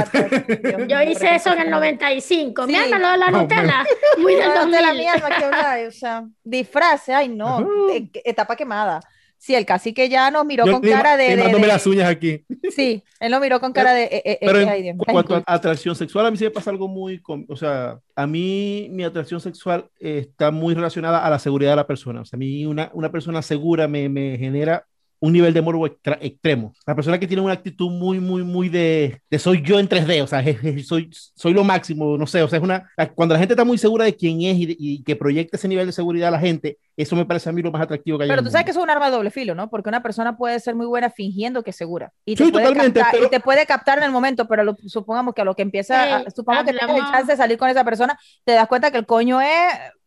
Yo 0.87 1.01
hice 1.03 1.35
eso 1.35 1.53
en 1.53 1.59
el 1.59 1.69
pobrecita. 1.69 1.75
95. 1.75 2.65
Mi 2.65 2.73
Sí. 2.73 2.79
alma, 2.79 2.97
lo 2.99 3.11
de 3.11 3.17
la 3.19 3.29
No, 3.31 3.41
Nutella, 3.43 3.85
muy 4.17 4.33
del 4.35 4.43
No, 4.49 4.65
de 4.65 4.81
la 4.81 4.87
2000. 4.87 4.97
mierda 5.03 5.29
que 5.77 5.87
o 5.87 5.91
sea, 5.91 6.23
disfraces, 6.43 7.13
ay 7.15 7.29
no, 7.29 7.59
eh, 7.91 8.09
etapa 8.25 8.55
quemada. 8.55 9.01
Sí, 9.39 9.55
el 9.55 9.65
cacique 9.65 10.09
ya 10.09 10.29
nos 10.31 10.45
miró 10.45 10.65
Yo 10.65 10.73
con 10.73 10.81
cara 10.81 11.15
de, 11.15 11.33
estoy 11.33 11.61
de- 11.61 11.67
las 11.67 11.87
uñas 11.87 12.09
aquí. 12.09 12.43
Sí, 12.75 13.03
él 13.19 13.31
lo 13.31 13.39
miró 13.39 13.59
con 13.59 13.71
cara 13.71 13.93
de. 13.93 14.03
eh, 14.05 14.21
eh, 14.25 14.37
Pero 14.41 14.59
eh, 14.59 14.63
en 14.63 14.83
Dios 14.83 14.95
mío. 14.95 15.05
cuanto 15.11 15.35
a 15.35 15.43
atracción 15.45 15.95
sexual, 15.95 16.25
a 16.25 16.31
mí 16.31 16.37
sí 16.37 16.43
me 16.43 16.51
pasa 16.51 16.69
algo 16.69 16.87
muy, 16.87 17.21
o 17.47 17.55
sea, 17.55 17.99
a 18.15 18.27
mí 18.27 18.87
mi 18.91 19.03
atracción 19.03 19.39
sexual 19.39 19.89
eh, 19.99 20.19
está 20.29 20.51
muy 20.51 20.73
relacionada 20.73 21.25
a 21.25 21.29
la 21.29 21.39
seguridad 21.39 21.71
de 21.71 21.75
la 21.77 21.87
persona. 21.87 22.21
O 22.21 22.25
sea, 22.25 22.37
a 22.37 22.39
mí 22.39 22.65
una, 22.65 22.89
una 22.93 23.11
persona 23.11 23.41
segura 23.41 23.87
me, 23.87 24.09
me 24.09 24.37
genera 24.37 24.85
un 25.19 25.33
nivel 25.33 25.53
de 25.53 25.61
morbo 25.61 25.87
extra- 25.87 26.17
extremo. 26.21 26.73
La 26.85 26.93
persona 26.95 27.19
que 27.19 27.25
tiene 27.27 27.41
una 27.41 27.53
actitud 27.53 27.89
muy, 27.89 28.19
muy, 28.19 28.43
muy 28.43 28.69
de, 28.69 29.21
de 29.29 29.39
soy 29.39 29.61
yo 29.63 29.79
en 29.79 29.89
3D, 29.89 30.21
o 30.21 30.27
sea, 30.27 30.43
je- 30.43 30.59
je- 30.59 30.83
soy, 30.83 31.09
soy 31.11 31.53
lo 31.53 31.63
máximo, 31.63 32.17
no 32.17 32.27
sé, 32.27 32.43
o 32.43 32.47
sea, 32.47 32.57
es 32.57 32.63
una, 32.63 32.87
cuando 33.15 33.33
la 33.33 33.39
gente 33.39 33.53
está 33.53 33.63
muy 33.65 33.77
segura 33.79 34.05
de 34.05 34.15
quién 34.15 34.41
es 34.43 34.57
y, 34.57 34.65
de- 34.67 34.75
y 34.77 35.03
que 35.03 35.15
proyecta 35.15 35.57
ese 35.57 35.67
nivel 35.67 35.87
de 35.87 35.91
seguridad 35.91 36.27
a 36.27 36.31
la 36.31 36.39
gente, 36.39 36.77
eso 36.95 37.15
me 37.15 37.25
parece 37.25 37.49
a 37.49 37.51
mí 37.51 37.61
lo 37.63 37.71
más 37.71 37.81
atractivo 37.81 38.17
que 38.17 38.25
hay 38.25 38.29
Pero 38.29 38.43
tú 38.43 38.49
sabes 38.51 38.65
que 38.65 38.71
es 38.71 38.77
un 38.77 38.89
arma 38.89 39.05
de 39.07 39.11
doble 39.15 39.31
filo, 39.31 39.55
¿no? 39.55 39.69
Porque 39.69 39.89
una 39.89 40.03
persona 40.03 40.37
puede 40.37 40.59
ser 40.59 40.75
muy 40.75 40.85
buena 40.85 41.09
fingiendo 41.09 41.63
que 41.63 41.71
es 41.71 41.75
segura. 41.75 42.11
Y 42.25 42.35
te, 42.35 42.45
Sí, 42.45 42.51
puede, 42.51 42.65
totalmente, 42.65 42.99
captar, 42.99 43.15
pero- 43.15 43.25
y 43.27 43.29
te 43.31 43.39
puede 43.39 43.65
captar 43.65 43.97
en 43.97 44.03
el 44.03 44.11
momento, 44.11 44.47
pero 44.47 44.63
lo- 44.63 44.77
supongamos 44.85 45.33
que 45.33 45.41
a 45.41 45.45
lo 45.45 45.55
que 45.55 45.63
empieza, 45.63 46.17
a- 46.17 46.19
Ey, 46.21 46.25
supongamos 46.35 46.65
que 46.71 46.77
tienes 46.77 46.89
el 46.95 47.01
hablamos- 47.01 47.11
chance 47.11 47.31
de 47.31 47.37
salir 47.37 47.57
con 47.57 47.69
esa 47.69 47.83
persona, 47.83 48.19
te 48.45 48.51
das 48.53 48.67
cuenta 48.67 48.91
que 48.91 48.97
el 48.97 49.05
coño 49.07 49.41
es 49.41 49.49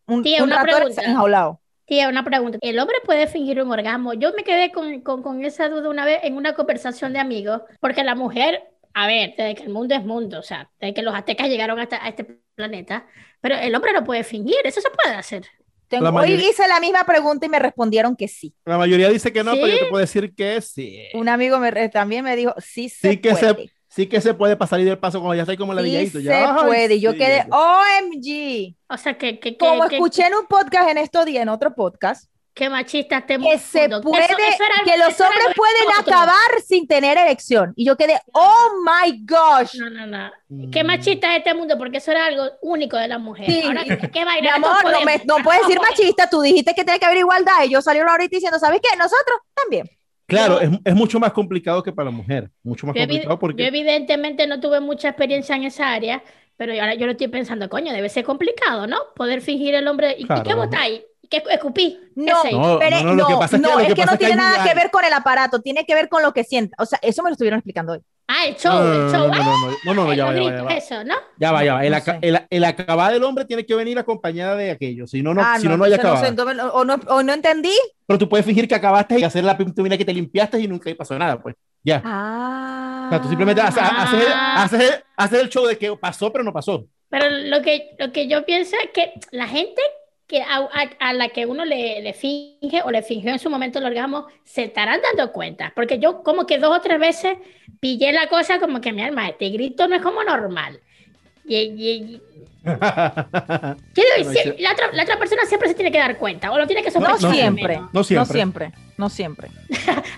un, 0.06 0.22
Tía, 0.22 0.38
un 0.42 0.50
una 0.50 0.62
ratón 0.62 0.76
pregunta. 0.80 1.02
enjaulado. 1.02 1.60
Tía, 1.90 2.08
una 2.08 2.24
pregunta. 2.24 2.56
¿El 2.60 2.78
hombre 2.78 2.96
puede 3.04 3.26
fingir 3.26 3.60
un 3.60 3.72
orgasmo? 3.72 4.14
Yo 4.14 4.32
me 4.36 4.44
quedé 4.44 4.70
con, 4.70 5.00
con, 5.00 5.24
con 5.24 5.44
esa 5.44 5.68
duda 5.68 5.90
una 5.90 6.04
vez 6.04 6.20
en 6.22 6.36
una 6.36 6.54
conversación 6.54 7.12
de 7.12 7.18
amigos, 7.18 7.62
porque 7.80 8.04
la 8.04 8.14
mujer, 8.14 8.62
a 8.94 9.08
ver, 9.08 9.34
desde 9.36 9.56
que 9.56 9.64
el 9.64 9.70
mundo 9.70 9.96
es 9.96 10.04
mundo, 10.04 10.38
o 10.38 10.42
sea, 10.42 10.70
desde 10.80 10.94
que 10.94 11.02
los 11.02 11.12
aztecas 11.12 11.48
llegaron 11.48 11.80
hasta, 11.80 12.04
a 12.04 12.08
este 12.08 12.22
planeta, 12.54 13.08
pero 13.40 13.56
el 13.56 13.74
hombre 13.74 13.92
no 13.92 14.04
puede 14.04 14.22
fingir, 14.22 14.54
eso 14.62 14.80
se 14.80 14.88
puede 14.90 15.16
hacer. 15.16 15.46
Tengo- 15.88 16.08
hoy 16.10 16.34
hice 16.34 16.68
la 16.68 16.78
misma 16.78 17.02
pregunta 17.04 17.46
y 17.46 17.48
me 17.48 17.58
respondieron 17.58 18.14
que 18.14 18.28
sí. 18.28 18.54
La 18.64 18.78
mayoría 18.78 19.08
dice 19.08 19.32
que 19.32 19.42
no, 19.42 19.54
pero 19.54 19.66
yo 19.66 19.72
¿Sí? 19.72 19.78
te 19.80 19.86
puedo 19.86 20.00
decir 20.00 20.32
que 20.36 20.60
sí. 20.60 21.08
Un 21.12 21.28
amigo 21.28 21.58
me, 21.58 21.88
también 21.88 22.24
me 22.24 22.36
dijo, 22.36 22.54
sí 22.58 22.88
se 22.88 23.10
Sí 23.10 23.16
que 23.20 23.30
puede. 23.32 23.54
se, 23.54 23.70
sí 23.90 24.06
que 24.08 24.20
se 24.22 24.32
puede 24.32 24.56
pasar 24.56 24.80
y 24.80 24.84
del 24.84 24.96
paso 24.98 25.20
cuando 25.20 25.34
ya 25.34 25.42
está 25.42 25.54
como 25.56 25.74
la 25.74 25.82
Sí 25.82 25.88
villadito. 25.88 26.18
se 26.18 26.24
ya, 26.24 26.54
ay, 26.58 26.66
puede. 26.66 26.94
Y 26.94 27.00
yo 27.00 27.12
sí, 27.12 27.18
quedé, 27.18 27.44
ya. 27.46 27.48
OMG. 27.50 28.74
O 28.88 28.96
sea, 28.96 29.18
que, 29.18 29.38
que, 29.38 29.56
que, 29.56 29.58
Como 29.58 29.86
que- 29.88 29.96
escuché 29.96 30.26
en 30.26 30.34
un 30.34 30.46
podcast 30.46 30.88
en 30.90 30.98
estos 30.98 31.26
días, 31.26 31.42
en 31.42 31.48
otro 31.48 31.74
podcast, 31.74 32.30
que 32.52 32.68
machista 32.68 33.18
este 33.18 33.38
que 33.38 33.58
se 33.58 33.88
puede, 34.02 34.24
Eso- 34.24 34.36
eso 34.38 34.64
era- 34.64 34.84
que 34.84 34.98
los 34.98 35.20
hombres 35.20 35.46
pueden 35.56 35.84
nosotros. 35.88 36.14
acabar 36.16 36.60
sin 36.66 36.86
tener 36.86 37.16
erección. 37.16 37.72
Y 37.76 37.84
yo 37.86 37.96
quedé, 37.96 38.20
oh 38.32 38.82
my 38.84 39.24
gosh. 39.24 39.76
No, 39.78 39.88
no, 39.88 40.06
no. 40.06 40.30
Mm. 40.48 40.70
Qué 40.70 40.82
machista 40.84 41.30
es 41.32 41.38
este 41.38 41.54
mundo, 41.54 41.78
porque 41.78 41.98
eso 41.98 42.10
era 42.10 42.26
algo 42.26 42.44
único 42.60 42.96
de 42.96 43.08
la 43.08 43.18
mujer. 43.18 43.46
Sí. 43.46 43.62
Ahora, 43.64 43.84
¿qué 43.84 44.24
Mi 44.42 44.48
amor, 44.48 44.84
no, 44.84 45.00
me, 45.02 45.22
no 45.24 45.36
puedes 45.44 45.62
decir 45.62 45.76
Todos 45.76 45.90
machista, 45.90 46.28
tú 46.28 46.42
dijiste 46.42 46.74
que 46.74 46.84
tiene 46.84 46.98
que 46.98 47.06
haber 47.06 47.18
igualdad 47.18 47.64
y 47.64 47.70
yo 47.70 47.80
salieron 47.80 48.10
ahorita 48.10 48.36
diciendo, 48.36 48.58
¿sabes 48.58 48.80
qué? 48.82 48.96
Nosotros 48.96 49.40
también. 49.54 49.88
Claro, 50.30 50.60
Yo- 50.60 50.60
es, 50.60 50.70
es 50.84 50.94
mucho 50.94 51.18
más 51.20 51.32
complicado 51.32 51.82
que 51.82 51.92
para 51.92 52.10
la 52.10 52.16
mujer. 52.16 52.50
Mucho 52.62 52.86
más 52.86 52.94
Yo, 52.96 53.02
complicado 53.02 53.34
yo 53.34 53.38
porque. 53.38 53.66
evidentemente 53.66 54.46
no 54.46 54.60
tuve 54.60 54.80
mucha 54.80 55.08
experiencia 55.08 55.56
en 55.56 55.64
esa 55.64 55.92
área, 55.92 56.22
pero 56.56 56.72
ahora 56.72 56.94
yo 56.94 57.06
lo 57.06 57.12
estoy 57.12 57.28
pensando, 57.28 57.68
coño, 57.68 57.92
debe 57.92 58.08
ser 58.08 58.24
complicado, 58.24 58.86
¿no? 58.86 58.98
Poder 59.16 59.40
fingir 59.40 59.74
el 59.74 59.88
hombre. 59.88 60.16
¿Y, 60.18 60.22
y 60.22 60.26
Claro. 60.26 60.42
qué 60.42 60.54
botáis? 60.54 61.02
¿Qué 61.30 61.42
escupí? 61.48 61.96
¿Qué 62.16 62.22
No, 62.22 62.42
sé? 62.42 62.50
No, 62.52 62.78
pero 62.80 62.96
no, 63.02 63.04
no, 63.04 63.14
lo 63.14 63.26
que 63.28 63.34
pasa 63.36 63.56
es 63.56 63.62
que- 63.62 63.68
lo 63.68 63.78
es 63.80 63.86
que 63.86 63.94
que 63.94 64.00
pasa 64.02 64.12
no 64.12 64.18
que 64.18 64.26
tiene 64.26 64.42
hay 64.42 64.48
nada 64.50 64.64
que 64.64 64.74
ver 64.74 64.90
con 64.90 65.04
el 65.04 65.12
aparato, 65.12 65.60
tiene 65.62 65.86
que 65.86 65.94
ver 65.94 66.08
con 66.08 66.22
lo 66.22 66.32
que 66.32 66.42
sienta. 66.44 66.76
O 66.82 66.86
sea, 66.86 66.98
eso 67.02 67.22
me 67.22 67.30
lo 67.30 67.34
estuvieron 67.34 67.58
explicando 67.58 67.92
hoy. 67.92 68.00
Ah, 68.26 68.46
el 68.46 68.56
show, 68.56 68.72
No, 68.72 68.84
no, 68.84 68.92
el 68.92 69.10
show. 69.12 69.28
no, 69.28 69.94
no, 69.94 70.04
no, 70.04 70.10
Ah, 70.10 70.14
ya 70.14 70.24
va, 70.26 70.34
ya 70.34 70.62
va, 70.62 70.72
eso, 70.74 71.04
¿no? 71.04 71.14
Ya 71.38 71.52
va, 71.52 71.64
ya 71.64 71.74
va. 71.74 71.84
El, 71.84 71.90
No 71.92 71.96
aca- 71.96 72.18
el, 72.20 72.40
el 72.50 72.64
acabado 72.64 73.12
del 73.12 73.24
hombre 73.24 73.44
tiene 73.44 73.64
que 73.64 73.74
venir 73.74 73.98
acompañada 73.98 74.54
de 74.56 74.70
aquello. 74.72 75.06
Si 75.06 75.22
no, 75.22 75.32
no, 75.34 75.40
ah, 75.44 75.58
si 75.60 75.68
no, 75.68 75.76
no 75.76 75.84
hay 75.84 75.92
acabado. 75.94 76.24
sé, 76.24 76.34
o, 76.72 76.84
no, 76.84 76.94
o 77.08 77.22
no 77.22 77.32
entendí. 77.32 77.74
Pero 78.06 78.18
tú 78.18 78.28
puedes 78.28 78.44
fingir 78.46 78.66
que 78.68 78.74
acabaste 78.74 79.18
y 79.18 79.24
hacer 79.24 79.44
la 79.44 79.56
pintura 79.56 79.96
que 79.96 80.04
te 80.04 80.12
limpiaste 80.14 80.58
y 80.60 80.66
nunca 80.68 80.90
pasó 80.98 81.16
nada, 81.18 81.40
pues. 81.40 81.54
Ya. 81.82 82.02
Ah. 82.04 83.04
O 83.06 83.10
sea, 83.10 83.22
tú 83.22 83.28
simplemente 83.28 83.62
haces, 83.62 83.82
haces 83.82 84.20
el- 84.26 84.32
Ah. 84.32 84.62
haces- 84.64 85.02
haces 85.16 85.40
el 85.40 85.48
show 85.48 85.64
de 85.66 85.78
que 85.78 85.96
pasó, 85.96 86.30
pero 86.32 86.44
no 86.44 86.52
pasó. 86.52 86.84
Pero 87.08 87.28
lo 87.28 87.62
que, 87.62 87.96
lo 87.98 88.12
que 88.12 88.28
yo 88.28 88.44
pienso 88.44 88.76
es 88.84 88.90
que 88.92 89.12
la 89.32 89.48
gente 89.48 89.80
que 90.30 90.42
a, 90.42 90.58
a- 90.58 91.08
a 91.08 91.12
la 91.12 91.28
que 91.30 91.44
uno 91.44 91.64
le, 91.64 92.00
le 92.02 92.12
finge 92.14 92.82
o 92.84 92.90
le 92.92 93.02
fingió 93.02 93.32
en 93.32 93.40
su 93.40 93.50
momento 93.50 93.80
el 93.80 93.86
orgasmo 93.86 94.28
se 94.44 94.62
estarán 94.62 95.00
dando 95.02 95.32
cuenta. 95.32 95.72
Porque 95.74 95.98
yo 95.98 96.22
como 96.22 96.46
que 96.46 96.58
dos 96.58 96.76
o 96.76 96.80
tres 96.80 97.00
veces 97.00 97.36
pillé 97.80 98.12
la 98.12 98.28
cosa 98.28 98.60
como 98.60 98.80
que 98.80 98.92
mi 98.92 99.02
alma, 99.02 99.28
este 99.28 99.48
grito 99.48 99.88
no 99.88 99.96
es 99.96 100.02
como 100.02 100.22
normal. 100.22 100.78
Y, 101.44 101.56
y- 101.56 101.90
y- 101.90 102.22
quiero 102.62 102.78
Bueno, 104.18 104.30
decir, 104.30 104.54
sí. 104.56 104.62
la, 104.62 104.70
otra, 104.72 104.92
la 104.92 105.02
otra 105.02 105.18
persona 105.18 105.42
siempre 105.46 105.68
se 105.68 105.74
tiene 105.74 105.90
que 105.90 105.98
dar 105.98 106.16
cuenta 106.18 106.52
o 106.52 106.58
lo 106.58 106.66
tiene 106.68 106.82
que 106.84 106.90
No, 106.92 107.00
sospechar. 107.06 107.32
siempre. 107.34 107.80
No 107.92 108.04
siempre. 108.04 108.26
No 108.28 108.32
siempre. 108.32 108.72
No 108.98 109.08
siempre. 109.10 109.48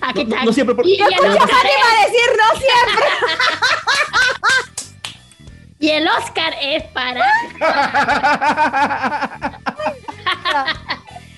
Aquí 0.02 0.24
No- 0.24 0.28
no- 0.30 0.34
está. 0.34 0.44
no 0.44 0.52
siempre, 0.52 0.74
por- 0.74 0.86
Y, 0.86 0.92
y 0.92 0.98
Yo 0.98 1.06
el 1.06 1.12
escuché 1.12 1.32
a 1.32 2.04
decir 2.04 2.28
no 2.36 2.48
siempre. 2.60 3.06
y 5.78 5.88
el 5.90 6.06
Oscar 6.08 6.54
es 6.60 6.82
para... 6.92 7.24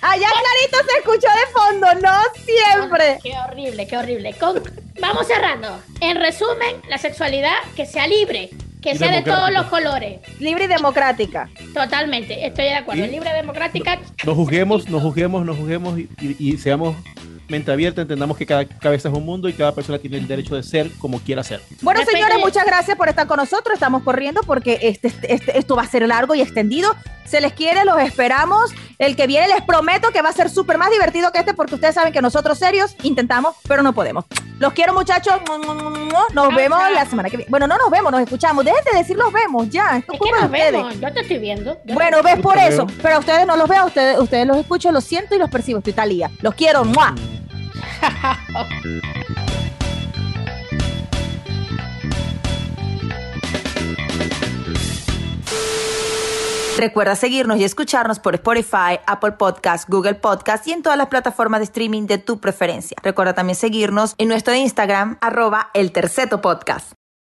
Allá 0.00 0.28
clarito 0.28 0.78
se 0.90 0.98
escuchó 0.98 1.28
de 1.28 1.52
fondo, 1.52 1.86
no 2.02 2.20
siempre. 2.44 3.18
Qué 3.22 3.32
horrible, 3.38 3.86
qué 3.86 3.96
horrible. 3.96 4.34
Con- 4.34 4.62
Vamos 5.00 5.26
cerrando. 5.26 5.80
En 6.00 6.16
resumen, 6.18 6.76
la 6.88 6.98
sexualidad 6.98 7.54
que 7.74 7.86
sea 7.86 8.06
libre, 8.06 8.50
que 8.82 8.92
Y 8.92 8.98
sea 8.98 9.10
de 9.10 9.22
todos 9.22 9.50
los 9.50 9.66
colores. 9.66 10.20
Libre 10.40 10.64
y 10.64 10.66
democrática. 10.68 11.48
Totalmente, 11.72 12.46
estoy 12.46 12.66
de 12.66 12.74
acuerdo. 12.74 13.04
Y- 13.04 13.08
Libre, 13.08 13.32
democrática. 13.32 13.98
no 14.26 14.34
juzguemos, 14.34 14.88
no 14.88 15.00
juzguemos, 15.00 15.44
no 15.46 15.54
juzguemos 15.54 15.98
y, 15.98 16.08
y- 16.20 16.36
y 16.52 16.58
seamos 16.58 16.96
mente 17.48 17.70
abierta, 17.72 18.02
entendamos 18.02 18.36
que 18.36 18.46
cada 18.46 18.64
cabeza 18.64 19.08
es 19.08 19.14
un 19.14 19.24
mundo 19.24 19.48
y 19.48 19.52
cada 19.52 19.72
persona 19.74 19.98
tiene 19.98 20.18
el 20.18 20.26
derecho 20.26 20.54
de 20.56 20.62
ser 20.62 20.90
como 20.98 21.20
quiera 21.20 21.42
ser. 21.42 21.60
Bueno, 21.82 22.00
señores, 22.04 22.38
muchas 22.40 22.64
gracias 22.64 22.96
por 22.96 23.08
estar 23.08 23.26
con 23.26 23.36
nosotros. 23.38 23.74
Estamos 23.74 24.02
corriendo 24.02 24.40
porque 24.46 24.78
este, 24.82 25.12
este- 25.28 25.58
esto 25.58 25.76
va 25.76 25.82
a 25.82 25.86
ser 25.88 26.06
largo 26.06 26.34
y 26.34 26.40
extendido. 26.40 26.94
Se 27.24 27.40
les 27.40 27.52
quiere, 27.54 27.84
los 27.84 27.98
esperamos. 28.00 28.70
El 28.98 29.16
que 29.16 29.26
viene 29.26 29.48
les 29.48 29.62
prometo 29.62 30.10
que 30.10 30.22
va 30.22 30.28
a 30.28 30.32
ser 30.32 30.48
súper 30.50 30.78
más 30.78 30.90
divertido 30.90 31.32
que 31.32 31.38
este 31.38 31.54
porque 31.54 31.74
ustedes 31.74 31.94
saben 31.94 32.12
que 32.12 32.20
nosotros 32.22 32.58
serios 32.58 32.94
intentamos, 33.02 33.56
pero 33.66 33.82
no 33.82 33.92
podemos. 33.92 34.24
Los 34.58 34.72
quiero, 34.72 34.94
muchachos. 34.94 35.34
Nos 36.32 36.54
vemos 36.54 36.78
la 36.94 37.04
semana 37.06 37.28
que 37.30 37.38
viene. 37.38 37.50
Bueno, 37.50 37.66
no 37.66 37.76
nos 37.76 37.90
vemos, 37.90 38.12
nos 38.12 38.20
escuchamos. 38.20 38.64
Dejen 38.64 38.80
de 38.92 38.98
decir 38.98 39.16
nos 39.16 39.32
vemos 39.32 39.68
ya. 39.70 39.96
Esto 39.96 40.12
es 40.12 40.20
que 40.20 40.30
nos 40.30 40.44
ustedes. 40.44 40.72
vemos. 40.72 41.00
Yo 41.00 41.12
te 41.12 41.20
estoy 41.20 41.38
viendo. 41.38 41.76
Yo 41.84 41.94
Bueno, 41.94 42.22
ves 42.22 42.38
por 42.40 42.56
eso. 42.58 42.86
veo. 42.86 42.96
Pero 43.02 43.16
a 43.16 43.18
ustedes 43.18 43.46
no 43.46 43.56
los 43.56 43.68
veo, 43.68 43.80
a 43.80 43.84
ustedes, 43.86 44.18
ustedes 44.18 44.46
los 44.46 44.56
escucho, 44.58 44.92
los 44.92 45.02
siento 45.04 45.34
y 45.34 45.38
los 45.38 45.50
percibo. 45.50 45.78
Estoy 45.78 45.92
talía. 45.92 46.30
Los 46.40 46.54
quiero. 46.54 46.84
¡mua! 46.84 47.14
Recuerda 56.76 57.14
seguirnos 57.14 57.58
y 57.58 57.64
escucharnos 57.64 58.18
por 58.18 58.34
Spotify, 58.34 58.98
Apple 59.06 59.32
Podcast, 59.32 59.88
Google 59.88 60.14
Podcast 60.14 60.66
y 60.66 60.72
en 60.72 60.82
todas 60.82 60.98
las 60.98 61.06
plataformas 61.06 61.60
de 61.60 61.64
streaming 61.64 62.06
de 62.06 62.18
tu 62.18 62.40
preferencia. 62.40 62.96
Recuerda 63.02 63.32
también 63.32 63.56
seguirnos 63.56 64.14
en 64.18 64.28
nuestro 64.28 64.54
Instagram, 64.54 65.16
arroba 65.20 65.70
el 65.72 65.92
terceto 65.92 66.40
podcast. 66.40 66.92